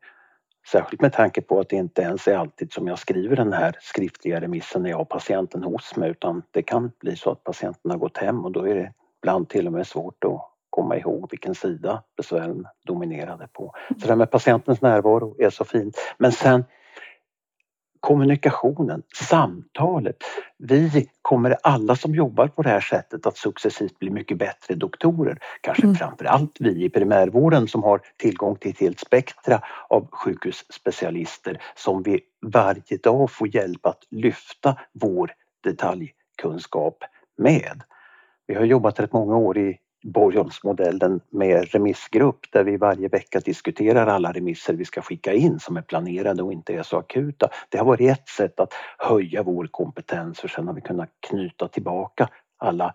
Särskilt 0.70 1.02
med 1.02 1.12
tanke 1.12 1.40
på 1.40 1.60
att 1.60 1.68
det 1.68 1.76
inte 1.76 2.02
ens 2.02 2.28
är 2.28 2.36
alltid 2.36 2.72
som 2.72 2.88
jag 2.88 2.98
skriver 2.98 3.36
den 3.36 3.52
här 3.52 3.76
skriftliga 3.80 4.40
remissen 4.40 4.82
när 4.82 4.90
jag 4.90 4.96
har 4.96 5.04
patienten 5.04 5.62
hos 5.62 5.96
mig 5.96 6.10
utan 6.10 6.42
det 6.50 6.62
kan 6.62 6.92
bli 7.00 7.16
så 7.16 7.30
att 7.30 7.44
patienten 7.44 7.90
har 7.90 7.98
gått 7.98 8.18
hem 8.18 8.44
och 8.44 8.52
då 8.52 8.68
är 8.68 8.74
det 8.74 8.92
ibland 9.22 9.48
till 9.48 9.66
och 9.66 9.72
med 9.72 9.86
svårt 9.86 10.24
att 10.24 10.53
komma 10.74 10.96
ihåg 10.96 11.30
vilken 11.30 11.54
sida 11.54 12.02
besvären 12.16 12.66
dominerade 12.86 13.48
på. 13.52 13.74
Så 13.88 13.94
det 13.94 14.08
här 14.08 14.16
med 14.16 14.30
patientens 14.30 14.80
närvaro 14.80 15.36
är 15.38 15.50
så 15.50 15.64
fint. 15.64 15.96
Men 16.18 16.32
sen 16.32 16.64
kommunikationen, 18.00 19.02
samtalet. 19.14 20.16
Vi 20.58 21.08
kommer 21.22 21.56
alla 21.62 21.96
som 21.96 22.14
jobbar 22.14 22.48
på 22.48 22.62
det 22.62 22.68
här 22.68 22.80
sättet 22.80 23.26
att 23.26 23.36
successivt 23.36 23.98
bli 23.98 24.10
mycket 24.10 24.38
bättre 24.38 24.74
doktorer. 24.74 25.38
Kanske 25.60 25.82
mm. 25.82 25.94
framförallt 25.94 26.56
vi 26.60 26.84
i 26.84 26.90
primärvården 26.90 27.68
som 27.68 27.82
har 27.82 28.00
tillgång 28.16 28.56
till 28.56 28.70
ett 28.70 28.80
helt 28.80 29.00
spektra 29.00 29.60
av 29.88 30.08
sjukhusspecialister 30.10 31.62
som 31.74 32.02
vi 32.02 32.20
varje 32.46 32.96
dag 33.02 33.30
får 33.30 33.54
hjälp 33.54 33.86
att 33.86 34.02
lyfta 34.10 34.78
vår 34.92 35.32
detaljkunskap 35.64 36.98
med. 37.38 37.82
Vi 38.46 38.54
har 38.54 38.64
jobbat 38.64 39.00
rätt 39.00 39.12
många 39.12 39.36
år 39.36 39.58
i 39.58 39.78
Borgholmsmodellen 40.04 41.20
med 41.30 41.72
remissgrupp 41.72 42.46
där 42.52 42.64
vi 42.64 42.76
varje 42.76 43.08
vecka 43.08 43.40
diskuterar 43.40 44.06
alla 44.06 44.32
remisser 44.32 44.74
vi 44.74 44.84
ska 44.84 45.02
skicka 45.02 45.32
in 45.32 45.60
som 45.60 45.76
är 45.76 45.82
planerade 45.82 46.42
och 46.42 46.52
inte 46.52 46.74
är 46.74 46.82
så 46.82 46.98
akuta. 46.98 47.48
Det 47.68 47.78
har 47.78 47.84
varit 47.84 48.10
ett 48.10 48.28
sätt 48.28 48.60
att 48.60 48.72
höja 48.98 49.42
vår 49.42 49.66
kompetens 49.70 50.40
för 50.40 50.48
sen 50.48 50.66
har 50.66 50.74
vi 50.74 50.80
kunnat 50.80 51.08
knyta 51.28 51.68
tillbaka 51.68 52.28
alla 52.58 52.94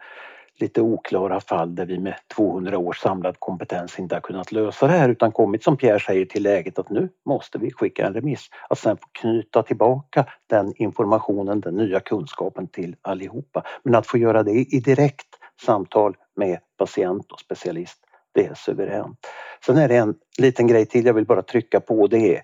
lite 0.62 0.82
oklara 0.82 1.40
fall 1.40 1.76
där 1.76 1.86
vi 1.86 2.00
med 2.00 2.16
200 2.36 2.78
års 2.78 3.00
samlad 3.00 3.36
kompetens 3.40 4.00
inte 4.00 4.16
har 4.16 4.22
kunnat 4.22 4.52
lösa 4.52 4.88
det 4.88 4.94
här 4.94 5.10
utan 5.10 5.32
kommit 5.32 5.64
som 5.64 5.78
Pierre 5.78 6.00
säger 6.00 6.26
till 6.26 6.44
läget 6.44 6.80
att 6.80 6.90
nu 6.90 7.10
måste 7.26 7.58
vi 7.58 7.72
skicka 7.72 8.08
en 8.08 8.14
remiss. 8.14 8.50
Att 8.70 8.80
sen 8.80 8.98
få 8.98 9.08
knyta 9.12 9.64
tillbaka 9.64 10.26
den 10.48 10.74
informationen, 10.76 11.60
den 11.60 11.76
nya 11.76 12.00
kunskapen 12.00 12.68
till 12.68 12.96
allihopa. 13.02 13.64
Men 13.84 13.96
att 13.96 14.08
få 14.08 14.18
göra 14.18 14.44
det 14.44 14.52
i 14.52 14.80
direkt 14.80 15.28
samtal 15.66 16.16
med 16.40 16.60
patient 16.78 17.32
och 17.32 17.40
specialist. 17.40 18.00
Det 18.32 18.46
är 18.46 18.54
suveränt. 18.54 19.28
Sen 19.66 19.78
är 19.78 19.88
det 19.88 19.96
en 19.96 20.16
liten 20.38 20.68
grej 20.68 20.86
till 20.86 21.06
jag 21.06 21.14
vill 21.14 21.26
bara 21.26 21.42
trycka 21.42 21.80
på 21.80 22.08
det 22.08 22.36
är 22.36 22.42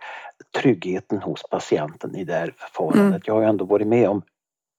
tryggheten 0.62 1.22
hos 1.22 1.44
patienten 1.50 2.16
i 2.16 2.24
det 2.24 2.34
här 2.34 2.54
förfarandet. 2.58 3.06
Mm. 3.08 3.22
Jag 3.26 3.34
har 3.34 3.42
ändå 3.42 3.66
varit 3.66 3.88
med 3.88 4.10
om 4.10 4.22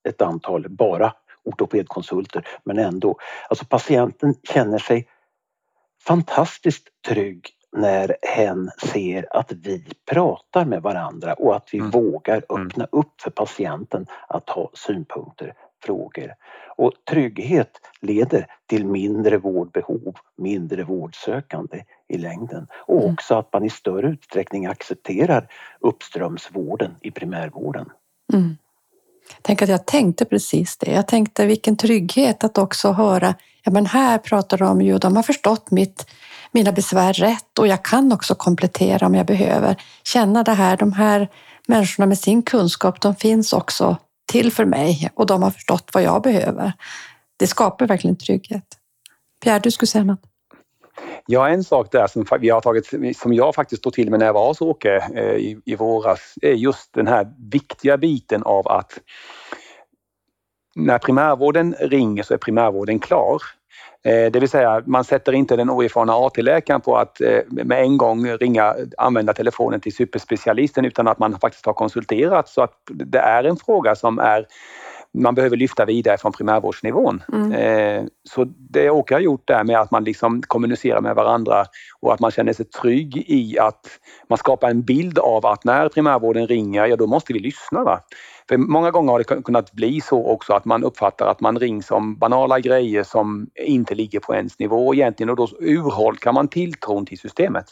ett 0.09 0.23
antal 0.23 0.69
bara 0.69 1.13
ortopedkonsulter 1.45 2.49
men 2.65 2.79
ändå. 2.79 3.19
Alltså 3.49 3.65
patienten 3.65 4.35
känner 4.43 4.79
sig 4.79 5.09
fantastiskt 6.07 6.89
trygg 7.09 7.51
när 7.77 8.17
hen 8.23 8.71
ser 8.93 9.37
att 9.37 9.53
vi 9.53 9.85
pratar 10.11 10.65
med 10.65 10.83
varandra 10.83 11.35
och 11.35 11.57
att 11.57 11.69
vi 11.73 11.79
mm. 11.79 11.91
vågar 11.91 12.45
mm. 12.51 12.67
öppna 12.67 12.87
upp 12.93 13.21
för 13.21 13.31
patienten 13.31 14.07
att 14.29 14.51
ha 14.51 14.71
synpunkter 14.75 15.55
frågor. 15.87 16.35
Och 16.77 16.93
trygghet 17.11 17.71
leder 18.01 18.47
till 18.67 18.87
mindre 18.87 19.39
vårdbehov, 19.39 20.15
mindre 20.37 20.85
vårdsökande 20.85 21.85
i 22.09 22.19
längden. 22.19 22.67
Och 22.75 23.03
mm. 23.03 23.13
också 23.13 23.35
att 23.35 23.53
man 23.53 23.65
i 23.65 23.71
större 23.71 24.09
utsträckning 24.09 24.67
accepterar 24.67 25.49
uppströmsvården 25.81 26.95
i 27.01 27.11
primärvården. 27.11 27.91
Mm. 28.33 28.57
Tänk 29.43 29.63
att 29.63 29.69
jag 29.69 29.87
tänkte 29.87 30.25
precis 30.25 30.77
det. 30.77 30.91
Jag 30.91 31.09
tänkte 31.09 31.47
vilken 31.47 31.77
trygghet 31.77 32.45
att 32.45 32.59
också 32.59 32.93
höra, 32.93 33.35
ja 33.63 33.71
men 33.71 33.87
här 33.87 34.19
pratar 34.19 34.59
de 34.59 34.83
ju, 34.83 34.99
de 34.99 35.17
har 35.17 35.23
förstått 35.23 35.71
mitt, 35.71 36.07
mina 36.53 36.73
besvär 36.73 37.13
rätt 37.13 37.59
och 37.59 37.67
jag 37.67 37.85
kan 37.85 38.13
också 38.13 38.35
komplettera 38.35 39.07
om 39.07 39.15
jag 39.15 39.27
behöver. 39.27 39.77
Känna 40.05 40.43
det 40.43 40.53
här, 40.53 40.77
de 40.77 40.93
här 40.93 41.29
människorna 41.67 42.07
med 42.07 42.19
sin 42.19 42.43
kunskap, 42.43 43.01
de 43.01 43.15
finns 43.15 43.53
också 43.53 43.97
till 44.27 44.53
för 44.53 44.65
mig 44.65 45.11
och 45.15 45.27
de 45.27 45.43
har 45.43 45.51
förstått 45.51 45.91
vad 45.93 46.03
jag 46.03 46.23
behöver. 46.23 46.73
Det 47.37 47.47
skapar 47.47 47.87
verkligen 47.87 48.17
trygghet. 48.17 48.65
Pierre, 49.45 49.59
du 49.59 49.71
skulle 49.71 49.87
säga 49.87 50.05
något? 50.05 50.21
Ja, 51.27 51.49
en 51.49 51.65
sak 51.65 51.93
där 51.93 52.07
som, 52.07 52.27
vi 52.41 52.49
har 52.49 52.61
tagit, 52.61 53.17
som 53.17 53.33
jag 53.33 53.55
faktiskt 53.55 53.83
tog 53.83 53.93
till 53.93 54.11
mig 54.11 54.19
när 54.19 54.27
jag 54.27 54.33
var 54.33 54.49
hos 54.49 54.61
Åke 54.61 55.05
eh, 55.15 55.35
i, 55.35 55.61
i 55.65 55.75
våras 55.75 56.35
är 56.43 56.53
just 56.53 56.93
den 56.93 57.07
här 57.07 57.27
viktiga 57.51 57.97
biten 57.97 58.43
av 58.43 58.69
att 58.69 58.99
när 60.75 60.99
primärvården 60.99 61.75
ringer 61.81 62.23
så 62.23 62.35
är 62.35 62.39
primärvården 62.39 62.99
klar. 62.99 63.43
Eh, 64.05 64.31
det 64.31 64.41
vill 64.41 64.49
säga 64.49 64.83
man 64.87 65.05
sätter 65.05 65.33
inte 65.33 65.57
den 65.57 65.71
oerfarna 65.71 66.13
AT-läkaren 66.13 66.81
på 66.81 66.97
att 66.97 67.21
eh, 67.21 67.41
med 67.49 67.83
en 67.83 67.99
gång 67.99 68.27
ringa, 68.27 68.75
använda 68.99 69.33
telefonen 69.33 69.81
till 69.81 69.95
superspecialisten 69.95 70.85
utan 70.85 71.09
att 71.09 71.19
man 71.19 71.39
faktiskt 71.39 71.67
har 71.67 71.73
konsulterat 71.73 72.49
så 72.49 72.63
att 72.63 72.75
det 72.91 73.19
är 73.19 73.45
en 73.45 73.57
fråga 73.57 73.95
som 73.95 74.19
är 74.19 74.47
man 75.19 75.35
behöver 75.35 75.57
lyfta 75.57 75.85
vidare 75.85 76.19
från 76.19 76.33
primärvårdsnivån. 76.33 77.23
Mm. 77.33 77.53
Eh, 77.53 78.05
så 78.25 78.45
det 78.45 78.91
Åke 78.91 79.15
har 79.15 79.21
gjort 79.21 79.49
där 79.49 79.65
med 79.65 79.81
att 79.81 79.91
man 79.91 80.05
liksom 80.05 80.43
kommunicerar 80.43 81.01
med 81.01 81.15
varandra 81.15 81.65
och 82.01 82.15
att 82.15 82.21
man 82.21 82.31
känner 82.31 82.53
sig 82.53 82.65
trygg 82.65 83.25
i 83.29 83.59
att 83.59 83.87
man 84.29 84.39
skapar 84.39 84.71
en 84.71 84.83
bild 84.83 85.19
av 85.19 85.47
att 85.47 85.65
när 85.65 85.89
primärvården 85.89 86.47
ringer, 86.47 86.87
ja 86.87 86.97
då 86.97 87.07
måste 87.07 87.33
vi 87.33 87.39
lyssna. 87.39 87.85
Va? 87.85 88.01
För 88.49 88.57
många 88.57 88.91
gånger 88.91 89.13
har 89.13 89.19
det 89.19 89.43
kunnat 89.43 89.73
bli 89.73 90.01
så 90.01 90.27
också 90.27 90.53
att 90.53 90.65
man 90.65 90.85
uppfattar 90.85 91.27
att 91.27 91.41
man 91.41 91.59
rings 91.59 91.91
om 91.91 92.17
banala 92.17 92.61
grejer 92.61 93.03
som 93.03 93.51
inte 93.55 93.95
ligger 93.95 94.21
på 94.21 94.35
ens 94.35 94.59
nivå 94.59 94.95
egentligen 94.95 95.31
och 95.31 95.37
då 95.37 95.49
urholkar 95.61 96.33
man 96.33 96.49
tilltron 96.49 97.07
till 97.07 97.19
systemet. 97.19 97.67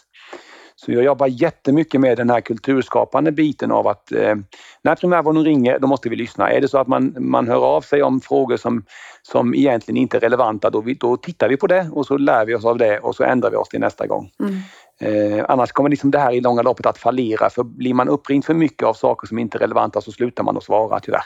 Så 0.76 0.92
jag 0.92 1.04
jobbar 1.04 1.26
jättemycket 1.26 2.00
med 2.00 2.16
den 2.16 2.30
här 2.30 2.40
kulturskapande 2.40 3.32
biten 3.32 3.70
av 3.70 3.86
att 3.86 4.12
eh, 4.12 4.34
när 4.82 4.94
primärvården 4.94 5.44
ringer, 5.44 5.78
då 5.78 5.86
måste 5.86 6.08
vi 6.08 6.16
lyssna. 6.16 6.50
Är 6.50 6.60
det 6.60 6.68
så 6.68 6.78
att 6.78 6.86
man, 6.86 7.16
man 7.18 7.48
hör 7.48 7.64
av 7.76 7.80
sig 7.80 8.02
om 8.02 8.20
frågor 8.20 8.56
som, 8.56 8.84
som 9.22 9.54
egentligen 9.54 9.96
inte 9.96 10.16
är 10.16 10.20
relevanta, 10.20 10.70
då, 10.70 10.80
vi, 10.80 10.94
då 10.94 11.16
tittar 11.16 11.48
vi 11.48 11.56
på 11.56 11.66
det 11.66 11.88
och 11.92 12.06
så 12.06 12.16
lär 12.16 12.46
vi 12.46 12.54
oss 12.54 12.64
av 12.64 12.78
det 12.78 12.98
och 12.98 13.16
så 13.16 13.24
ändrar 13.24 13.50
vi 13.50 13.56
oss 13.56 13.68
till 13.68 13.80
nästa 13.80 14.06
gång. 14.06 14.30
Mm. 14.40 14.54
Eh, 15.00 15.44
annars 15.48 15.72
kommer 15.72 15.90
liksom 15.90 16.10
det 16.10 16.18
här 16.18 16.32
i 16.32 16.40
långa 16.40 16.62
loppet 16.62 16.86
att 16.86 16.98
fallera 16.98 17.50
för 17.50 17.62
blir 17.62 17.94
man 17.94 18.08
uppringd 18.08 18.44
för 18.44 18.54
mycket 18.54 18.82
av 18.88 18.94
saker 18.94 19.26
som 19.26 19.38
inte 19.38 19.58
är 19.58 19.60
relevanta 19.60 20.00
så 20.00 20.12
slutar 20.12 20.44
man 20.44 20.56
att 20.56 20.64
svara 20.64 21.00
tyvärr. 21.00 21.24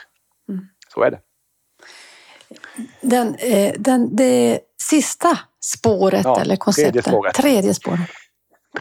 Mm. 0.49 0.65
Så 0.93 1.03
är 1.03 1.11
det. 1.11 1.19
Den, 3.01 3.35
eh, 3.35 3.73
den, 3.79 4.15
det 4.15 4.59
sista 4.81 5.39
spåret 5.61 6.23
Ja, 6.23 6.41
eller 6.41 6.55
konceptet, 6.55 6.93
tredje 6.93 7.11
spåret. 7.11 7.35
tredje 7.35 7.73
spåret. 7.73 8.09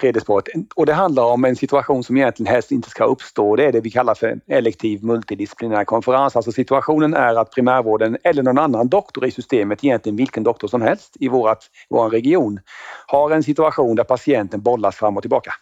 Tredje 0.01 0.21
spåret. 0.21 0.45
Och 0.75 0.87
det 0.87 0.93
handlar 0.93 1.25
om 1.25 1.45
en 1.45 1.57
situation 1.57 2.05
som 2.05 2.17
egentligen 2.17 2.53
helst 2.53 2.71
inte 2.71 2.91
ska 2.91 3.05
uppstå. 3.05 3.57
Det 3.57 3.65
är 3.65 3.73
det 3.73 3.81
vi 3.81 3.91
kallar 3.91 4.15
för 4.15 4.41
elektiv 4.49 5.05
multidisciplinär 5.05 5.85
konferens. 5.85 6.37
Alltså 6.37 6.53
situationen 6.53 7.15
är 7.15 7.35
att 7.35 7.51
primärvården 7.51 8.17
eller 8.25 8.43
någon 8.43 8.59
annan 8.59 8.89
doktor 8.89 9.27
i 9.27 9.31
systemet, 9.31 9.85
egentligen 9.85 10.17
vilken 10.17 10.43
doktor 10.43 10.69
som 10.69 10.83
helst 10.83 11.17
i 11.21 11.29
vårat, 11.29 11.65
vår 11.91 12.11
region, 12.11 12.61
har 13.07 13.31
en 13.31 13.43
situation 13.43 13.97
där 13.97 14.05
patienten 14.05 14.63
bollas 14.63 14.97
fram 14.97 15.17
och 15.17 15.23
tillbaka. 15.23 15.53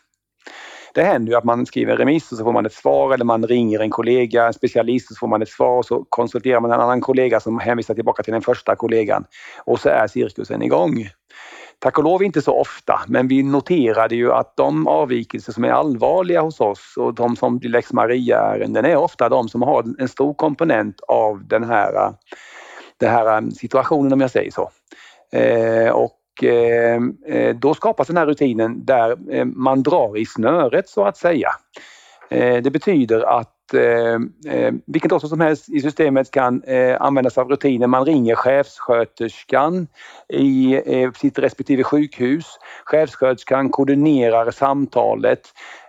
Det 0.95 1.03
händer 1.03 1.33
ju 1.33 1.39
att 1.39 1.45
man 1.45 1.67
skriver 1.67 1.93
en 1.93 1.99
remiss 1.99 2.33
och 2.33 2.39
så 2.39 2.45
får 2.45 2.53
man 2.53 2.67
ett 2.67 2.73
svar 2.73 3.15
eller 3.15 3.25
man 3.25 3.47
ringer 3.47 3.81
en 3.81 3.91
kollega, 3.91 4.47
en 4.47 4.53
specialist 4.53 5.11
och 5.11 5.17
så 5.17 5.19
får 5.19 5.29
man 5.29 5.43
ett 5.43 5.49
svar 5.49 5.79
och 5.79 5.87
så 5.87 6.07
konsulterar 6.09 6.61
man 6.61 6.73
en 6.73 6.81
annan 6.81 7.01
kollega 7.01 7.41
som 7.41 7.59
hänvisar 7.59 7.95
tillbaka 7.95 8.23
till 8.23 8.33
den 8.33 8.43
första 8.43 8.77
kollegan 8.77 9.25
och 9.65 9.81
så 9.81 9.89
är 9.89 10.07
cirkusen 10.07 10.63
igång. 10.63 11.09
Tack 11.87 11.99
och 11.99 12.05
lov 12.05 12.23
inte 12.23 12.43
så 12.43 12.61
ofta, 12.61 13.01
men 13.07 13.29
vi 13.29 13.43
noterade 13.43 14.15
ju 14.15 14.33
att 14.33 14.57
de 14.57 14.87
avvikelser 14.87 15.53
som 15.53 15.65
är 15.65 15.71
allvarliga 15.71 16.41
hos 16.41 16.61
oss 16.61 16.95
och 16.97 17.15
de 17.15 17.37
som 17.37 17.59
blir 17.59 17.71
lex 17.71 17.93
Maria-ärenden 17.93 18.85
är 18.85 18.97
ofta 18.97 19.29
de 19.29 19.49
som 19.49 19.63
har 19.63 19.85
en 19.99 20.09
stor 20.09 20.35
komponent 20.35 21.01
av 21.09 21.47
den 21.47 21.65
här, 21.65 22.13
den 23.01 23.11
här 23.11 23.37
eh, 23.37 23.49
situationen 23.49 24.13
om 24.13 24.21
jag 24.21 24.31
säger 24.31 24.51
så. 24.51 24.71
Eh, 25.33 25.91
och 25.91 26.45
eh, 26.45 27.01
eh, 27.27 27.57
då 27.57 27.75
skapas 27.75 28.07
den 28.07 28.17
här 28.17 28.27
rutinen 28.27 28.85
där 28.85 29.17
man 29.45 29.83
drar 29.83 30.17
i 30.17 30.27
snöret 30.27 30.89
så 30.89 31.05
att 31.05 31.17
säga. 31.17 31.49
Det 32.63 32.73
betyder 32.73 33.21
att 33.39 33.56
eh, 33.75 34.15
eh, 34.55 34.75
vilken 34.87 35.09
dator 35.09 35.29
som 35.29 35.41
helst 35.41 35.69
i 35.69 35.81
systemet 35.81 36.31
kan 36.31 36.63
eh, 36.63 36.97
användas 37.01 37.39
av 37.39 37.49
rutiner. 37.49 37.87
Man 37.87 38.05
ringer 38.05 38.35
chefssköterskan 38.35 39.87
i 40.29 40.83
eh, 40.87 41.13
sitt 41.13 41.39
respektive 41.39 41.85
sjukhus. 41.85 42.47
Chefssköterskan 42.85 43.71
koordinerar 43.71 44.51
samtalet, 44.51 45.41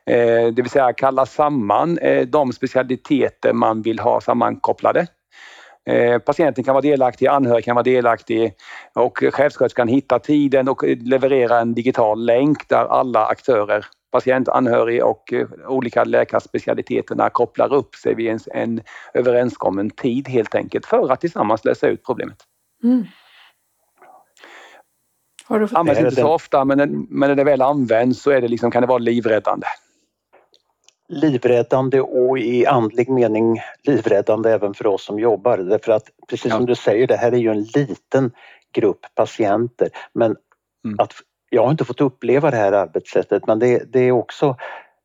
eh, 0.05 0.47
det 0.53 0.61
vill 0.61 0.69
säga 0.69 0.93
kallar 0.93 1.25
samman 1.25 1.97
eh, 1.97 2.27
de 2.27 2.53
specialiteter 2.53 3.53
man 3.53 3.81
vill 3.81 3.99
ha 3.99 4.21
sammankopplade. 4.21 5.07
Eh, 5.85 6.19
patienten 6.19 6.63
kan 6.63 6.73
vara 6.73 6.81
delaktig, 6.81 7.27
anhörig 7.27 7.65
kan 7.65 7.75
vara 7.75 7.83
delaktig 7.83 8.53
och 8.95 9.23
chefssköterskan 9.31 9.87
hittar 9.87 10.19
tiden 10.19 10.67
och 10.69 10.83
levererar 10.83 11.61
en 11.61 11.73
digital 11.73 12.25
länk 12.25 12.69
där 12.69 12.85
alla 12.85 13.25
aktörer 13.25 13.85
patient, 14.11 14.49
anhörig 14.49 15.03
och 15.05 15.33
eh, 15.33 15.47
olika 15.67 16.03
läkarspecialiteterna 16.03 17.29
kopplar 17.29 17.73
upp 17.73 17.95
sig 17.95 18.15
vid 18.15 18.27
en, 18.31 18.39
en 18.53 18.81
överenskommen 19.13 19.89
tid 19.89 20.27
helt 20.27 20.55
enkelt 20.55 20.85
för 20.85 21.11
att 21.11 21.21
tillsammans 21.21 21.65
lösa 21.65 21.87
ut 21.87 22.03
problemet. 22.05 22.37
Mm. 22.83 23.05
Har 25.45 25.59
du 25.59 25.67
fått... 25.67 25.77
Används 25.77 25.99
inte 26.01 26.15
så 26.15 26.27
ofta 26.27 26.65
men, 26.65 27.07
men 27.09 27.29
när 27.29 27.35
det 27.35 27.43
väl 27.43 27.61
används 27.61 28.21
så 28.21 28.31
är 28.31 28.41
det 28.41 28.47
liksom, 28.47 28.71
kan 28.71 28.81
det 28.81 28.87
vara 28.87 28.97
livräddande. 28.97 29.67
livräddande 31.09 32.01
och 32.01 32.39
i 32.39 32.65
andlig 32.65 33.09
mening 33.09 33.59
livräddande 33.83 34.49
även 34.51 34.73
för 34.73 34.87
oss 34.87 35.05
som 35.05 35.19
jobbar. 35.19 35.57
Därför 35.57 35.91
att 35.91 36.09
precis 36.29 36.51
som 36.51 36.61
Ja. 36.61 36.67
du 36.67 36.75
säger, 36.75 37.07
det 37.07 37.15
här 37.17 37.31
är 37.31 37.37
ju 37.37 37.49
en 37.51 37.63
liten 37.63 38.31
grupp 38.73 38.99
patienter. 39.15 39.89
Men 40.13 40.35
Mm. 40.85 40.95
att, 40.99 41.13
jag 41.49 41.63
har 41.63 41.71
inte 41.71 41.85
fått 41.85 42.01
uppleva 42.01 42.51
det 42.51 42.57
här 42.57 42.71
arbetssättet 42.71 43.47
men 43.47 43.59
det, 43.59 43.93
det 43.93 43.99
är 43.99 44.11
också 44.11 44.55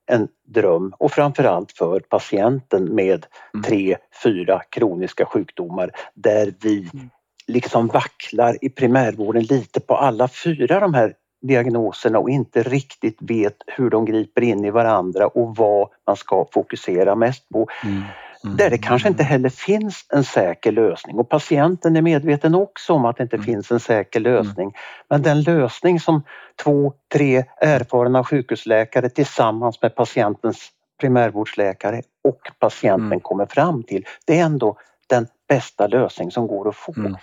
en 0.07 0.29
dröm 0.49 0.95
och 0.99 1.13
framförallt 1.13 1.73
för 1.73 2.01
patienten 2.01 2.85
med 2.95 3.27
Mm. 3.55 3.63
tre, 3.65 3.97
fyra 4.23 4.63
kroniska 4.71 5.27
sjukdomar 5.27 5.91
där 6.15 6.55
vi 6.63 6.89
Mm. 6.95 7.11
liksom 7.47 7.87
vacklar 7.87 8.57
i 8.61 8.69
primärvården 8.69 9.43
lite 9.43 9.81
på 9.81 9.97
alla 9.97 10.29
fyra 10.29 10.81
de 10.81 10.95
här 10.95 11.15
diagnoserna 11.47 12.19
och 12.19 12.31
inte 12.31 12.63
riktigt 12.63 13.17
vet 13.21 13.57
hur 13.67 13.91
de 13.91 14.05
griper 14.05 14.43
in 14.43 14.65
i 14.65 14.71
varandra 14.71 15.27
och 15.27 15.57
vad 15.57 15.89
man 16.07 16.17
ska 16.17 16.47
fokusera 16.53 17.15
mest 17.15 17.49
på. 17.49 17.67
Där 18.43 18.71
det 18.71 18.79
kanske 18.79 19.09
inte 19.09 19.23
heller 19.23 19.49
finns 19.49 20.07
en 20.13 20.25
säker 20.25 20.73
lösning 20.73 21.19
och 21.19 21.29
patienten 21.29 21.97
är 21.97 22.03
medveten 22.03 22.55
också 22.55 22.93
om 22.93 23.05
att 23.05 23.17
det 23.17 23.23
inte 23.23 23.37
Mm. 23.37 23.45
finns 23.45 23.71
en 23.71 23.81
säker 23.81 24.21
lösning. 24.21 24.73
Men 25.11 25.23
den 25.23 25.43
lösning 25.43 26.01
som 26.01 26.23
två, 26.65 26.93
tre 27.13 27.45
erfarna 27.61 28.25
sjukhusläkare 28.25 29.09
tillsammans 29.09 29.83
med 29.83 29.95
patientens 29.95 30.71
primärvårdsläkare 31.01 32.03
och 32.25 32.41
patienten 32.59 33.07
Mm. 33.07 33.21
kommer 33.21 33.47
fram 33.47 33.83
till, 33.83 34.05
det 34.27 34.39
är 34.39 34.45
ändå 34.45 34.77
den 35.09 35.27
bästa 35.49 35.87
lösning 35.87 36.31
som 36.31 36.47
går 36.47 36.69
att 36.69 36.77
få. 36.77 36.93
Mm. 36.97 37.17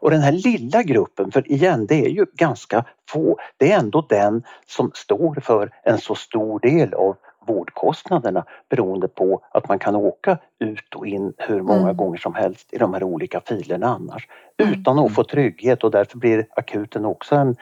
Och 0.00 0.10
den 0.10 0.20
här 0.20 0.32
lilla 0.32 0.82
gruppen, 0.82 1.32
för 1.32 1.52
igen 1.52 1.86
det 1.86 1.94
är 2.04 2.08
ju 2.08 2.26
ganska 2.34 2.84
få, 3.10 3.38
det 3.56 3.72
är 3.72 3.78
ändå 3.78 4.06
den 4.08 4.42
som 4.66 4.90
står 4.94 5.34
för 5.34 5.70
en 5.84 5.98
så 5.98 6.14
stor 6.14 6.60
del 6.60 6.94
av 6.94 7.16
vårdkostnaderna 7.46 8.44
beroende 8.68 9.08
på 9.08 9.40
att 9.50 9.68
man 9.68 9.78
kan 9.78 9.96
åka 9.96 10.38
ut 10.58 10.94
och 10.94 11.06
in 11.06 11.32
hur 11.38 11.62
många 11.62 11.80
Mm. 11.80 11.96
gånger 11.96 12.18
som 12.18 12.34
helst 12.34 12.72
i 12.72 12.78
de 12.78 12.94
här 12.94 13.02
olika 13.02 13.40
filerna 13.40 13.86
annars 13.86 14.28
Mm. 14.58 14.72
utan 14.72 14.98
att 14.98 15.14
få 15.14 15.24
trygghet 15.24 15.84
och 15.84 15.90
därför 15.90 16.18
blir 16.18 16.46
akuten 16.56 17.04
också 17.04 17.34
en 17.34 17.56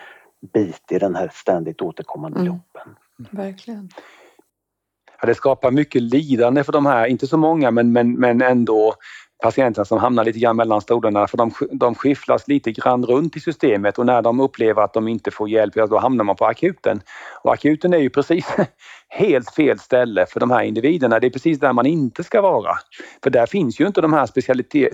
bit 0.53 0.93
i 0.93 0.99
den 0.99 1.14
här 1.14 1.30
ständigt 1.32 1.82
återkommande 1.82 2.41
Mm. 2.41 2.53
loopen. 2.53 2.97
Verkligen. 3.30 3.89
Ja, 5.20 5.26
det 5.26 5.35
skapar 5.35 5.70
mycket 5.70 6.03
lidande 6.03 6.64
för 6.64 6.72
de 6.72 6.87
här, 6.87 7.07
inte 7.07 7.26
så 7.26 7.37
många 7.37 7.70
men, 7.70 7.93
men, 7.93 8.12
men 8.12 8.43
ändå 8.43 8.95
patienterna 9.45 9.84
som 9.84 9.99
hamnar 9.99 10.24
lite 10.24 10.38
grann 10.38 10.57
mellan 10.57 10.80
stolarna 10.80 11.26
för 11.26 11.36
de, 11.36 11.53
de 11.72 11.95
skifflas 11.95 12.49
lite 12.49 12.72
grann 12.72 13.07
runt 13.07 13.36
i 13.36 13.40
systemet 13.40 13.99
och 13.99 14.07
när 14.07 14.22
de 14.22 14.40
upplever 14.40 14.82
att 14.82 14.92
de 14.92 15.09
inte 15.09 15.30
får 15.30 15.49
hjälp, 15.49 15.76
ja, 15.76 15.86
då 15.86 15.99
hamnar 15.99 16.24
man 16.24 16.36
på 16.36 16.47
akuten. 16.47 17.01
Och 17.42 17.53
akuten 17.53 17.95
är 17.95 17.99
ju 17.99 18.11
precis 18.11 18.47
helt 19.09 19.55
fel 19.55 19.78
ställe 19.78 20.26
för 20.26 20.40
de 20.40 20.51
här 20.51 20.62
individerna. 20.62 21.20
Det 21.20 21.26
är 21.26 21.30
precis 21.30 21.61
där 21.61 21.72
man 21.72 21.86
inte 21.86 22.24
ska 22.24 22.40
vara. 22.40 22.74
För 23.22 23.30
där 23.30 23.47
finns 23.47 23.80
ju 23.80 23.86
inte 23.86 24.01
de 24.01 24.12
här 24.12 24.26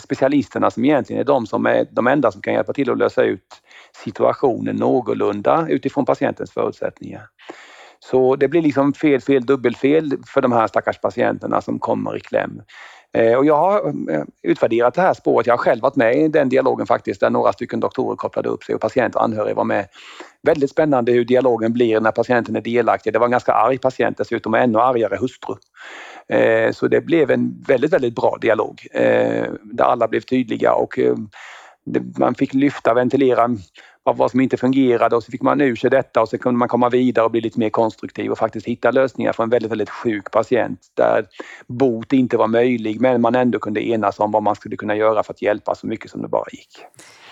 specialisterna 0.01 0.71
som 0.71 0.85
egentligen 0.85 1.21
är 1.21 1.25
de 1.25 1.47
som 1.47 1.67
är 1.67 1.87
de 1.91 2.07
enda 2.07 2.33
som 2.33 2.43
kan 2.43 2.55
hjälpa 2.55 2.73
till 2.73 2.91
att 2.91 2.99
lösa 2.99 3.23
ut 3.23 3.63
situationen 4.05 4.77
någorlunda 4.77 5.67
utifrån 5.69 6.05
patientens 6.05 6.51
förutsättningar. 6.51 7.23
Så 8.01 8.37
det 8.37 8.49
blir 8.49 8.63
liksom 8.63 8.93
fel, 8.93 9.21
fel, 9.21 9.47
dubbelfel 9.47 10.13
för 10.27 10.41
de 10.41 10.53
här 10.53 10.67
stackars 10.67 11.01
patienterna 11.01 11.61
som 11.61 11.79
kommer 11.79 12.17
i 12.17 12.21
kläm. 12.21 12.63
Eh, 13.13 13.35
och 13.35 13.45
jag 13.45 13.57
har 13.57 13.89
eh, 14.11 14.25
utvärderat 14.43 14.95
det 14.95 15.01
här 15.01 15.15
spåret. 15.15 15.47
Jag 15.47 15.55
har 15.55 15.59
själv 15.59 15.83
varit 15.83 15.97
med 15.97 16.17
i 16.17 16.29
den 16.29 16.49
dialogen 16.49 16.87
faktiskt 16.87 17.21
där 17.21 17.31
några 17.31 17.53
stycken 17.53 17.81
doktorer 17.81 18.17
kopplade 18.17 18.49
upp 18.49 18.65
sig 18.65 18.75
och 18.75 18.81
patient 18.81 19.15
och 19.15 19.25
anhöriga 19.25 19.55
var 19.55 19.65
med. 19.65 19.87
Väldigt 20.43 20.71
spännande 20.71 21.13
hur 21.13 21.25
dialogen 21.25 21.73
blir 21.73 22.01
när 22.01 22.11
patienten 22.11 22.57
är 22.57 22.61
delaktig. 22.61 23.13
Det 23.13 23.19
var 23.19 23.27
en 23.27 23.31
ganska 23.31 23.53
arg 23.53 23.79
patient 23.79 24.19
dessutom 24.19 24.55
och 24.55 24.61
ännu 24.61 24.79
argare 24.79 25.17
hustru. 25.17 25.55
Eh, 26.29 26.73
så 26.73 26.89
det 26.89 27.01
blev 27.01 27.31
en 27.31 27.65
väldigt, 27.67 27.93
väldigt 27.93 28.15
bra 28.15 28.39
dialog 28.41 28.87
där 29.63 29.85
alla 29.85 30.09
blev 30.09 30.21
tydliga 30.21 30.73
och 30.73 30.99
man 32.19 32.35
fick 32.35 32.55
lyfta, 32.55 32.95
ventilera 32.95 33.49
av 34.11 34.17
vad 34.17 34.31
som 34.31 34.41
inte 34.41 34.57
fungerade 34.57 35.17
och 35.17 35.23
så 35.23 35.31
fick 35.31 35.43
man 35.43 35.61
ur 35.61 35.77
sig 35.77 35.91
detta 35.91 36.23
och 36.23 36.29
så 36.29 36.39
kunde 36.39 36.59
man 36.59 36.69
komma 36.69 36.89
vidare 36.89 37.25
och 37.25 37.31
bli 37.31 37.41
lite 37.41 37.59
mer 37.59 37.71
konstruktiv 37.71 38.31
och 38.31 38.39
faktiskt 38.39 38.67
hitta 38.67 38.91
lösningar 38.91 39.33
för 39.33 39.43
en 39.43 39.51
väldigt, 39.51 39.71
väldigt 39.71 39.91
sjuk 39.91 40.31
patient 40.31 40.81
där 40.95 41.27
bot 41.67 42.13
inte 42.13 42.37
var 42.37 42.49
möjlig 42.49 43.01
men 43.01 43.21
man 43.21 43.35
ändå 43.35 43.59
kunde 43.59 43.89
enas 43.89 44.19
om 44.19 44.31
vad 44.31 44.43
man 44.43 44.57
skulle 44.57 44.77
kunna 44.77 44.97
göra 44.97 45.23
för 45.23 45.33
att 45.33 45.43
hjälpa 45.43 45.75
så 45.75 45.87
mycket 45.87 46.11
som 46.11 46.23
det 46.23 46.29
bara 46.29 46.45
gick. 46.53 46.85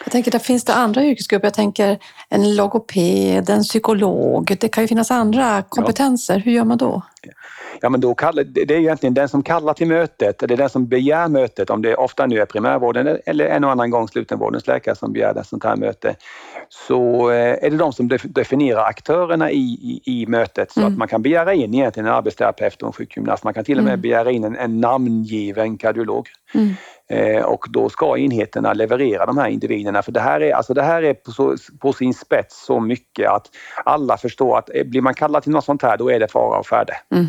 Jag 0.05 0.13
tänker, 0.13 0.31
där 0.31 0.39
finns 0.39 0.65
det 0.65 0.75
andra 0.75 1.05
yrkesgrupper. 1.05 1.47
Jag 1.47 1.55
tänker 1.55 1.99
en 2.29 2.57
logoped, 2.57 3.51
en 3.51 3.63
psykolog. 3.63 4.57
Det 4.61 4.69
kan 4.69 4.85
ju 4.85 4.89
finnas 4.89 5.11
andra 5.11 5.63
kompetenser. 5.69 6.35
Ja. 6.35 6.43
Hur 6.45 6.53
gör 6.53 6.65
man 6.65 6.79
då? 6.79 7.03
Ja, 7.81 7.89
men 7.89 8.01
då 8.01 8.15
kallar, 8.15 8.45
det 8.45 8.75
är 8.75 8.79
egentligen 8.79 9.15
den 9.15 9.29
som 9.29 9.43
kallar 9.43 9.75
till 9.75 9.87
mötet, 9.87 10.39
det 10.39 10.55
är 10.55 10.57
den 10.57 10.71
som 10.71 10.89
begär 10.89 11.29
mötet, 11.29 11.71
om 11.71 11.83
det 11.83 11.97
ofta 11.97 12.27
nu 12.27 12.41
är 12.41 12.47
primärvården 12.47 13.19
eller 13.27 13.47
en 13.47 13.65
och 13.65 13.71
annan 13.71 13.91
gång 13.91 14.09
slutenvårdens 14.09 14.67
läkare 14.67 14.97
som 14.97 15.13
begär 15.13 15.39
ett 15.41 15.47
sånt 15.47 15.65
här 15.65 15.77
möte. 15.77 16.15
Så 16.69 17.31
eh, 17.31 17.65
är 17.65 17.71
det 17.71 17.77
de 17.77 17.93
som 17.93 18.09
definierar 18.25 18.85
aktörerna 18.85 19.51
i, 19.51 19.57
i, 19.57 20.03
i 20.05 20.27
mötet 20.27 20.73
så 20.73 20.81
mm. 20.81 20.93
att 20.93 20.99
man 20.99 21.09
kan 21.09 21.23
begära 21.23 21.55
in 21.55 21.75
egentligen 21.75 22.07
en 22.07 22.15
arbetsterapeut 22.15 22.83
och 22.83 22.87
en 22.87 22.93
sjukgymnast. 22.93 23.45
Man 23.45 23.55
kan 23.55 23.65
till 23.65 23.79
och 23.79 23.85
med 23.85 23.93
mm. 23.93 24.01
begära 24.01 24.31
in 24.31 24.45
en, 24.45 24.57
en 24.57 24.81
namngiven 24.81 25.79
kardiolog. 25.79 26.29
Mm. 26.55 26.75
Eh, 27.11 27.45
och 27.45 27.67
då 27.69 27.89
ska 27.89 28.19
enheterna 28.19 28.73
leverera 28.73 29.27
de 29.27 29.39
här 29.39 29.49
individerna 29.49 30.03
för 30.03 30.13
det 30.13 30.21
här 30.21 30.41
är, 30.41 30.55
alltså 30.55 30.75
det 30.75 30.83
här 30.83 31.03
är 31.03 31.15
på, 31.15 31.31
så, 31.31 31.57
på 31.81 31.93
sin 31.93 32.15
spets 32.15 32.65
så 32.65 32.81
mycket 32.81 33.31
att 33.31 33.47
alla 33.85 34.17
förstår 34.17 34.59
att 34.59 34.71
eh, 34.75 34.85
blir 34.85 35.01
man 35.01 35.15
kallad 35.15 35.43
till 35.43 35.53
något 35.53 35.65
sånt 35.65 35.83
här 35.83 35.97
då 35.97 36.11
är 36.11 36.21
det 36.21 36.29
fara 36.29 36.59
och 36.59 36.67
färde. 36.67 36.93
Mm. 37.15 37.29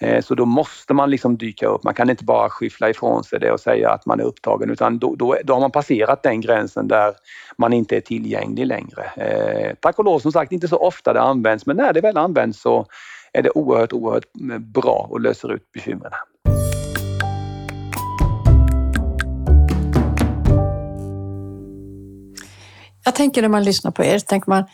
Eh, 0.00 0.22
så 0.22 0.34
då 0.34 0.44
måste 0.44 0.94
man 0.94 1.10
liksom 1.10 1.36
dyka 1.36 1.66
upp. 1.66 1.84
Man 1.84 1.94
kan 1.94 2.10
inte 2.10 2.24
bara 2.24 2.50
skyffla 2.50 2.90
ifrån 2.90 3.24
sig 3.24 3.40
det 3.40 3.52
och 3.52 3.60
säga 3.60 3.90
att 3.90 4.06
man 4.06 4.20
är 4.20 4.24
upptagen 4.24 4.70
utan 4.70 4.98
då, 4.98 5.14
då, 5.14 5.36
då 5.44 5.52
har 5.52 5.60
man 5.60 5.70
passerat 5.70 6.22
den 6.22 6.40
gränsen 6.40 6.88
där 6.88 7.14
man 7.58 7.72
inte 7.72 7.96
är 7.96 8.00
tillgänglig 8.00 8.66
längre. 8.66 9.04
Eh, 9.16 9.74
tack 9.80 9.98
och 9.98 10.04
lov 10.04 10.18
som 10.18 10.32
sagt 10.32 10.52
inte 10.52 10.68
så 10.68 10.76
ofta 10.76 11.12
det 11.12 11.20
används 11.20 11.66
men 11.66 11.76
när 11.76 11.92
det 11.92 12.00
väl 12.00 12.16
används 12.16 12.60
så 12.60 12.86
är 13.32 13.42
det 13.42 13.50
oerhört, 13.50 13.92
oerhört 13.92 14.24
eh, 14.52 14.58
bra 14.58 15.06
och 15.10 15.20
löser 15.20 15.52
ut 15.52 15.72
bekymren. 15.72 16.12
Jag 23.04 23.14
tänker 23.14 23.42
när 23.42 23.48
man 23.48 23.64
lyssnar 23.64 23.90
på 23.90 24.04
er, 24.04 24.18
tänker 24.18 24.50
man 24.50 24.64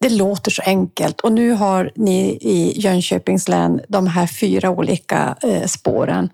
det 0.00 0.08
låter 0.08 0.50
så 0.50 0.62
enkelt 0.62 1.20
och 1.20 1.32
nu 1.32 1.52
har 1.52 1.92
ni 1.96 2.38
i 2.40 2.80
Jönköpings 2.80 3.48
län 3.48 3.80
de 3.88 4.06
här 4.06 4.26
fyra 4.26 4.70
olika 4.70 5.36
eh, 5.42 5.66
spåren. 5.66 6.30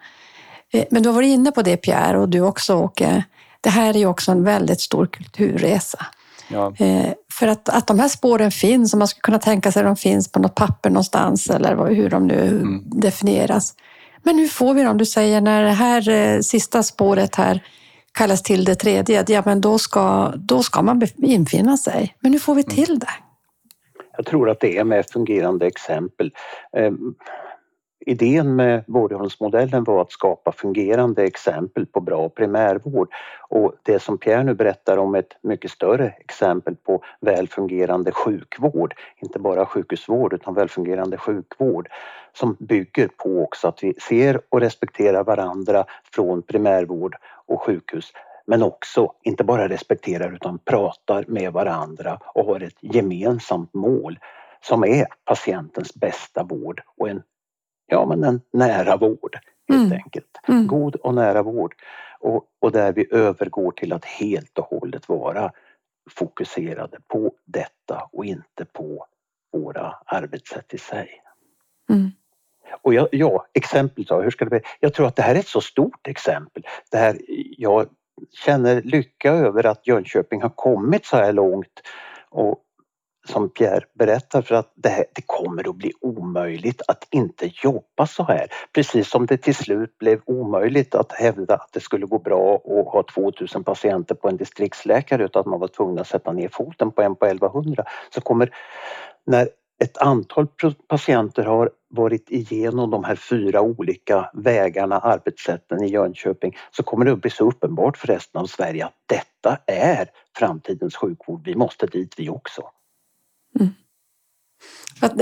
Eh, 0.72 0.84
men 0.90 1.02
du 1.02 1.08
har 1.08 1.14
varit 1.14 1.28
inne 1.28 1.52
på 1.52 1.62
det 1.62 1.76
Pierre 1.76 2.18
och 2.18 2.28
du 2.28 2.40
också 2.40 2.74
Åke. 2.74 3.24
Det 3.60 3.70
här 3.70 3.94
är 3.94 3.98
ju 3.98 4.06
också 4.06 4.32
en 4.32 4.44
väldigt 4.44 4.80
stor 4.80 5.06
kulturresa. 5.06 6.06
Ja. 6.48 6.72
Eh, 6.78 7.12
för 7.32 7.48
att, 7.48 7.68
att 7.68 7.86
de 7.86 7.98
här 7.98 8.08
spåren 8.08 8.50
finns, 8.50 8.92
och 8.92 8.98
man 8.98 9.08
skulle 9.08 9.22
kunna 9.22 9.38
tänka 9.38 9.72
sig 9.72 9.80
att 9.80 9.86
de 9.86 9.96
finns 9.96 10.32
på 10.32 10.38
något 10.38 10.54
papper 10.54 10.90
någonstans 10.90 11.50
eller 11.50 11.94
hur 11.94 12.10
de 12.10 12.26
nu 12.26 12.48
mm. 12.48 12.82
definieras. 12.86 13.74
Men 14.22 14.38
hur 14.38 14.48
får 14.48 14.74
vi 14.74 14.82
dem? 14.82 14.98
Du 14.98 15.06
säger 15.06 15.40
när 15.40 15.62
det 15.62 15.70
här 15.70 16.42
sista 16.42 16.82
spåret 16.82 17.34
här 17.34 17.64
kallas 18.12 18.42
till 18.42 18.64
det 18.64 18.74
tredje, 18.74 19.24
ja 19.28 19.42
men 19.46 19.60
då 19.60 19.78
ska, 19.78 20.32
då 20.36 20.62
ska 20.62 20.82
man 20.82 21.02
infinna 21.16 21.76
sig. 21.76 22.16
Men 22.20 22.32
hur 22.32 22.40
får 22.40 22.54
vi 22.54 22.62
till 22.62 22.98
det? 22.98 23.12
Jag 24.16 24.26
tror 24.26 24.50
att 24.50 24.60
det 24.60 24.78
är 24.78 24.84
med 24.84 25.06
fungerande 25.10 25.66
exempel. 25.66 26.30
Ehm, 26.72 27.14
idén 28.06 28.56
med 28.56 28.84
Borgholmsmodellen 28.86 29.84
var 29.84 30.02
att 30.02 30.12
skapa 30.12 30.52
fungerande 30.52 31.24
exempel 31.24 31.86
på 31.86 32.00
bra 32.00 32.28
primärvård. 32.28 33.08
Och 33.48 33.74
det 33.82 33.98
som 33.98 34.18
Pierre 34.18 34.44
nu 34.44 34.54
berättar 34.54 34.96
om 34.96 35.14
ett 35.14 35.36
mycket 35.42 35.70
större 35.70 36.08
exempel 36.08 36.76
på 36.76 37.02
välfungerande 37.20 38.12
sjukvård, 38.12 38.94
inte 39.16 39.38
bara 39.38 39.66
sjukhusvård 39.66 40.32
utan 40.32 40.54
välfungerande 40.54 41.16
sjukvård 41.16 41.88
som 42.32 42.56
bygger 42.60 43.08
på 43.08 43.42
också 43.42 43.68
att 43.68 43.84
vi 43.84 43.94
ser 44.08 44.40
och 44.48 44.60
respekterar 44.60 45.24
varandra 45.24 45.84
från 46.14 46.42
primärvård 46.42 47.16
och 47.46 47.62
sjukhus 47.62 48.12
men 48.46 48.62
också 48.62 49.12
inte 49.22 49.44
bara 49.44 49.68
respekterar 49.68 50.32
utan 50.32 50.58
pratar 50.58 51.24
med 51.28 51.52
varandra 51.52 52.20
och 52.34 52.44
har 52.44 52.60
ett 52.60 52.78
gemensamt 52.80 53.74
mål 53.74 54.18
som 54.60 54.84
är 54.84 55.06
patientens 55.24 55.94
bästa 55.94 56.42
vård 56.42 56.82
och 56.96 57.08
en, 57.08 57.22
ja, 57.86 58.06
men 58.06 58.24
en 58.24 58.40
nära 58.52 58.96
vård 58.96 59.38
helt 59.68 59.86
mm. 59.86 59.92
enkelt. 60.04 60.40
Mm. 60.48 60.66
God 60.66 60.96
och 60.96 61.14
nära 61.14 61.42
vård. 61.42 61.74
Och, 62.20 62.44
och 62.60 62.72
där 62.72 62.92
vi 62.92 63.06
övergår 63.10 63.72
till 63.72 63.92
att 63.92 64.04
helt 64.04 64.58
och 64.58 64.64
hållet 64.64 65.08
vara 65.08 65.52
fokuserade 66.10 66.98
på 67.06 67.32
detta 67.44 68.08
och 68.12 68.24
inte 68.24 68.64
på 68.72 69.06
våra 69.52 69.94
arbetssätt 70.06 70.74
i 70.74 70.78
sig. 70.78 71.22
Mm. 71.90 72.10
Och 72.82 72.94
jag, 72.94 73.08
ja, 73.12 73.46
exempel 73.52 74.04
då, 74.04 74.22
hur 74.22 74.30
ska 74.30 74.44
det 74.44 74.50
bli? 74.50 74.60
Jag 74.80 74.94
tror 74.94 75.06
att 75.06 75.16
det 75.16 75.22
här 75.22 75.34
är 75.34 75.38
ett 75.38 75.48
så 75.48 75.60
stort 75.60 76.06
exempel. 76.06 76.62
Det 76.90 76.96
här, 76.96 77.18
jag 77.58 77.88
känner 78.30 78.82
lycka 78.82 79.32
över 79.32 79.66
att 79.66 79.86
Jönköping 79.86 80.42
har 80.42 80.48
kommit 80.50 81.06
så 81.06 81.16
här 81.16 81.32
långt 81.32 81.82
och 82.30 82.58
som 83.28 83.48
Pierre 83.48 83.84
berättar 83.94 84.42
för 84.42 84.54
att 84.54 84.72
det, 84.74 84.88
här, 84.88 85.04
det 85.14 85.22
kommer 85.26 85.68
att 85.68 85.76
bli 85.76 85.92
omöjligt 86.00 86.82
att 86.88 87.06
inte 87.10 87.50
jobba 87.62 88.06
så 88.06 88.22
här. 88.22 88.46
Precis 88.74 89.10
som 89.10 89.26
det 89.26 89.36
till 89.36 89.54
slut 89.54 89.98
blev 89.98 90.20
omöjligt 90.24 90.94
att 90.94 91.12
hävda 91.12 91.54
att 91.54 91.72
det 91.72 91.80
skulle 91.80 92.06
gå 92.06 92.18
bra 92.18 92.54
att 92.54 92.92
ha 92.92 93.04
2000 93.14 93.64
patienter 93.64 94.14
på 94.14 94.28
en 94.28 94.36
distriktsläkare 94.36 95.24
utan 95.24 95.40
att 95.40 95.46
man 95.46 95.60
var 95.60 95.68
tvungen 95.68 95.98
att 95.98 96.08
sätta 96.08 96.32
ner 96.32 96.48
foten 96.48 96.90
på 96.90 97.02
en 97.02 97.16
på 97.16 97.26
1100 97.26 97.84
så 98.14 98.20
kommer 98.20 98.54
när 99.26 99.48
ett 99.84 99.98
antal 99.98 100.46
patienter 100.88 101.44
har 101.44 101.70
varit 101.92 102.30
igenom 102.30 102.90
de 102.90 103.04
här 103.04 103.16
fyra 103.16 103.60
olika 103.60 104.30
vägarna, 104.34 104.98
arbetssätten 104.98 105.82
i 105.82 105.88
Jönköping 105.88 106.56
så 106.70 106.82
kommer 106.82 107.04
det 107.04 107.12
att 107.12 107.20
bli 107.20 107.30
så 107.30 107.48
uppenbart 107.48 107.96
för 107.96 108.06
resten 108.06 108.40
av 108.40 108.46
Sverige 108.46 108.84
att 108.84 108.94
detta 109.06 109.58
är 109.66 110.08
framtidens 110.36 110.96
sjukvård. 110.96 111.42
Vi 111.44 111.54
måste 111.54 111.86
dit 111.86 112.14
vi 112.16 112.28
också. 112.28 112.62
Mm. 113.60 113.72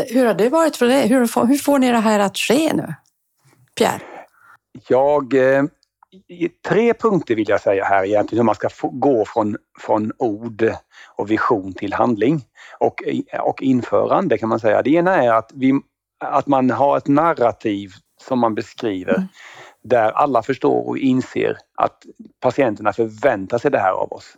Hur 0.08 0.26
har 0.26 0.34
det 0.34 0.48
varit 0.48 0.76
för 0.76 0.86
dig? 0.86 1.08
Hur, 1.08 1.46
hur 1.46 1.56
får 1.56 1.78
ni 1.78 1.92
det 1.92 1.98
här 1.98 2.18
att 2.18 2.38
ske 2.38 2.72
nu? 2.74 2.94
Pierre? 3.78 4.02
Jag 4.88 5.34
eh, 5.34 5.64
tre 6.68 6.94
punkter 6.94 7.34
vill 7.34 7.48
jag 7.48 7.60
säga 7.60 7.84
här 7.84 8.04
egentligen 8.04 8.38
hur 8.40 8.44
man 8.44 8.54
ska 8.54 8.68
få, 8.68 8.88
gå 8.88 9.24
från, 9.24 9.56
från 9.80 10.12
ord 10.18 10.74
och 11.16 11.30
vision 11.30 11.72
till 11.72 11.92
handling 11.92 12.44
och, 12.78 13.02
och 13.40 13.62
införande 13.62 14.38
kan 14.38 14.48
man 14.48 14.60
säga. 14.60 14.82
Det 14.82 14.90
ena 14.90 15.22
är 15.22 15.32
att, 15.32 15.50
vi, 15.54 15.80
att 16.20 16.46
man 16.46 16.70
har 16.70 16.96
ett 16.96 17.08
narrativ 17.08 17.92
som 18.20 18.38
man 18.38 18.54
beskriver 18.54 19.14
mm. 19.14 19.28
där 19.82 20.10
alla 20.10 20.42
förstår 20.42 20.88
och 20.88 20.98
inser 20.98 21.56
att 21.76 22.02
patienterna 22.40 22.92
förväntar 22.92 23.58
sig 23.58 23.70
det 23.70 23.78
här 23.78 23.92
av 23.92 24.12
oss. 24.12 24.36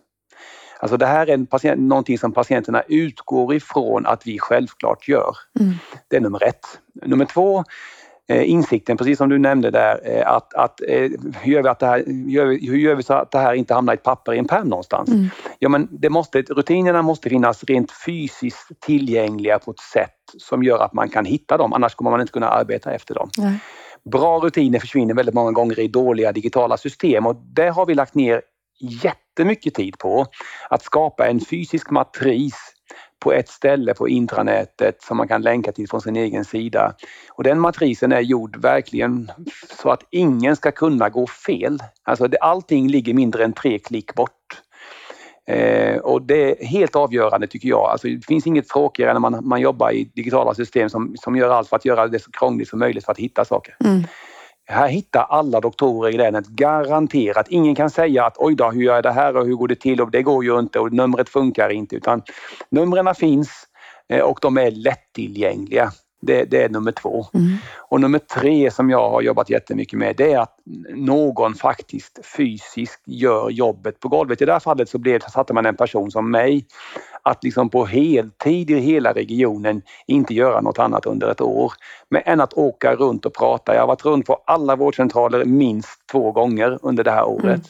Alltså 0.79 0.97
det 0.97 1.07
här 1.07 1.27
är 1.27 1.35
en 1.35 1.47
patient, 1.47 1.81
någonting 1.81 2.19
som 2.19 2.33
patienterna 2.33 2.83
utgår 2.89 3.55
ifrån 3.55 4.07
att 4.07 4.27
vi 4.27 4.39
självklart 4.39 5.09
gör. 5.09 5.37
Mm. 5.61 5.75
Det 6.09 6.17
är 6.17 6.21
nummer 6.21 6.45
ett. 6.45 6.81
Nummer 6.95 7.25
två 7.25 7.65
insikten, 8.41 8.97
precis 8.97 9.19
som 9.19 9.29
du 9.29 9.39
nämnde 9.39 9.71
där, 9.71 10.01
eh, 10.05 10.29
att, 10.29 10.55
att 10.55 10.81
eh, 10.89 11.11
hur, 11.41 11.53
gör 11.53 11.63
vi 11.63 11.69
att 11.69 11.79
det 11.79 11.87
här, 11.87 12.05
gör 12.07 12.47
vi, 12.47 12.69
hur 12.69 12.77
gör 12.77 12.95
vi 12.95 13.03
så 13.03 13.15
att 13.15 13.31
det 13.31 13.39
här 13.39 13.55
inte 13.55 13.75
hamnar 13.75 13.93
i 13.93 13.95
ett 13.95 14.03
papper 14.03 14.35
i 14.35 14.39
en 14.39 14.47
pärm 14.47 14.69
någonstans? 14.69 15.09
Mm. 15.09 15.31
Ja, 15.59 15.69
men 15.69 15.89
det 15.91 16.11
måste, 16.11 16.43
rutinerna 16.43 17.03
måste 17.03 17.29
finnas 17.29 17.65
rent 17.65 17.93
fysiskt 18.07 18.81
tillgängliga 18.81 19.59
på 19.59 19.71
ett 19.71 19.81
sätt 19.93 20.11
som 20.39 20.63
gör 20.63 20.79
att 20.79 20.93
man 20.93 21.09
kan 21.09 21.25
hitta 21.25 21.57
dem, 21.57 21.73
annars 21.73 21.95
kommer 21.95 22.11
man 22.11 22.21
inte 22.21 22.33
kunna 22.33 22.49
arbeta 22.49 22.93
efter 22.93 23.15
dem. 23.15 23.31
Mm. 23.39 23.55
Bra 24.11 24.39
rutiner 24.39 24.79
försvinner 24.79 25.15
väldigt 25.15 25.35
många 25.35 25.51
gånger 25.51 25.81
i 25.81 25.89
dåliga 25.89 26.33
digitala 26.33 26.77
system 26.77 27.27
och 27.27 27.37
det 27.37 27.69
har 27.71 27.87
vi 27.87 27.95
lagt 27.95 28.15
ner 28.15 28.43
jättemycket 28.81 29.75
tid 29.75 29.99
på. 29.99 30.27
Att 30.71 30.83
skapa 30.83 31.27
en 31.27 31.41
fysisk 31.41 31.91
matris 31.91 32.55
på 33.23 33.33
ett 33.33 33.49
ställe 33.49 33.95
på 33.95 34.09
intranätet 34.09 35.03
som 35.03 35.17
man 35.17 35.29
kan 35.29 35.43
länka 35.43 35.73
till 35.73 35.89
från 35.89 36.01
sin 36.01 36.17
egen 36.17 36.45
sida. 36.45 36.95
Och 37.31 37.45
den 37.45 37.61
matrisen 37.61 38.13
är 38.13 38.21
gjord 38.21 38.57
verkligen 38.57 39.31
så 39.83 39.91
att 39.91 40.03
ingen 40.11 40.57
ska 40.57 40.71
kunna 40.71 41.09
gå 41.09 41.27
fel. 41.27 41.79
Alltså 42.03 42.29
det, 42.29 42.39
allting 42.39 42.89
ligger 42.89 43.15
mindre 43.15 43.45
än 43.45 43.53
tre 43.53 43.79
klick 43.79 44.15
bort. 44.15 44.31
Eh, 45.49 45.97
och 45.97 46.23
det 46.23 46.63
är 46.63 46.67
helt 46.67 46.97
avgörande 46.97 47.47
tycker 47.47 47.69
jag. 47.69 47.91
Alltså, 47.91 48.09
det 48.09 48.27
finns 48.27 48.47
inget 48.47 48.69
tråkigare 48.69 49.13
när 49.13 49.21
man, 49.21 49.49
man 49.49 49.61
jobbar 49.61 49.91
i 49.91 50.05
digitala 50.05 50.55
system 50.55 50.91
som, 50.91 51.17
som 51.17 51.37
gör 51.37 51.51
allt 51.51 51.69
för 51.69 51.77
att 51.77 51.85
göra 51.85 52.09
det 52.09 52.19
så 52.19 52.31
krångligt 52.31 52.69
som 52.69 52.79
möjligt 52.79 53.05
för 53.05 53.13
att 53.13 53.19
hitta 53.19 53.45
saker. 53.45 53.77
Mm. 53.85 54.03
Här 54.73 54.89
hittar 54.89 55.23
alla 55.23 55.61
doktorer 55.61 56.15
i 56.15 56.17
länet 56.17 56.47
garanterat. 56.47 57.49
Ingen 57.49 57.75
kan 57.75 57.91
säga 57.91 58.27
att 58.27 58.37
oj 58.39 58.55
då, 58.55 58.71
hur 58.71 58.83
gör 58.83 58.95
jag 58.95 59.03
det 59.03 59.13
här 59.13 59.37
och 59.37 59.47
hur 59.47 59.55
går 59.55 59.69
det 59.69 59.81
till 59.81 60.01
och 60.01 60.11
det 60.11 60.23
går 60.23 60.45
ju 60.45 60.59
inte 60.59 60.79
och 60.79 60.93
numret 60.93 61.29
funkar 61.29 61.71
inte 61.71 61.97
utan 61.97 62.23
numren 62.71 63.15
finns 63.15 63.51
eh, 64.09 64.21
och 64.21 64.39
de 64.43 64.59
är 64.59 64.71
lättillgängliga. 64.71 65.93
Det, 66.23 66.45
det 66.45 66.63
är 66.63 66.69
nummer 66.69 66.93
två. 66.93 67.27
Mm. 67.35 67.57
Och 67.79 68.01
nummer 68.01 68.19
tre 68.19 68.71
som 68.71 68.91
jag 68.91 69.11
har 69.11 69.23
jobbat 69.23 69.51
jättemycket 69.51 69.99
med 69.99 70.17
det 70.17 70.33
är 70.33 70.39
att 70.39 70.57
någon 70.95 71.55
faktiskt 71.55 72.27
fysiskt 72.37 73.03
gör 73.07 73.51
jobbet 73.51 74.01
på 74.01 74.09
golvet. 74.09 74.43
I 74.43 74.45
det 74.45 74.53
här 74.53 74.61
fallet 74.61 74.89
så 74.89 74.99
blev, 74.99 75.21
satte 75.21 75.53
man 75.53 75.67
en 75.67 75.77
person 75.77 76.11
som 76.11 76.31
mig 76.31 76.67
att 77.23 77.45
liksom 77.45 77.69
på 77.69 77.85
heltid 77.85 78.71
i 78.71 78.79
hela 78.79 79.13
regionen 79.13 79.83
inte 80.07 80.35
göra 80.35 80.61
något 80.61 80.79
annat 80.79 81.07
under 81.07 81.31
ett 81.31 81.41
år. 81.41 81.73
Men 82.09 82.23
än 82.25 82.41
att 82.41 82.53
åka 82.53 82.95
runt 82.95 83.27
och 83.27 83.35
prata. 83.35 83.75
Jag 83.75 83.81
har 83.83 83.87
varit 83.87 84.05
runt 84.05 84.27
på 84.27 84.43
alla 84.47 84.77
vårdcentraler 84.77 85.45
minst 85.45 86.07
två 86.13 86.33
gånger 86.33 86.79
under 86.83 87.05
det 87.05 87.11
här 87.11 87.25
året. 87.25 87.45
Mm. 87.45 87.61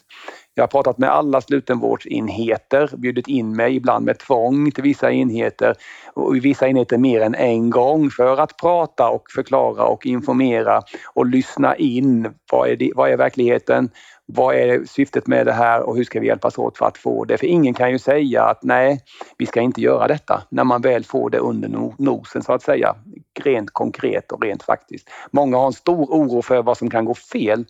Jag 0.55 0.63
har 0.63 0.69
pratat 0.69 0.99
med 0.99 1.11
alla 1.11 1.41
slutenvårdsenheter, 1.41 2.91
bjudit 2.97 3.29
in 3.29 3.57
mig 3.57 3.77
ibland 3.77 4.05
med 4.05 4.19
tvång 4.19 4.71
till 4.71 4.83
vissa 4.83 5.13
enheter 5.13 5.75
och 6.15 6.37
i 6.37 6.41
vissa 6.41 6.69
enheter 6.69 6.99
mer 6.99 7.21
än 7.21 7.35
en 7.35 7.71
gång 7.71 8.11
för 8.11 8.37
att 8.41 8.57
prata 8.57 9.09
och 9.09 9.31
förklara 9.35 9.85
och 9.85 10.07
informera 10.07 10.83
och 11.15 11.27
lyssna 11.27 11.77
in. 11.77 12.29
Vad 12.53 12.69
är, 12.69 12.77
det, 12.77 12.93
vad 12.95 13.11
är 13.11 13.17
verkligheten? 13.17 13.91
Vad 14.27 14.55
är 14.55 14.85
syftet 14.85 15.27
med 15.27 15.47
det 15.47 15.53
här 15.53 15.83
och 15.83 15.97
hur 15.97 16.05
ska 16.05 16.21
vi 16.21 16.27
hjälpas 16.27 16.59
åt 16.59 16.79
för 16.79 16.87
att 16.87 16.99
få 16.99 17.25
det? 17.25 17.39
För 17.39 17.47
ingen 17.47 17.75
kan 17.75 17.91
ju 17.91 17.99
säga 17.99 18.43
att 18.43 18.63
nej, 18.63 19.01
vi 19.39 19.47
ska 19.47 19.61
inte 19.61 19.81
göra 19.81 20.09
detta 20.09 20.43
när 20.51 20.65
man 20.65 20.81
väl 20.81 21.05
får 21.05 21.31
det 21.31 21.39
under 21.39 21.69
nosen 21.99 22.43
så 22.43 22.53
att 22.53 22.63
säga. 22.63 22.95
Rent 23.41 23.71
konkret 23.71 24.33
och 24.33 24.43
rent 24.43 24.63
faktiskt. 24.63 25.11
Många 25.31 25.57
har 25.57 25.67
en 25.67 25.73
stor 25.73 26.05
oro 26.05 26.43
för 26.43 26.63
vad 26.63 26.79
som 26.79 26.91
kan 26.91 27.05
gå 27.05 27.15
fel. 27.15 27.65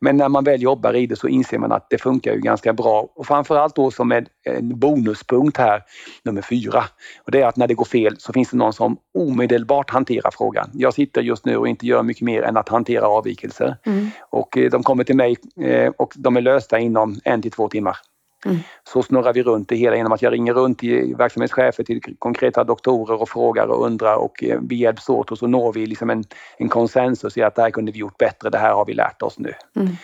Men 0.00 0.16
när 0.16 0.28
man 0.28 0.44
väl 0.44 0.62
jobbar 0.62 0.94
i 0.94 1.06
det 1.06 1.16
så 1.16 1.28
inser 1.28 1.58
man 1.58 1.72
att 1.72 1.90
det 1.90 1.98
funkar 1.98 2.32
ju 2.32 2.40
ganska 2.40 2.72
bra. 2.72 3.08
Och 3.14 3.26
framförallt 3.26 3.76
då 3.76 3.90
som 3.90 4.12
en 4.12 4.26
bonuspunkt 4.60 5.56
här, 5.56 5.82
nummer 6.22 6.42
fyra. 6.42 6.84
Och 7.24 7.30
det 7.30 7.40
är 7.40 7.46
att 7.46 7.56
när 7.56 7.66
det 7.66 7.74
går 7.74 7.84
fel 7.84 8.16
så 8.18 8.32
finns 8.32 8.50
det 8.50 8.56
någon 8.56 8.72
som 8.72 8.96
omedelbart 9.18 9.90
hanterar 9.90 10.30
frågan. 10.30 10.70
Jag 10.74 10.94
sitter 10.94 11.22
just 11.22 11.44
nu 11.44 11.56
och 11.56 11.68
inte 11.68 11.86
gör 11.86 12.02
mycket 12.02 12.22
mer 12.22 12.42
än 12.42 12.56
att 12.56 12.68
hantera 12.68 13.06
avvikelser. 13.06 13.76
Mm. 13.86 14.10
Och 14.30 14.58
eh, 14.58 14.70
de 14.70 14.82
kommer 14.82 15.04
till 15.04 15.16
mig 15.16 15.36
eh, 15.60 15.92
och 15.96 16.12
de 16.16 16.36
är 16.36 16.40
lösta 16.40 16.78
inom 16.78 17.20
en 17.24 17.42
till 17.42 17.50
två 17.50 17.68
timmar. 17.68 17.96
Mm. 18.46 18.58
Så 18.84 19.02
snurrar 19.02 19.32
vi 19.32 19.42
runt 19.42 19.68
det 19.68 19.76
hela 19.76 19.96
genom 19.96 20.12
att 20.12 20.22
jag 20.22 20.32
ringer 20.32 20.54
runt 20.54 20.78
till 20.78 21.14
verksamhetschefer, 21.16 21.84
till 21.84 22.00
konkreta 22.18 22.64
doktorer 22.64 23.22
och 23.22 23.28
frågar 23.28 23.66
och 23.66 23.86
undrar 23.86 24.16
och 24.16 24.44
eh, 24.44 24.60
vi 24.62 24.76
hjälps 24.76 25.08
åt 25.08 25.30
och 25.30 25.38
så 25.38 25.46
når 25.46 25.72
vi 25.72 25.86
liksom 25.86 26.10
en, 26.10 26.24
en 26.58 26.68
konsensus 26.68 27.36
i 27.36 27.42
att 27.42 27.54
det 27.54 27.62
här 27.62 27.70
kunde 27.70 27.92
vi 27.92 27.98
gjort 27.98 28.18
bättre, 28.18 28.50
det 28.50 28.58
här 28.58 28.72
har 28.72 28.84
vi 28.84 28.94
lärt 28.94 29.22
oss 29.22 29.38
nu. 29.38 29.54
Mm. 29.76 29.96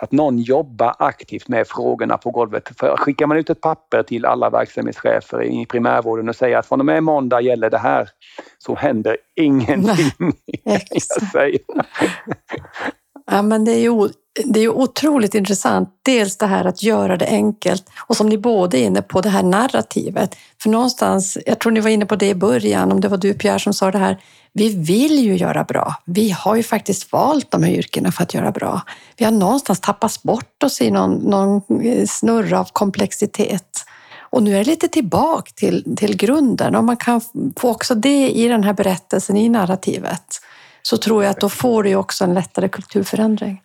Att 0.00 0.12
någon 0.12 0.38
jobbar 0.38 0.94
aktivt 0.98 1.48
med 1.48 1.68
frågorna 1.68 2.18
på 2.18 2.30
golvet. 2.30 2.78
För 2.78 2.96
skickar 2.96 3.26
man 3.26 3.36
ut 3.36 3.50
ett 3.50 3.60
papper 3.60 4.02
till 4.02 4.24
alla 4.24 4.50
verksamhetschefer 4.50 5.42
i 5.42 5.66
primärvården 5.66 6.28
och 6.28 6.36
säger 6.36 6.58
att 6.58 6.66
från 6.66 6.80
och 6.80 6.86
med 6.86 7.02
måndag 7.02 7.40
gäller 7.40 7.70
det 7.70 7.78
här 7.78 8.08
så 8.58 8.74
händer 8.74 9.16
ingenting. 9.34 10.12
exakt. 10.64 11.22
jag 11.22 11.30
säger. 11.32 11.60
Ja, 13.30 13.42
men 13.42 13.64
det 13.64 13.72
är 13.72 13.80
ju 13.80 14.08
det 14.44 14.60
är 14.60 14.68
otroligt 14.68 15.34
intressant. 15.34 15.88
Dels 16.02 16.36
det 16.36 16.46
här 16.46 16.64
att 16.64 16.82
göra 16.82 17.16
det 17.16 17.26
enkelt 17.26 17.84
och 17.98 18.16
som 18.16 18.28
ni 18.28 18.38
båda 18.38 18.78
är 18.78 18.84
inne 18.84 19.02
på, 19.02 19.20
det 19.20 19.28
här 19.28 19.42
narrativet. 19.42 20.36
För 20.62 20.70
någonstans, 20.70 21.38
jag 21.46 21.58
tror 21.58 21.72
ni 21.72 21.80
var 21.80 21.90
inne 21.90 22.06
på 22.06 22.16
det 22.16 22.28
i 22.28 22.34
början, 22.34 22.92
om 22.92 23.00
det 23.00 23.08
var 23.08 23.16
du 23.16 23.34
Pierre 23.34 23.58
som 23.58 23.74
sa 23.74 23.90
det 23.90 23.98
här, 23.98 24.20
vi 24.52 24.68
vill 24.68 25.24
ju 25.24 25.36
göra 25.36 25.64
bra. 25.64 25.94
Vi 26.04 26.30
har 26.30 26.56
ju 26.56 26.62
faktiskt 26.62 27.12
valt 27.12 27.50
de 27.50 27.62
här 27.62 27.72
yrkena 27.72 28.12
för 28.12 28.22
att 28.22 28.34
göra 28.34 28.50
bra. 28.50 28.82
Vi 29.16 29.24
har 29.24 29.32
någonstans 29.32 29.80
tappat 29.80 30.22
bort 30.22 30.62
oss 30.62 30.80
i 30.80 30.90
någon, 30.90 31.14
någon 31.14 31.62
eh, 31.82 32.06
snurra 32.06 32.60
av 32.60 32.68
komplexitet. 32.72 33.84
Och 34.20 34.42
nu 34.42 34.54
är 34.54 34.58
det 34.58 34.70
lite 34.70 34.88
tillbaka 34.88 35.50
till, 35.54 35.96
till 35.96 36.16
grunden 36.16 36.74
och 36.74 36.84
man 36.84 36.96
kan 36.96 37.20
få 37.56 37.70
också 37.70 37.94
det 37.94 38.30
i 38.30 38.48
den 38.48 38.64
här 38.64 38.72
berättelsen, 38.72 39.36
i 39.36 39.48
narrativet. 39.48 40.40
Så 40.86 40.96
tror 40.96 41.24
jag 41.24 41.30
att 41.30 41.40
då 41.40 41.48
får 41.48 41.82
du 41.82 41.94
också 41.94 42.24
en 42.24 42.34
lättare 42.34 42.68
kulturförändring. 42.68 43.62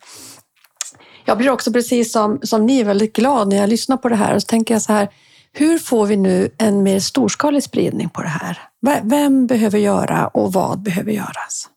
Jag 1.25 1.37
blir 1.37 1.49
också 1.49 1.73
precis 1.73 2.11
som, 2.11 2.39
som 2.43 2.65
ni 2.65 2.83
väldigt 2.83 3.15
glad 3.15 3.47
när 3.47 3.57
jag 3.57 3.69
lyssnar 3.69 3.97
på 3.97 4.09
det 4.09 4.15
här 4.15 4.35
och 4.35 4.41
så 4.41 4.45
tänker 4.45 4.73
jag 4.73 4.81
så 4.81 4.93
här, 4.93 5.07
hur 5.51 5.77
får 5.77 6.05
vi 6.05 6.17
nu 6.17 6.49
en 6.57 6.83
mer 6.83 6.99
storskalig 6.99 7.63
spridning 7.63 8.09
på 8.09 8.21
det 8.21 8.27
här? 8.27 8.57
Vem 9.03 9.47
behöver 9.47 9.79
göra 9.79 10.27
och 10.27 10.53
vad 10.53 10.83
behöver 10.83 11.11
göras? 11.11 11.69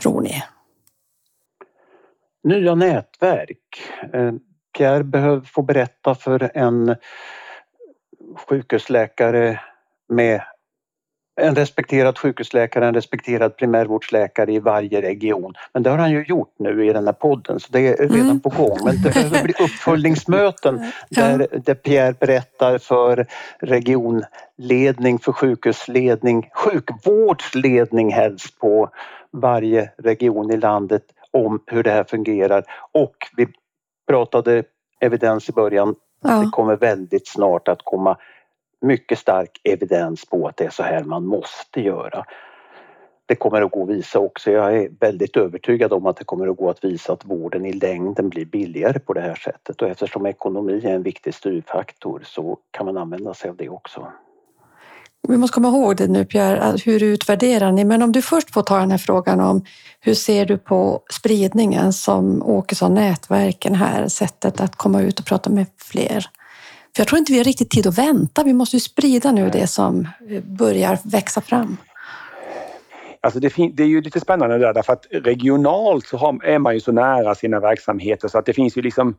Tror 0.00 0.20
ni? 0.20 0.42
Nya 2.44 2.74
nätverk. 2.74 3.82
Eh, 4.12 4.32
Pierre 4.78 5.04
behöver 5.04 5.40
få 5.40 5.62
berätta 5.62 6.14
för 6.14 6.50
en 6.54 6.96
sjukhusläkare 8.48 9.60
med 10.08 10.42
en 11.40 11.54
respekterad 11.54 12.18
sjukhusläkare, 12.18 12.86
en 12.86 12.94
respekterad 12.94 13.56
primärvårdsläkare 13.56 14.52
i 14.52 14.58
varje 14.58 15.02
region. 15.02 15.54
Men 15.72 15.82
det 15.82 15.90
har 15.90 15.98
han 15.98 16.10
ju 16.10 16.24
gjort 16.28 16.54
nu 16.58 16.86
i 16.86 16.92
den 16.92 17.06
här 17.06 17.12
podden 17.12 17.60
så 17.60 17.72
det 17.72 17.86
är 17.88 17.96
redan 18.08 18.20
Mm. 18.20 18.40
på 18.40 18.48
gång. 18.48 18.78
Men 18.84 19.02
det 19.02 19.14
behöver 19.14 19.42
bli 19.44 19.52
uppföljningsmöten 19.60 20.80
där, 21.10 21.46
där 21.64 21.74
Pierre 21.74 22.14
berättar 22.20 22.78
för 22.78 23.26
regionledning, 23.60 25.18
för 25.18 25.32
sjukhusledning, 25.32 26.50
sjukvårdsledning 26.54 28.12
helst 28.12 28.58
på 28.58 28.88
varje 29.32 29.90
region 29.98 30.50
i 30.50 30.56
landet 30.56 31.02
om 31.30 31.62
hur 31.66 31.82
det 31.82 31.90
här 31.90 32.04
fungerar. 32.04 32.64
Och 32.92 33.16
vi 33.36 33.46
pratade 34.08 34.62
evidens 35.00 35.48
i 35.48 35.52
början. 35.52 35.88
Det 36.22 36.28
Ja, 36.28 36.50
kommer 36.52 36.76
väldigt 36.76 37.28
snart 37.28 37.68
att 37.68 37.80
komma 37.84 38.16
mycket 38.80 39.18
stark 39.18 39.60
evidens 39.64 40.24
på 40.24 40.48
att 40.48 40.56
det 40.56 40.64
är 40.64 40.70
så 40.70 40.82
här 40.82 41.04
man 41.04 41.26
måste 41.26 41.80
göra. 41.80 42.24
Det 43.26 43.36
kommer 43.36 43.62
att 43.62 43.70
gå 43.70 43.82
att 43.82 43.88
visa 43.88 44.18
också. 44.18 44.50
Jag 44.50 44.78
är 44.78 44.88
väldigt 45.00 45.36
övertygad 45.36 45.92
om 45.92 46.06
att 46.06 46.16
det 46.16 46.24
kommer 46.24 46.48
att 46.48 46.56
gå 46.56 46.70
att 46.70 46.84
visa 46.84 47.12
att 47.12 47.24
vården 47.24 47.66
i 47.66 47.72
längden 47.72 48.28
blir 48.28 48.44
billigare 48.44 48.98
på 48.98 49.12
det 49.12 49.20
här 49.20 49.34
sättet 49.34 49.82
och 49.82 49.88
eftersom 49.88 50.26
ekonomi 50.26 50.80
är 50.84 50.94
en 50.94 51.02
viktig 51.02 51.34
styrfaktor 51.34 52.22
så 52.24 52.58
kan 52.70 52.86
man 52.86 52.96
använda 52.96 53.34
sig 53.34 53.50
av 53.50 53.56
det 53.56 53.68
också. 53.68 54.06
vi 55.28 55.36
måste 55.36 55.54
komma 55.54 55.68
ihåg 55.68 55.96
det 55.96 56.08
nu 56.08 56.24
Pierre, 56.24 56.76
hur 56.84 57.02
utvärderar 57.02 57.72
ni? 57.72 57.84
Men 57.84 58.02
om 58.02 58.12
du 58.12 58.22
först 58.22 58.50
får 58.50 58.62
ta 58.62 58.78
den 58.78 58.90
här 58.90 58.98
frågan 58.98 59.40
om 59.40 59.64
hur 60.00 60.14
ser 60.14 60.46
du 60.46 60.58
på 60.58 61.02
spridningen 61.10 61.92
som 61.92 62.42
Åkesson, 62.42 62.94
nätverken 62.94 63.74
här, 63.74 64.08
sättet 64.08 64.60
att 64.60 64.76
komma 64.76 65.02
ut 65.02 65.20
och 65.20 65.26
prata 65.26 65.50
med 65.50 65.66
fler? 65.78 66.26
För 66.96 67.00
jag 67.00 67.08
tror 67.08 67.18
inte 67.18 67.32
vi 67.32 67.38
har 67.38 67.44
riktigt 67.44 67.70
tid 67.70 67.86
att 67.86 67.98
vänta. 67.98 68.42
Vi 68.44 68.52
måste 68.52 68.76
ju 68.76 68.80
sprida 68.80 69.32
nu 69.32 69.50
det 69.50 69.66
som 69.66 70.08
eh, 70.30 70.42
börjar 70.42 70.98
växa 71.04 71.40
fram. 71.40 71.76
Alltså 73.22 73.40
det, 73.40 73.52
det 73.72 73.82
är 73.82 73.86
ju 73.86 74.00
lite 74.00 74.20
spännande 74.20 74.58
där 74.58 74.74
därför 74.74 74.92
att 74.92 75.06
regionalt 75.10 76.06
så 76.06 76.16
har, 76.16 76.44
är 76.44 76.58
man 76.58 76.74
ju 76.74 76.80
så 76.80 76.92
nära 76.92 77.34
sina 77.34 77.60
verksamheter 77.60 78.28
så 78.28 78.38
att 78.38 78.46
det 78.46 78.52
finns 78.52 78.76
ju 78.76 78.82
liksom 78.82 79.16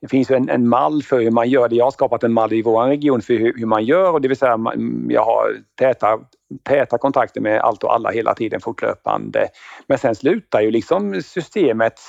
det 0.00 0.08
finns 0.08 0.30
ju 0.30 0.34
en, 0.34 0.48
en 0.48 0.68
mall 0.68 1.02
för 1.02 1.20
hur 1.20 1.30
man 1.30 1.48
gör 1.48 1.68
det. 1.68 1.76
Jag 1.76 1.84
har 1.84 1.90
skapat 1.90 2.24
en 2.24 2.32
mall 2.32 2.52
i 2.52 2.62
vår 2.62 2.86
region 2.86 3.22
för 3.22 3.34
hur, 3.34 3.54
hur 3.58 3.66
man 3.66 3.84
gör 3.84 4.12
och 4.12 4.20
det 4.20 4.28
vill 4.28 4.36
säga 4.36 4.56
man, 4.56 5.06
jag 5.10 5.24
har 5.24 5.56
täta, 5.78 6.18
täta 6.62 6.98
kontakter 6.98 7.40
med 7.40 7.60
allt 7.60 7.84
och 7.84 7.94
alla 7.94 8.10
hela 8.10 8.34
tiden 8.34 8.60
fortlöpande. 8.60 9.48
Men 9.86 9.98
sen 9.98 10.14
slutar 10.14 10.60
ju 10.60 10.70
liksom 10.70 11.22
systemet, 11.22 12.00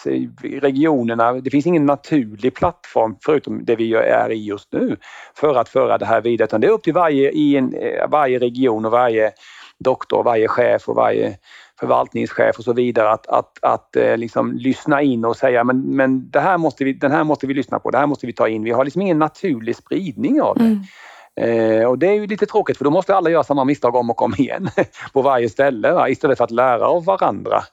regionerna, 0.42 1.34
det 1.34 1.50
finns 1.50 1.66
ingen 1.66 1.86
naturlig 1.86 2.54
plattform 2.54 3.16
förutom 3.26 3.66
det 3.66 3.76
vi 3.76 3.94
är 3.94 4.32
i 4.32 4.46
just 4.46 4.74
nu 4.74 4.98
för 5.36 5.56
att 5.56 5.70
föra 5.70 5.98
det 5.98 6.06
här 6.06 6.22
vidare. 6.22 6.46
Utan 6.46 6.62
det 6.62 6.68
är 6.68 6.72
upp 6.72 6.84
till 6.84 6.94
varje, 6.94 7.32
i 7.32 7.56
en, 7.58 7.74
eh, 7.74 8.10
varje 8.10 8.40
region 8.40 8.86
och 8.86 8.92
varje 8.92 9.32
doktor, 9.80 10.24
varje 10.24 10.48
chef 10.48 10.90
och 10.90 10.96
varje 10.96 11.38
förvaltningschef 11.80 12.58
och 12.58 12.64
så 12.64 12.74
vidare 12.74 13.12
att, 13.12 13.28
att, 13.28 13.60
att 13.62 13.96
eh, 13.96 14.18
liksom 14.18 14.54
lyssna 14.54 15.02
in 15.02 15.26
och 15.26 15.38
säga 15.38 15.64
men, 15.64 15.82
men 15.82 16.30
det 16.30 16.40
här 16.40 16.58
måste 16.58 16.84
vi, 16.84 16.94
den 16.94 17.12
här 17.12 17.24
måste 17.24 17.48
vi 17.48 17.54
lyssna 17.54 17.80
på, 17.80 17.92
det 17.92 17.98
här 17.98 18.08
måste 18.08 18.28
vi 18.28 18.34
ta 18.34 18.48
in. 18.48 18.64
Vi 18.64 18.72
har 18.72 18.86
liksom 18.86 19.02
ingen 19.02 19.20
naturlig 19.20 19.76
spridning 19.76 20.42
av 20.42 20.58
det. 20.58 20.64
Mm. 20.64 20.84
Eh, 21.42 21.86
och 21.86 21.98
det 21.98 22.08
är 22.08 22.14
ju 22.14 22.28
lite 22.28 22.46
tråkigt 22.46 22.78
för 22.78 22.86
då 22.86 22.92
måste 22.92 23.16
alla 23.16 23.30
göra 23.30 23.44
samma 23.44 23.64
misstag 23.64 23.96
om 23.96 24.10
och 24.10 24.22
om 24.22 24.34
igen 24.38 24.70
på 25.14 25.22
varje 25.22 25.50
ställe 25.50 25.92
va? 25.92 26.10
istället 26.10 26.38
för 26.38 26.44
att 26.44 26.52
lära 26.52 26.88
av 26.88 27.06
varandra. 27.06 27.64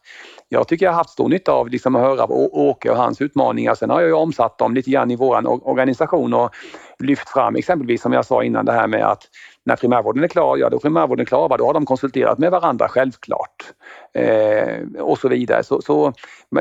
Jag 0.49 0.68
tycker 0.68 0.86
jag 0.86 0.92
har 0.92 0.96
haft 0.96 1.11
stor 1.11 1.28
nytta 1.28 1.53
av 1.53 1.68
liksom 1.68 1.96
att 1.96 2.03
höra 2.03 2.26
Åke 2.32 2.90
och 2.90 2.96
hans 2.96 3.20
utmaningar. 3.20 3.74
Sen 3.74 3.90
har 3.90 4.01
jag 4.01 4.09
ju 4.09 4.14
omsatt 4.14 4.59
dem 4.59 4.74
lite 4.74 4.90
grann 4.90 5.11
i 5.11 5.16
vår 5.16 5.68
organisation 5.68 6.34
och 6.34 6.51
lyft 6.99 7.28
fram 7.28 7.57
exempelvis 7.57 8.03
som 8.03 8.12
jag 8.12 8.24
sa 8.24 8.44
innan 8.44 8.64
det 8.64 8.72
här 8.72 8.86
med 8.86 9.05
att 9.05 9.22
när 9.64 9.76
primärvården 9.76 10.24
är 10.24 10.28
klar, 10.28 10.57
ja 10.57 10.68
då 10.68 10.76
är 10.76 10.80
primärvården 10.80 11.26
klar, 11.26 11.59
då 11.59 11.66
har 11.66 11.74
de 11.74 11.86
konsulterat 11.86 12.38
med 12.38 12.51
varandra 12.51 12.88
självklart. 12.88 13.64
Eh, 14.14 15.01
och 15.01 15.18
så 15.18 15.28
vidare. 15.28 15.64
Så, 15.64 15.82
så 15.82 16.12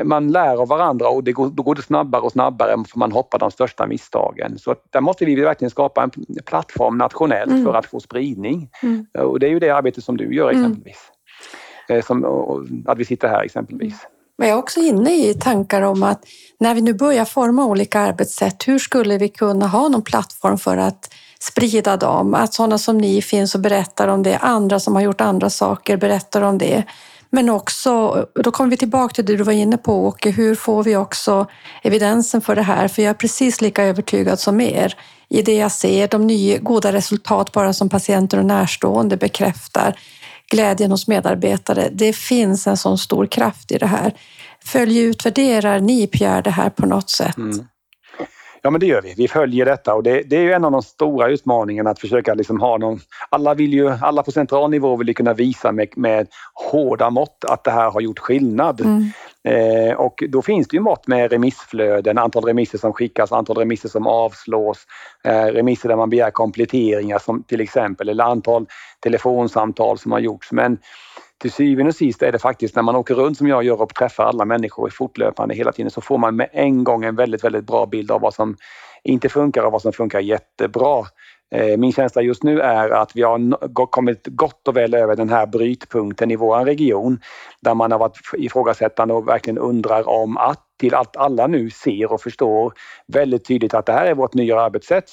man 0.04 0.32
lär 0.32 0.56
av 0.56 0.68
varandra 0.68 1.08
och 1.08 1.24
det 1.24 1.32
går, 1.32 1.46
då 1.48 1.62
går 1.62 1.74
det 1.74 1.82
snabbare 1.82 2.22
och 2.22 2.32
snabbare 2.32 2.84
för 2.88 2.98
man 2.98 3.12
hoppar 3.12 3.38
de 3.38 3.50
största 3.50 3.86
misstagen. 3.86 4.58
Så 4.58 4.70
att 4.70 4.82
där 4.90 5.00
måste 5.00 5.24
vi 5.24 5.34
verkligen 5.34 5.70
skapa 5.70 6.02
en 6.02 6.10
plattform 6.44 6.98
nationellt 6.98 7.50
Mm. 7.50 7.64
för 7.64 7.74
att 7.74 7.86
få 7.86 8.00
spridning. 8.00 8.70
Mm. 8.82 9.06
Och 9.18 9.40
det 9.40 9.46
är 9.46 9.50
ju 9.50 9.58
det 9.58 9.70
arbetet 9.70 10.04
som 10.04 10.16
du 10.16 10.34
gör 10.34 10.50
Mm. 10.50 10.60
exempelvis. 10.60 11.10
Eh, 11.10 11.17
Eh, 11.88 12.04
som, 12.04 12.84
att 12.86 12.98
vi 12.98 13.04
sitter 13.04 13.28
här 13.28 13.42
exempelvis. 13.42 13.92
Mm. 13.92 13.98
Men 14.38 14.48
jag 14.48 14.56
är 14.56 14.62
också 14.62 14.80
inne 14.80 15.28
i 15.28 15.34
tankar 15.34 15.82
om 15.82 16.02
att 16.02 16.24
när 16.60 16.74
vi 16.74 16.80
nu 16.80 16.94
börjar 16.94 17.24
forma 17.24 17.64
olika 17.64 18.00
arbetssätt, 18.00 18.68
hur 18.68 18.78
skulle 18.78 19.18
vi 19.18 19.28
kunna 19.28 19.66
ha 19.66 19.88
någon 19.88 20.02
plattform 20.02 20.58
för 20.58 20.76
att 20.76 21.14
sprida 21.40 21.96
dem. 21.96 22.34
Att 22.34 22.54
sådana 22.54 22.78
som 22.78 22.98
ni 22.98 23.22
finns 23.22 23.54
och 23.54 23.60
berättar 23.60 24.08
om 24.08 24.22
det, 24.22 24.36
andra 24.36 24.80
som 24.80 24.94
har 24.94 25.02
gjort 25.02 25.20
andra 25.20 25.50
saker 25.50 25.96
berättar 25.96 26.42
om 26.42 26.58
det. 26.58 26.84
Men 27.30 27.50
också, 27.50 28.26
då 28.34 28.50
kommer 28.50 28.70
vi 28.70 28.76
tillbaka 28.76 29.14
till 29.14 29.26
det 29.26 29.36
du 29.36 29.42
var 29.42 29.52
inne 29.52 29.76
på 29.76 30.06
Åke, 30.06 30.30
hur 30.30 30.54
får 30.54 30.82
vi 30.82 30.96
också 30.96 31.46
evidensen 31.82 32.40
för 32.40 32.56
det 32.56 32.62
här? 32.62 32.88
För 32.88 33.02
jag 33.02 33.10
är 33.10 33.14
precis 33.14 33.60
lika 33.60 33.84
övertygad 33.84 34.38
som 34.38 34.60
er 34.60 34.94
i 35.28 35.42
det 35.42 35.56
jag 35.56 35.72
ser, 35.72 36.08
de 36.08 36.26
nya 36.26 36.58
goda 36.58 36.92
resultat 36.92 37.52
bara 37.52 37.72
som 37.72 37.88
patienter 37.88 38.38
och 38.38 38.44
närstående 38.44 39.16
bekräftar, 39.16 39.98
glädjen 40.50 40.90
hos 40.90 41.08
medarbetare. 41.08 41.88
Det 41.92 42.12
finns 42.16 42.66
en 42.66 42.76
sån 42.76 42.98
stor 42.98 43.26
kraft 43.26 43.72
i 43.72 43.78
det 43.78 43.86
här. 43.86 44.12
Följ 44.64 44.98
utvärderar 44.98 45.80
ni 45.80 46.06
Pierre 46.06 46.40
det 46.40 46.50
här 46.50 46.70
på 46.70 46.86
något 46.86 47.10
sätt? 47.10 47.36
Mm. 47.36 47.66
Ja 48.62 48.70
men 48.70 48.80
det 48.80 48.86
gör 48.86 49.02
vi. 49.02 49.14
Vi 49.16 49.28
följer 49.28 49.64
detta 49.64 49.94
och 49.94 50.02
det, 50.02 50.22
det 50.22 50.36
är 50.36 50.40
ju 50.40 50.52
en 50.52 50.64
av 50.64 50.72
de 50.72 50.82
stora 50.82 51.28
utmaningarna 51.28 51.90
att 51.90 51.98
försöka 51.98 52.34
liksom 52.34 52.60
ha 52.60 52.78
någon... 52.78 53.00
Alla, 53.28 53.54
vill 53.54 53.72
ju, 53.72 53.88
alla 53.90 54.22
på 54.22 54.32
central 54.32 54.70
nivå 54.70 54.96
vill 54.96 55.08
ju 55.08 55.14
kunna 55.14 55.34
visa 55.34 55.72
med, 55.72 55.88
med 55.96 56.26
hårda 56.54 57.10
mått 57.10 57.44
att 57.48 57.64
det 57.64 57.70
här 57.70 57.90
har 57.90 58.00
gjort 58.00 58.18
skillnad. 58.18 58.80
Mm. 58.80 59.10
Eh, 59.44 59.94
och 59.94 60.22
då 60.28 60.42
finns 60.42 60.68
det 60.68 60.76
ju 60.76 60.80
mått 60.80 61.06
med 61.06 61.32
remissflöden, 61.32 62.18
antal 62.18 62.44
remisser 62.44 62.78
som 62.78 62.92
skickas, 62.92 63.32
antal 63.32 63.56
remisser 63.56 63.88
som 63.88 64.06
avslås, 64.06 64.86
eh, 65.24 65.44
remisser 65.44 65.88
där 65.88 65.96
man 65.96 66.10
begär 66.10 66.30
kompletteringar 66.30 67.18
som 67.18 67.42
till 67.42 67.60
exempel 67.60 68.08
eller 68.08 68.24
antal 68.24 68.66
telefonsamtal 69.00 69.98
som 69.98 70.12
har 70.12 70.18
gjorts. 70.18 70.52
Men 70.52 70.78
till 71.38 71.52
syvende 71.52 71.88
och 71.88 71.94
sist 71.94 72.22
är 72.22 72.32
det 72.32 72.38
faktiskt 72.38 72.76
när 72.76 72.82
man 72.82 72.96
åker 72.96 73.14
runt 73.14 73.38
som 73.38 73.46
jag 73.46 73.64
gör 73.64 73.82
och 73.82 73.94
träffar 73.94 74.24
alla 74.24 74.44
människor 74.44 74.90
fortlöpande 74.90 75.54
hela 75.54 75.72
tiden 75.72 75.90
så 75.90 76.00
får 76.00 76.18
man 76.18 76.36
med 76.36 76.48
en 76.52 76.84
gång 76.84 77.04
en 77.04 77.16
väldigt, 77.16 77.44
väldigt 77.44 77.66
bra 77.66 77.86
bild 77.86 78.10
av 78.10 78.20
vad 78.20 78.34
som 78.34 78.56
inte 79.04 79.28
funkar 79.28 79.62
och 79.62 79.72
vad 79.72 79.82
som 79.82 79.92
funkar 79.92 80.20
jättebra. 80.20 81.04
Eh, 81.50 81.76
min 81.76 81.92
känsla 81.92 82.22
just 82.22 82.42
nu 82.42 82.60
är 82.60 82.90
att 82.90 83.16
vi 83.16 83.22
har 83.22 83.86
kommit 83.86 84.26
gott 84.26 84.68
och 84.68 84.76
väl 84.76 84.94
över 84.94 85.16
den 85.16 85.28
här 85.28 85.46
brytpunkten 85.46 86.30
i 86.30 86.36
vår 86.36 86.64
region 86.64 87.20
där 87.60 87.74
man 87.74 87.92
har 87.92 87.98
varit 87.98 88.18
ifrågasättande 88.32 89.14
och 89.14 89.28
verkligen 89.28 89.58
undrar 89.58 90.08
om 90.08 90.36
att 90.36 90.64
till 90.78 90.94
att 90.94 91.16
alla 91.16 91.46
nu 91.46 91.70
ser 91.70 92.12
och 92.12 92.20
förstår 92.20 92.72
väldigt 93.06 93.44
tydligt 93.44 93.74
att 93.74 93.86
det 93.86 93.92
här 93.92 94.06
är 94.06 94.14
vårt 94.14 94.34
nya 94.34 94.60
arbetssätt. 94.60 95.10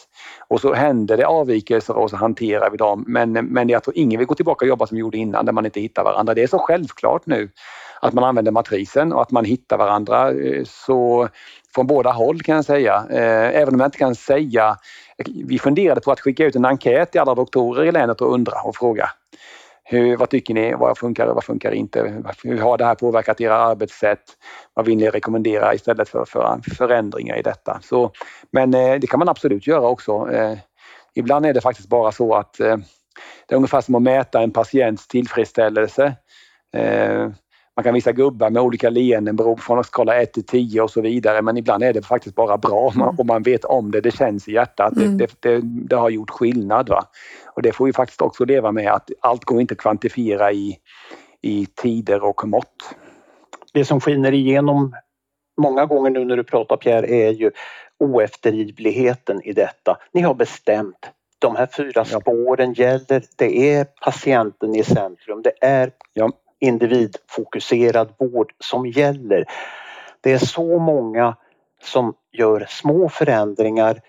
Och 0.47 0.61
så 0.61 0.73
händer 0.73 1.17
det 1.17 1.27
avvikelser 1.27 1.97
och 1.97 2.09
så 2.09 2.15
hanterar 2.15 2.69
vi 2.69 2.77
dem. 2.77 3.03
Men, 3.07 3.31
men 3.31 3.69
jag 3.69 3.83
tror 3.83 3.97
ingen 3.97 4.17
vill 4.17 4.27
gå 4.27 4.35
tillbaka 4.35 4.65
och 4.65 4.69
jobba 4.69 4.87
som 4.87 4.95
vi 4.95 5.01
gjorde 5.01 5.17
innan 5.17 5.45
där 5.45 5.53
man 5.53 5.65
inte 5.65 5.79
hittar 5.79 6.03
varandra. 6.03 6.33
Det 6.33 6.43
är 6.43 6.47
så 6.47 6.59
självklart 6.59 7.25
nu 7.25 7.49
att 8.01 8.13
man 8.13 8.23
använder 8.23 8.51
matrisen 8.51 9.13
och 9.13 9.21
att 9.21 9.31
man 9.31 9.45
hittar 9.45 9.77
varandra 9.77 10.31
eh, 10.31 10.63
så 10.65 11.29
från 11.75 11.87
båda 11.87 12.11
håll 12.11 12.41
kan 12.41 12.55
jag 12.55 12.65
säga. 12.65 13.05
Eh, 13.09 13.61
även 13.61 13.73
om 13.73 13.79
jag 13.79 13.87
inte 13.87 13.97
kan 13.97 14.15
säga 14.15 14.77
vi 15.45 15.59
funderade 15.59 16.01
på 16.01 16.11
att 16.11 16.19
skicka 16.19 16.45
ut 16.45 16.55
en 16.55 16.65
enkät 16.65 17.11
till 17.11 17.21
alla 17.21 17.35
doktorer 17.35 17.83
i 17.85 17.91
länet 17.91 18.21
och 18.21 18.33
undra 18.33 18.61
och 18.61 18.75
fråga 18.75 19.09
hur, 19.87 20.17
vad 20.17 20.29
tycker 20.29 20.53
ni? 20.53 20.73
Vad 20.73 20.97
funkar 20.97 21.27
och 21.27 21.35
vad 21.35 21.43
funkar 21.43 21.71
inte? 21.71 22.23
Hur 22.43 22.57
har 22.57 22.77
det 22.77 22.85
här 22.85 22.95
påverkat 22.95 23.41
era 23.41 23.57
arbetssätt? 23.57 24.23
Vad 24.73 24.85
vill 24.85 24.97
ni 24.97 25.09
rekommendera 25.09 25.73
istället 25.73 26.09
för, 26.09 26.25
för 26.25 26.59
förändringar 26.75 27.37
i 27.37 27.41
detta? 27.41 27.79
Så, 27.83 28.11
men 28.51 28.73
eh, 28.73 28.95
det 28.95 29.07
kan 29.07 29.19
man 29.19 29.29
absolut 29.29 29.67
göra 29.67 29.87
också. 29.87 30.31
Eh, 30.31 30.57
ibland 31.13 31.45
är 31.45 31.53
det 31.53 31.61
faktiskt 31.61 31.89
bara 31.89 32.11
så 32.11 32.35
att 32.35 32.59
eh, 32.59 32.77
det 33.47 33.53
är 33.53 33.55
ungefär 33.55 33.81
som 33.81 33.95
att 33.95 34.01
mäta 34.01 34.41
en 34.41 34.51
patients 34.51 35.07
tillfredsställelse. 35.07 36.15
Man 37.75 37.83
kan 37.83 37.93
visa 37.93 38.11
gubbar 38.11 38.49
med 38.49 38.61
olika 38.61 38.89
leenden 38.89 39.35
beroende 39.35 39.61
på 39.67 39.83
skala 39.83 40.21
1 40.21 40.33
till 40.33 40.45
10 40.45 40.81
och 40.81 40.91
så 40.91 41.01
vidare. 41.01 41.41
Men 41.41 41.57
ibland 41.57 41.83
är 41.83 41.93
det 41.93 42.01
faktiskt 42.01 42.35
bara 42.35 42.57
bra 42.57 42.79
om 42.79 42.93
man, 42.95 43.09
mm. 43.09 43.19
om 43.19 43.27
man 43.27 43.43
vet 43.43 43.65
om 43.65 43.91
det. 43.91 44.01
Det 44.01 44.11
känns 44.11 44.47
i 44.47 44.53
hjärtat. 44.53 44.97
Mm. 44.97 45.17
Det, 45.17 45.35
det, 45.39 45.61
det, 45.63 45.95
har 45.95 46.09
gjort 46.09 46.29
skillnad. 46.29 46.89
Va? 46.89 47.05
Och 47.55 47.61
det 47.61 47.71
får 47.71 47.85
vi 47.85 47.93
faktiskt 47.93 48.21
också 48.21 48.45
leva 48.45 48.71
med 48.71 48.91
att 48.91 49.09
allt 49.19 49.45
går 49.45 49.61
inte 49.61 49.73
att 49.73 49.77
kvantifiera 49.77 50.51
i, 50.51 50.77
i 51.41 51.65
tider 51.65 52.23
och 52.23 52.47
mått. 52.47 52.95
Det 53.73 53.85
som 53.85 54.01
skiner 54.01 54.31
igenom 54.31 54.95
många 55.61 55.85
gånger 55.85 56.09
nu 56.09 56.25
när 56.25 56.37
du 56.37 56.43
pratar 56.43 56.77
Pierre 56.77 57.07
är 57.07 57.31
ju 57.31 57.51
oeftergivligheten 57.99 59.41
i 59.43 59.53
detta. 59.53 59.97
Ni 60.11 60.21
har 60.21 60.33
bestämt 60.33 61.09
de 61.39 61.55
här 61.55 61.67
fyra 61.77 62.05
spåren 62.05 62.73
gäller. 62.73 63.23
Det 63.37 63.73
är 63.73 63.85
patienten 63.85 64.75
i 64.75 64.83
centrum. 64.83 65.41
Det 65.41 65.53
är 65.61 65.91
ja 66.13 66.31
individfokuserad 66.59 68.13
vård 68.17 68.53
som 68.59 68.87
gäller. 68.87 69.45
Det 70.21 70.31
är 70.31 70.37
så 70.37 70.79
många 70.79 71.35
som 71.83 72.13
gör 72.31 72.65
små 72.69 73.09
förändringar 73.09 74.01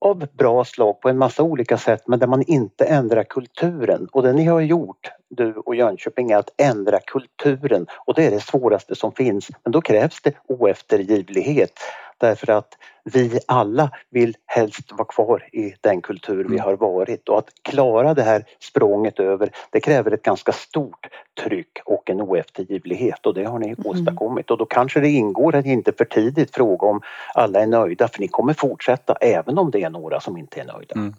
av 0.00 0.26
bra 0.32 0.64
slag 0.64 1.00
på 1.00 1.08
en 1.08 1.18
massa 1.18 1.42
olika 1.42 1.78
sätt 1.78 2.02
men 2.06 2.18
där 2.18 2.26
man 2.26 2.42
inte 2.42 2.84
ändrar 2.84 3.24
kulturen. 3.24 4.08
Och 4.12 4.22
det 4.22 4.32
ni 4.32 4.44
har 4.44 4.60
gjort, 4.60 5.10
du 5.30 5.54
och 5.54 5.76
Jönköping, 5.76 6.30
är 6.30 6.36
att 6.36 6.54
ändra 6.56 7.00
kulturen 7.00 7.86
och 8.06 8.14
det 8.14 8.26
är 8.26 8.30
det 8.30 8.40
svåraste 8.40 8.94
som 8.94 9.12
finns. 9.12 9.48
Men 9.64 9.72
då 9.72 9.80
krävs 9.80 10.22
det 10.22 10.34
oeftergivlighet 10.48 11.72
därför 12.20 12.52
att 12.52 12.78
vi 13.04 13.40
alla 13.46 13.90
vill 14.10 14.36
helst 14.46 14.92
vara 14.92 15.04
kvar 15.04 15.48
i 15.52 15.74
den 15.80 16.02
kultur 16.02 16.44
vi 16.44 16.54
mm. 16.54 16.60
har 16.60 16.76
varit 16.76 17.28
och 17.28 17.38
att 17.38 17.48
klara 17.62 18.14
det 18.14 18.22
här 18.22 18.44
språnget 18.58 19.20
över 19.20 19.50
det 19.70 19.80
kräver 19.80 20.10
ett 20.10 20.22
ganska 20.22 20.52
stort 20.52 21.06
tryck 21.44 21.78
och 21.84 22.10
en 22.10 22.20
oeftergivlighet 22.20 23.26
och 23.26 23.34
det 23.34 23.44
har 23.44 23.58
ni 23.58 23.66
mm. 23.66 23.86
åstadkommit 23.86 24.50
och 24.50 24.58
då 24.58 24.66
kanske 24.66 25.00
det 25.00 25.08
ingår 25.08 25.54
att 25.54 25.66
inte 25.66 25.92
för 25.92 26.04
tidigt 26.04 26.54
fråga 26.54 26.86
om 26.86 27.00
alla 27.34 27.60
är 27.60 27.66
nöjda 27.66 28.08
för 28.08 28.20
ni 28.20 28.28
kommer 28.28 28.54
fortsätta 28.54 29.14
även 29.20 29.58
om 29.58 29.70
det 29.70 29.82
är 29.82 29.90
några 29.90 30.20
som 30.20 30.36
inte 30.36 30.60
är 30.60 30.64
nöjda. 30.64 30.94
Mm. 30.94 31.14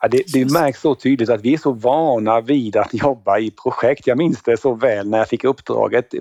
Ja, 0.00 0.08
det, 0.08 0.22
det 0.32 0.52
märks 0.52 0.80
så 0.80 0.94
tydligt 0.94 1.30
att 1.30 1.40
vi 1.40 1.54
är 1.54 1.58
så 1.58 1.72
vana 1.72 2.40
vid 2.40 2.76
att 2.76 2.94
jobba 2.94 3.38
i 3.38 3.50
projekt. 3.50 4.06
Jag 4.06 4.18
minns 4.18 4.42
det 4.42 4.60
så 4.60 4.74
väl 4.74 5.10
när 5.10 5.18
jag 5.18 5.28
fick 5.28 5.44
uppdraget 5.44 6.14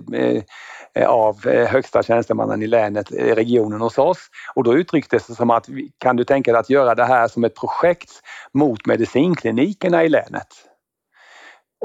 eh, 0.93 1.09
av 1.09 1.47
eh, 1.47 1.67
högsta 1.67 2.03
tjänstemannen 2.03 2.63
i 2.63 2.67
länet, 2.67 3.11
eh, 3.11 3.36
regionen 3.36 3.82
hos 3.82 3.97
oss. 3.97 4.17
Och 4.55 4.63
då 4.63 4.77
uttrycktes 4.77 5.27
det 5.27 5.36
som 5.36 5.49
att 5.49 5.67
kan 5.97 6.15
du 6.15 6.23
tänka 6.23 6.51
dig 6.51 6.59
att 6.59 6.69
göra 6.69 6.95
det 6.95 7.05
här 7.05 7.27
som 7.27 7.43
ett 7.43 7.55
projekt 7.55 8.11
mot 8.53 8.86
medicinklinikerna 8.86 10.03
i 10.03 10.09
länet? 10.09 10.47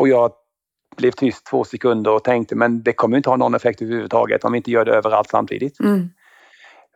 Och 0.00 0.08
jag 0.08 0.32
blev 0.96 1.10
tyst 1.10 1.46
två 1.46 1.64
sekunder 1.64 2.10
och 2.10 2.24
tänkte 2.24 2.56
men 2.56 2.82
det 2.82 2.92
kommer 2.92 3.16
inte 3.16 3.30
ha 3.30 3.36
någon 3.36 3.54
effekt 3.54 3.82
överhuvudtaget 3.82 4.44
om 4.44 4.52
vi 4.52 4.56
inte 4.56 4.70
gör 4.70 4.84
det 4.84 4.92
överallt 4.92 5.30
samtidigt. 5.30 5.80
Mm. 5.80 6.10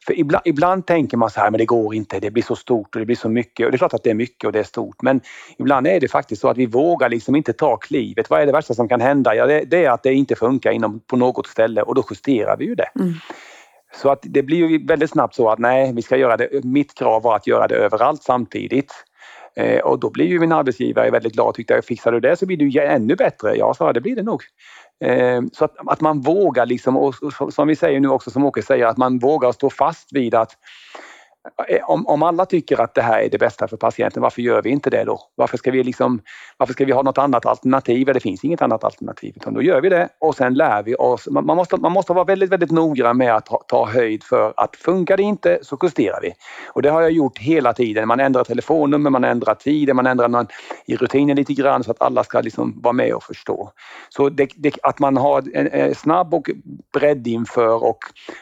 För 0.07 0.19
ibland, 0.19 0.43
ibland, 0.45 0.87
tänker 0.87 1.17
man 1.17 1.31
så 1.31 1.41
här, 1.41 1.51
men 1.51 1.59
det 1.59 1.65
går 1.65 1.95
inte, 1.95 2.21
det 2.21 2.31
blir 2.31 2.43
så 2.43 2.57
stort 2.57 2.95
och 2.95 2.99
det 3.01 3.07
blir 3.07 3.17
så 3.17 3.29
mycket. 3.29 3.67
Och 3.67 3.73
det 3.73 3.77
är 3.77 3.79
klart 3.79 3.95
att 3.95 4.03
det 4.03 4.11
är 4.11 4.15
mycket 4.15 4.45
och 4.45 4.53
det 4.53 4.59
är 4.59 4.65
stort, 4.65 5.03
men 5.03 5.21
ibland 5.59 5.87
är 5.87 6.01
det 6.01 6.09
faktiskt 6.09 6.41
så 6.41 6.49
att 6.49 6.57
vi 6.57 6.67
vågar 6.67 7.09
liksom 7.09 7.37
inte 7.37 7.53
ta 7.53 7.77
klivet. 7.77 8.31
Vad 8.31 8.41
är 8.41 8.47
det 8.47 8.53
värsta 8.53 8.75
som 8.75 8.89
kan 8.89 9.01
hända? 9.01 9.35
Ja, 9.35 9.47
det, 9.47 9.65
det 9.65 9.85
är 9.85 9.91
att 9.91 10.03
det 10.03 10.15
inte 10.15 10.35
funkar 10.35 10.73
inom, 10.73 11.01
på 11.01 11.17
något 11.17 11.47
ställe 11.47 11.83
och 11.83 11.95
då 11.95 12.05
justerar 12.11 12.57
vi 12.57 12.65
ju 12.65 12.75
det. 12.75 12.91
Mm. 12.95 13.15
Så 13.95 14.11
att 14.11 14.19
det 14.23 14.43
blir 14.43 14.57
ju 14.57 14.87
väldigt 14.87 15.11
snabbt 15.11 15.35
så 15.35 15.49
att 15.49 15.59
nej, 15.59 15.93
vi 15.93 16.03
ska 16.03 16.17
göra 16.17 16.37
det. 16.37 16.65
Mitt 16.65 16.95
krav 16.95 17.23
var 17.23 17.37
att 17.37 17.47
göra 17.47 17.69
det 17.69 17.75
överallt 17.75 18.23
samtidigt. 18.23 18.93
Eh, 19.57 19.81
och 19.81 19.99
då 19.99 20.11
blir 20.11 20.27
ju 20.27 20.39
min 20.39 20.53
arbetsgivare 20.53 21.11
väldigt 21.11 21.33
glad 21.33 21.49
och 21.49 21.55
tyckte, 21.55 21.83
fixar 21.83 22.13
du 22.13 22.21
det 22.21 22.37
så 22.37 22.47
blir 22.47 22.57
du 22.57 22.81
ännu 22.81 23.17
bättre. 23.17 23.57
Ja, 23.57 23.75
sa 23.75 23.93
det 23.93 24.01
blir 24.01 24.17
det 24.17 24.23
nog. 24.23 24.43
Eh, 25.05 25.43
så 25.53 25.65
att, 25.65 25.75
att 25.87 26.01
man 26.01 26.21
vågar, 26.21 26.67
liksom, 26.67 26.97
och 26.97 27.15
som 27.51 27.69
vi 27.69 27.77
säger 27.77 28.01
nu 28.01 28.09
också, 28.09 28.31
som 28.31 28.45
Åke 28.45 28.63
säger, 28.63 28.87
att 28.87 28.97
man 28.97 29.19
vågar 29.19 29.53
stå 29.53 29.71
fast 29.71 30.13
vid 30.13 30.35
att 30.35 30.57
Eh, 31.69 31.91
om, 31.91 32.07
om 32.07 32.23
alla 32.23 32.47
tycker 32.47 32.81
att 32.81 32.95
det 32.95 33.03
här 33.03 33.21
är 33.21 33.29
det 33.29 33.39
bästa 33.39 33.69
för 33.69 33.77
patienten, 33.77 34.23
varför 34.23 34.43
gör 34.43 34.63
vi 34.63 34.71
inte 34.71 34.91
det 34.91 35.05
då? 35.05 35.21
Varför 35.35 35.59
ska 35.59 35.71
vi, 35.71 35.85
liksom, 35.85 36.21
varför 36.57 36.73
ska 36.73 36.85
vi 36.85 36.93
ha 36.93 37.03
något 37.03 37.19
annat 37.19 37.47
alternativ? 37.47 38.07
Det 38.07 38.21
finns 38.21 38.45
inget 38.45 38.63
annat 38.63 38.85
alternativ, 38.85 39.33
utan 39.37 39.55
då 39.55 39.63
gör 39.63 39.81
vi 39.81 39.89
det 39.89 40.09
och 40.21 40.35
sen 40.35 40.55
lär 40.55 40.83
vi 40.83 40.95
oss. 40.95 41.29
Man, 41.31 41.47
man 41.47 41.57
måste, 41.57 41.77
man 41.77 41.93
måste 41.93 42.13
vara 42.13 42.25
väldigt, 42.25 42.51
väldigt 42.51 42.71
noggrann 42.71 43.17
med 43.17 43.35
att 43.37 43.47
ta, 43.47 43.63
ta 43.69 43.87
höjd 43.87 44.25
för 44.25 44.55
att 44.57 44.77
funkar 44.77 45.17
det 45.17 45.23
inte 45.23 45.59
så 45.63 45.79
justerar 45.83 46.21
vi. 46.23 46.33
Och 46.67 46.83
det 46.83 46.91
har 46.91 47.03
jag 47.03 47.11
gjort 47.11 47.39
hela 47.39 47.73
tiden. 47.73 48.09
Man 48.09 48.21
ändrar 48.21 48.45
telefonnummer, 48.45 49.11
man 49.11 49.25
ändrar 49.25 49.55
tider, 49.55 49.95
man 49.95 50.07
ändrar 50.07 50.29
någon, 50.29 50.47
i 50.87 50.97
rutinen 50.97 51.37
lite 51.37 51.55
grann 51.55 51.85
så 51.85 51.91
att 51.91 52.03
alla 52.03 52.25
ska 52.25 52.41
liksom 52.41 52.81
vara 52.83 52.93
med 52.93 53.15
och 53.15 53.23
förstå. 53.23 53.73
Så 54.09 54.29
det, 54.29 54.49
det, 54.57 54.75
att 54.83 54.99
man 54.99 55.17
har 55.17 55.45
en, 55.55 55.69
en 55.73 55.95
snabb 55.95 56.35
och 56.35 56.51
bredd 56.93 57.27
inför 57.27 57.85
och, 57.85 57.99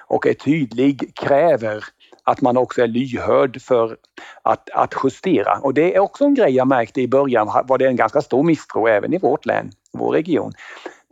och 0.07 0.27
är 0.27 0.35
tydlig 0.35 1.13
kräver 1.15 1.85
att 2.27 2.41
man 2.41 2.57
också 2.57 2.83
är 2.83 2.87
lyhörd 2.87 3.63
för 3.63 3.97
att, 4.43 4.71
att 4.71 4.95
justera. 5.05 5.59
Och 5.59 5.75
det 5.75 5.95
är 5.95 5.99
också 5.99 6.25
en 6.25 6.35
grej 6.35 6.55
jag 6.55 6.69
märkte 6.69 7.01
i 7.01 7.09
början 7.09 7.47
var 7.65 7.79
det 7.79 7.87
en 7.87 7.97
ganska 7.97 8.23
stor 8.23 8.43
misstro 8.43 8.87
även 8.87 9.15
i 9.15 9.19
vårt 9.19 9.47
län, 9.47 9.71
vår 9.93 10.13
region 10.13 10.53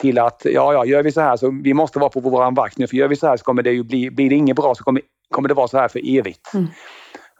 till 0.01 0.19
att 0.19 0.43
ja, 0.45 0.73
ja, 0.73 0.85
gör 0.85 1.03
vi 1.03 1.13
så 1.13 1.21
här 1.21 1.37
så 1.37 1.61
vi 1.63 1.75
måste 1.75 1.99
vara 1.99 2.11
på 2.11 2.21
våran 2.21 2.55
vakt 2.55 2.79
nu 2.79 2.87
för 2.87 2.97
gör 2.97 3.09
vi 3.09 3.17
så 3.17 3.27
här 3.27 3.37
så 3.37 3.45
kommer 3.45 3.63
det 3.63 3.71
ju 3.71 3.83
bli, 3.83 4.11
blir 4.11 4.31
det 4.31 4.35
inget 4.35 4.57
bra 4.57 4.75
så 4.75 4.85
kommer, 4.85 5.03
kommer 5.31 5.49
det 5.49 5.55
vara 5.55 5.69
så 5.69 5.79
här 5.79 5.89
för 5.89 6.19
evigt. 6.19 6.55
Mm. 6.55 6.67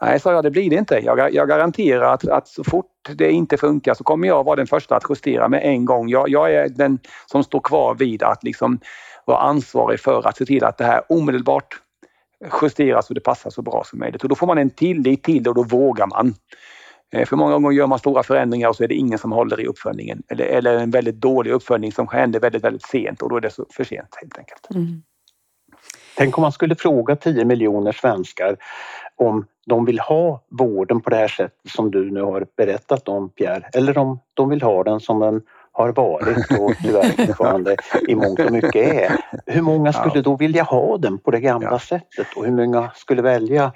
Nej, 0.01 0.21
sa 0.21 0.33
jag, 0.33 0.43
det 0.43 0.51
blir 0.51 0.71
det 0.71 0.77
inte. 0.77 1.01
Jag, 1.05 1.35
jag 1.35 1.49
garanterar 1.49 2.15
att, 2.15 2.29
att, 2.29 2.49
så 2.49 2.65
fort 2.65 2.87
det 3.15 3.31
inte 3.31 3.57
funkar 3.57 3.95
så 3.95 4.05
kommer 4.05 4.29
jag 4.29 4.45
vara 4.45 4.57
den 4.57 4.67
första 4.67 4.97
att 4.97 5.05
justera 5.09 5.49
med 5.49 5.61
en 5.65 5.85
gång. 5.85 6.09
Jag, 6.09 6.29
jag 6.29 6.55
är 6.55 6.69
den 6.69 6.99
som 7.27 7.45
står 7.45 7.61
kvar 7.61 7.95
vid 7.95 8.23
att 8.23 8.45
liksom 8.45 8.79
vara 9.25 9.39
ansvarig 9.39 10.01
för 10.01 10.29
att 10.29 10.37
se 10.37 10.47
till 10.47 10.65
att 10.65 10.79
det 10.79 10.85
här 10.85 11.03
omedelbart 11.09 11.81
justeras 12.63 13.07
så 13.07 13.15
det 13.15 13.21
passar 13.21 13.51
så 13.51 13.63
bra 13.63 13.85
som 13.87 13.99
möjligt. 13.99 14.23
Och 14.23 14.29
då 14.29 14.35
får 14.35 14.47
man 14.47 14.59
en 14.59 14.71
tillit 14.71 15.23
till 15.23 15.43
det 15.43 15.51
och 15.51 15.57
då 15.57 15.63
vågar 15.63 16.07
man. 16.07 16.35
Eh, 17.13 17.27
för 17.27 17.37
många 17.37 17.53
gånger 17.53 17.71
gör 17.71 17.87
man 17.87 17.99
stora 17.99 18.23
förändringar 18.23 18.69
och 18.69 18.77
så 18.77 18.85
är 18.85 18.89
det 18.89 18.95
ingen 18.95 19.19
som 19.19 19.33
håller 19.33 19.61
i 19.61 19.67
uppföljningen. 19.67 20.23
Eller, 20.29 20.45
eller 20.45 20.79
en 20.79 20.91
väldigt 20.91 21.21
dålig 21.21 21.51
uppföljning 21.51 21.93
som 21.93 22.09
händer 22.09 22.41
väldigt, 22.41 22.65
väldigt 22.65 22.87
sent 22.87 23.23
och 23.23 23.29
då 23.29 23.37
är 23.37 23.41
det 23.41 23.51
så 23.51 23.67
för 23.71 23.85
sent 23.85 24.09
helt 24.21 24.39
enkelt. 24.39 24.71
Mm. 24.75 25.03
Tänk 26.17 26.39
om 26.39 26.43
man 26.43 26.53
skulle 26.53 26.77
fråga 26.77 27.17
10 27.17 27.45
miljoner 27.45 27.93
svenskar 27.93 28.57
om 29.17 29.47
de 29.67 29.85
vill 29.85 30.01
ha 30.01 30.45
vården 30.51 31.01
på 31.01 31.11
det 31.11 31.17
här 31.17 31.29
sättet 31.29 31.71
som 31.71 31.91
du 31.91 32.11
nu 32.11 32.23
har 32.23 32.47
berättat 32.57 33.09
om 33.09 33.31
Pierre, 33.31 33.69
eller 33.73 33.99
om 33.99 34.19
de 34.35 34.49
vill 34.49 34.63
ha 34.63 34.85
den 34.85 35.01
som 35.01 35.21
den 35.21 35.43
har 35.77 35.93
varit 35.93 36.61
och 36.61 36.73
tyvärr 36.83 37.27
fortfarande 37.27 37.77
i 38.09 38.15
mångt 38.15 38.41
och 38.41 38.53
mycket 38.53 38.75
är. 38.95 39.17
Hur 39.47 39.63
många 39.63 39.93
skulle 39.93 40.23
då 40.23 40.37
vilja 40.37 40.63
ha 40.63 40.99
den 40.99 41.19
på 41.19 41.31
det 41.31 41.41
gamla 41.41 41.69
Ja. 41.71 41.79
sättet 41.79 42.27
och 42.37 42.45
hur 42.45 42.53
många 42.53 42.91
skulle 42.95 43.23
välja 43.23 43.73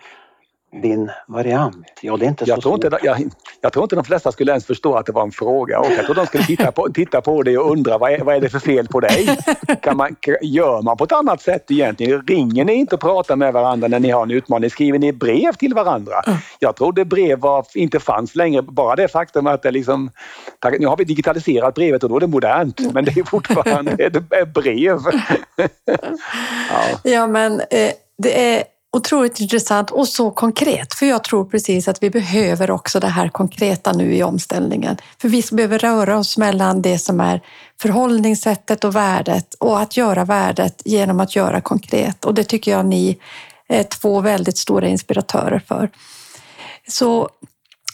din 0.72 1.10
variant? 1.28 1.86
Ja, 2.00 2.16
det 2.16 2.24
är 2.24 2.28
inte 2.28 2.44
Jag 2.46 2.56
så 2.56 2.62
tror, 2.62 2.74
inte, 2.74 2.90
svårt. 2.90 3.04
jag, 3.04 3.30
jag 3.60 3.72
tror 3.72 3.82
inte 3.82 3.96
de 3.96 4.04
flesta 4.04 4.32
skulle 4.32 4.52
ens 4.52 4.66
förstå 4.66 4.94
att 4.94 5.06
det 5.06 5.12
var 5.12 5.22
en 5.22 5.30
fråga. 5.30 5.80
Och 5.80 5.90
jag 5.96 6.04
tror 6.04 6.14
de 6.14 6.26
skulle 6.26 6.44
titta 6.44 6.72
på, 6.72 6.88
titta 6.94 7.20
på 7.20 7.42
dig 7.42 7.58
och 7.58 7.70
undra 7.70 7.98
vad 7.98 8.12
är, 8.12 8.18
vad 8.18 8.36
är 8.36 8.40
det 8.40 8.48
för 8.48 8.58
fel 8.58 8.88
på 8.88 9.00
dig? 9.00 9.38
Kan 9.82 9.96
man, 9.96 10.16
gör 10.42 10.82
man 10.82 10.96
på 10.96 11.04
ett 11.04 11.12
annat 11.12 11.42
sätt 11.42 11.70
egentligen? 11.70 12.22
Ringer 12.26 12.64
ni 12.64 12.72
inte 12.74 12.94
och 12.94 13.00
pratar 13.00 13.36
med 13.36 13.52
varandra 13.52 13.88
när 13.88 14.00
ni 14.00 14.10
har 14.10 14.22
en 14.22 14.30
utmaning? 14.30 14.70
Skriver 14.70 14.98
ni 14.98 15.12
brev 15.12 15.52
till 15.52 15.74
varandra? 15.74 16.14
Jag 16.58 16.76
trodde 16.76 17.04
brev 17.04 17.38
var, 17.38 17.66
inte 17.74 18.00
fanns 18.00 18.34
längre. 18.34 18.62
Bara 18.62 18.96
det 18.96 19.08
faktum 19.08 19.46
att 19.46 19.62
det 19.62 19.70
liksom... 19.70 20.10
tack, 20.58 20.74
Nu 20.78 20.86
har 20.86 20.96
vi 20.96 21.04
digitaliserat 21.04 21.74
brevet 21.74 22.02
och 22.02 22.10
då 22.10 22.16
är 22.16 22.20
det 22.20 22.26
modernt. 22.26 22.92
Men 22.92 23.04
det 23.04 23.18
är 23.18 23.24
fortfarande 23.24 23.90
är 24.30 24.44
brev. 24.46 24.98
ja. 26.70 27.10
Ja, 27.10 27.26
men 27.26 27.60
eh, 27.60 27.92
det 28.18 28.54
är 28.56 28.64
otroligt 28.92 29.40
intressant 29.40 29.90
och 29.90 30.08
så 30.08 30.30
konkret. 30.30 30.94
För 30.94 31.06
jag 31.06 31.24
tror 31.24 31.44
precis 31.44 31.88
att 31.88 32.02
vi 32.02 32.10
behöver 32.10 32.70
också 32.70 33.00
det 33.00 33.06
här 33.06 33.28
konkreta 33.28 33.92
nu 33.92 34.14
i 34.14 34.22
omställningen. 34.22 34.96
För 35.20 35.28
vi 35.28 35.42
behöver 35.52 35.78
röra 35.78 36.18
oss 36.18 36.38
mellan 36.38 36.82
det 36.82 36.98
som 36.98 37.20
är 37.20 37.40
förhållningssättet 37.80 38.84
och 38.84 38.96
värdet 38.96 39.54
och 39.54 39.80
att 39.80 39.96
göra 39.96 40.24
värdet 40.24 40.82
genom 40.84 41.20
att 41.20 41.36
göra 41.36 41.60
konkret. 41.60 42.24
Och 42.24 42.34
det 42.34 42.44
tycker 42.44 42.70
jag 42.70 42.86
ni 42.86 43.18
är 43.68 43.82
två 43.82 44.20
väldigt 44.20 44.58
stora 44.58 44.88
inspiratörer 44.88 45.62
för. 45.68 45.90
Så 46.88 47.28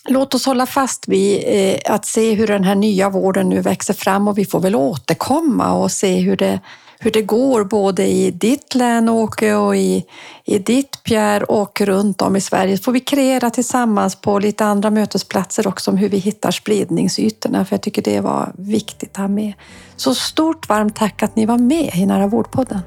Låt 0.09 0.35
oss 0.35 0.47
hålla 0.47 0.67
fast 0.67 1.09
vid 1.09 1.45
eh, 1.47 1.95
att 1.95 2.07
se 2.07 2.35
hur 2.35 2.47
den 2.47 2.65
här 2.65 2.75
nya 2.75 3.11
vården 3.11 3.49
nu 3.49 3.61
växer 3.61 3.95
fram 3.95 4.29
och 4.29 4.39
vi 4.39 4.45
får 4.45 4.61
väl 4.61 4.75
återkomma 4.75 5.73
och 5.73 5.93
se 5.93 6.17
hur 6.17 6.37
det, 6.37 6.61
hur 7.05 7.11
det 7.11 7.23
går 7.23 7.65
både 7.65 8.07
i 8.07 8.31
ditt 8.31 8.75
län 8.75 9.09
Åke 9.09 9.55
och 9.55 9.77
i, 9.77 10.05
i 10.45 10.59
ditt 10.59 11.03
Pierre 11.03 11.45
och 11.45 11.81
runt 11.81 12.23
om 12.23 12.37
i 12.37 12.41
Sverige. 12.41 12.77
Så 12.77 12.83
får 12.83 12.93
vi 12.93 13.01
kreera 13.01 13.51
tillsammans 13.51 14.17
på 14.17 14.39
lite 14.39 14.65
andra 14.65 14.91
mötesplatser 14.91 15.69
också 15.69 15.91
om 15.91 15.97
hur 15.97 16.09
vi 16.09 16.17
hittar 16.17 16.51
spridningsytorna 16.51 17.65
för 17.65 17.75
jag 17.75 17.83
tycker 17.83 18.03
det 18.03 18.21
var 18.21 18.53
viktigt 18.59 19.11
att 19.11 19.17
ha 19.17 19.29
med. 19.29 19.53
Så 19.97 20.15
stort 20.15 20.69
varmt 20.69 20.97
tack 20.97 21.23
att 21.23 21.37
ni 21.37 21.47
var 21.47 21.59
med 21.59 21.91
i 21.95 22.07
Nära 22.07 22.27
vårdpodden. 22.27 22.81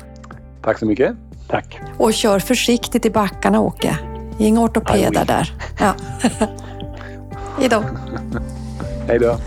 Tack 0.62 0.80
så 0.80 0.86
mycket. 0.86 1.16
Tack. 1.48 1.80
Och 1.98 2.14
kör 2.14 2.40
försiktigt 2.40 3.06
i 3.06 3.10
backarna 3.10 3.60
Åke. 3.60 3.98
Inga 4.40 4.62
ortopeder 4.62 5.26
där. 5.26 5.54
Ja. 5.80 5.94
Hejdå. 7.58 7.84
Hej 9.08 9.20
då. 9.20 9.38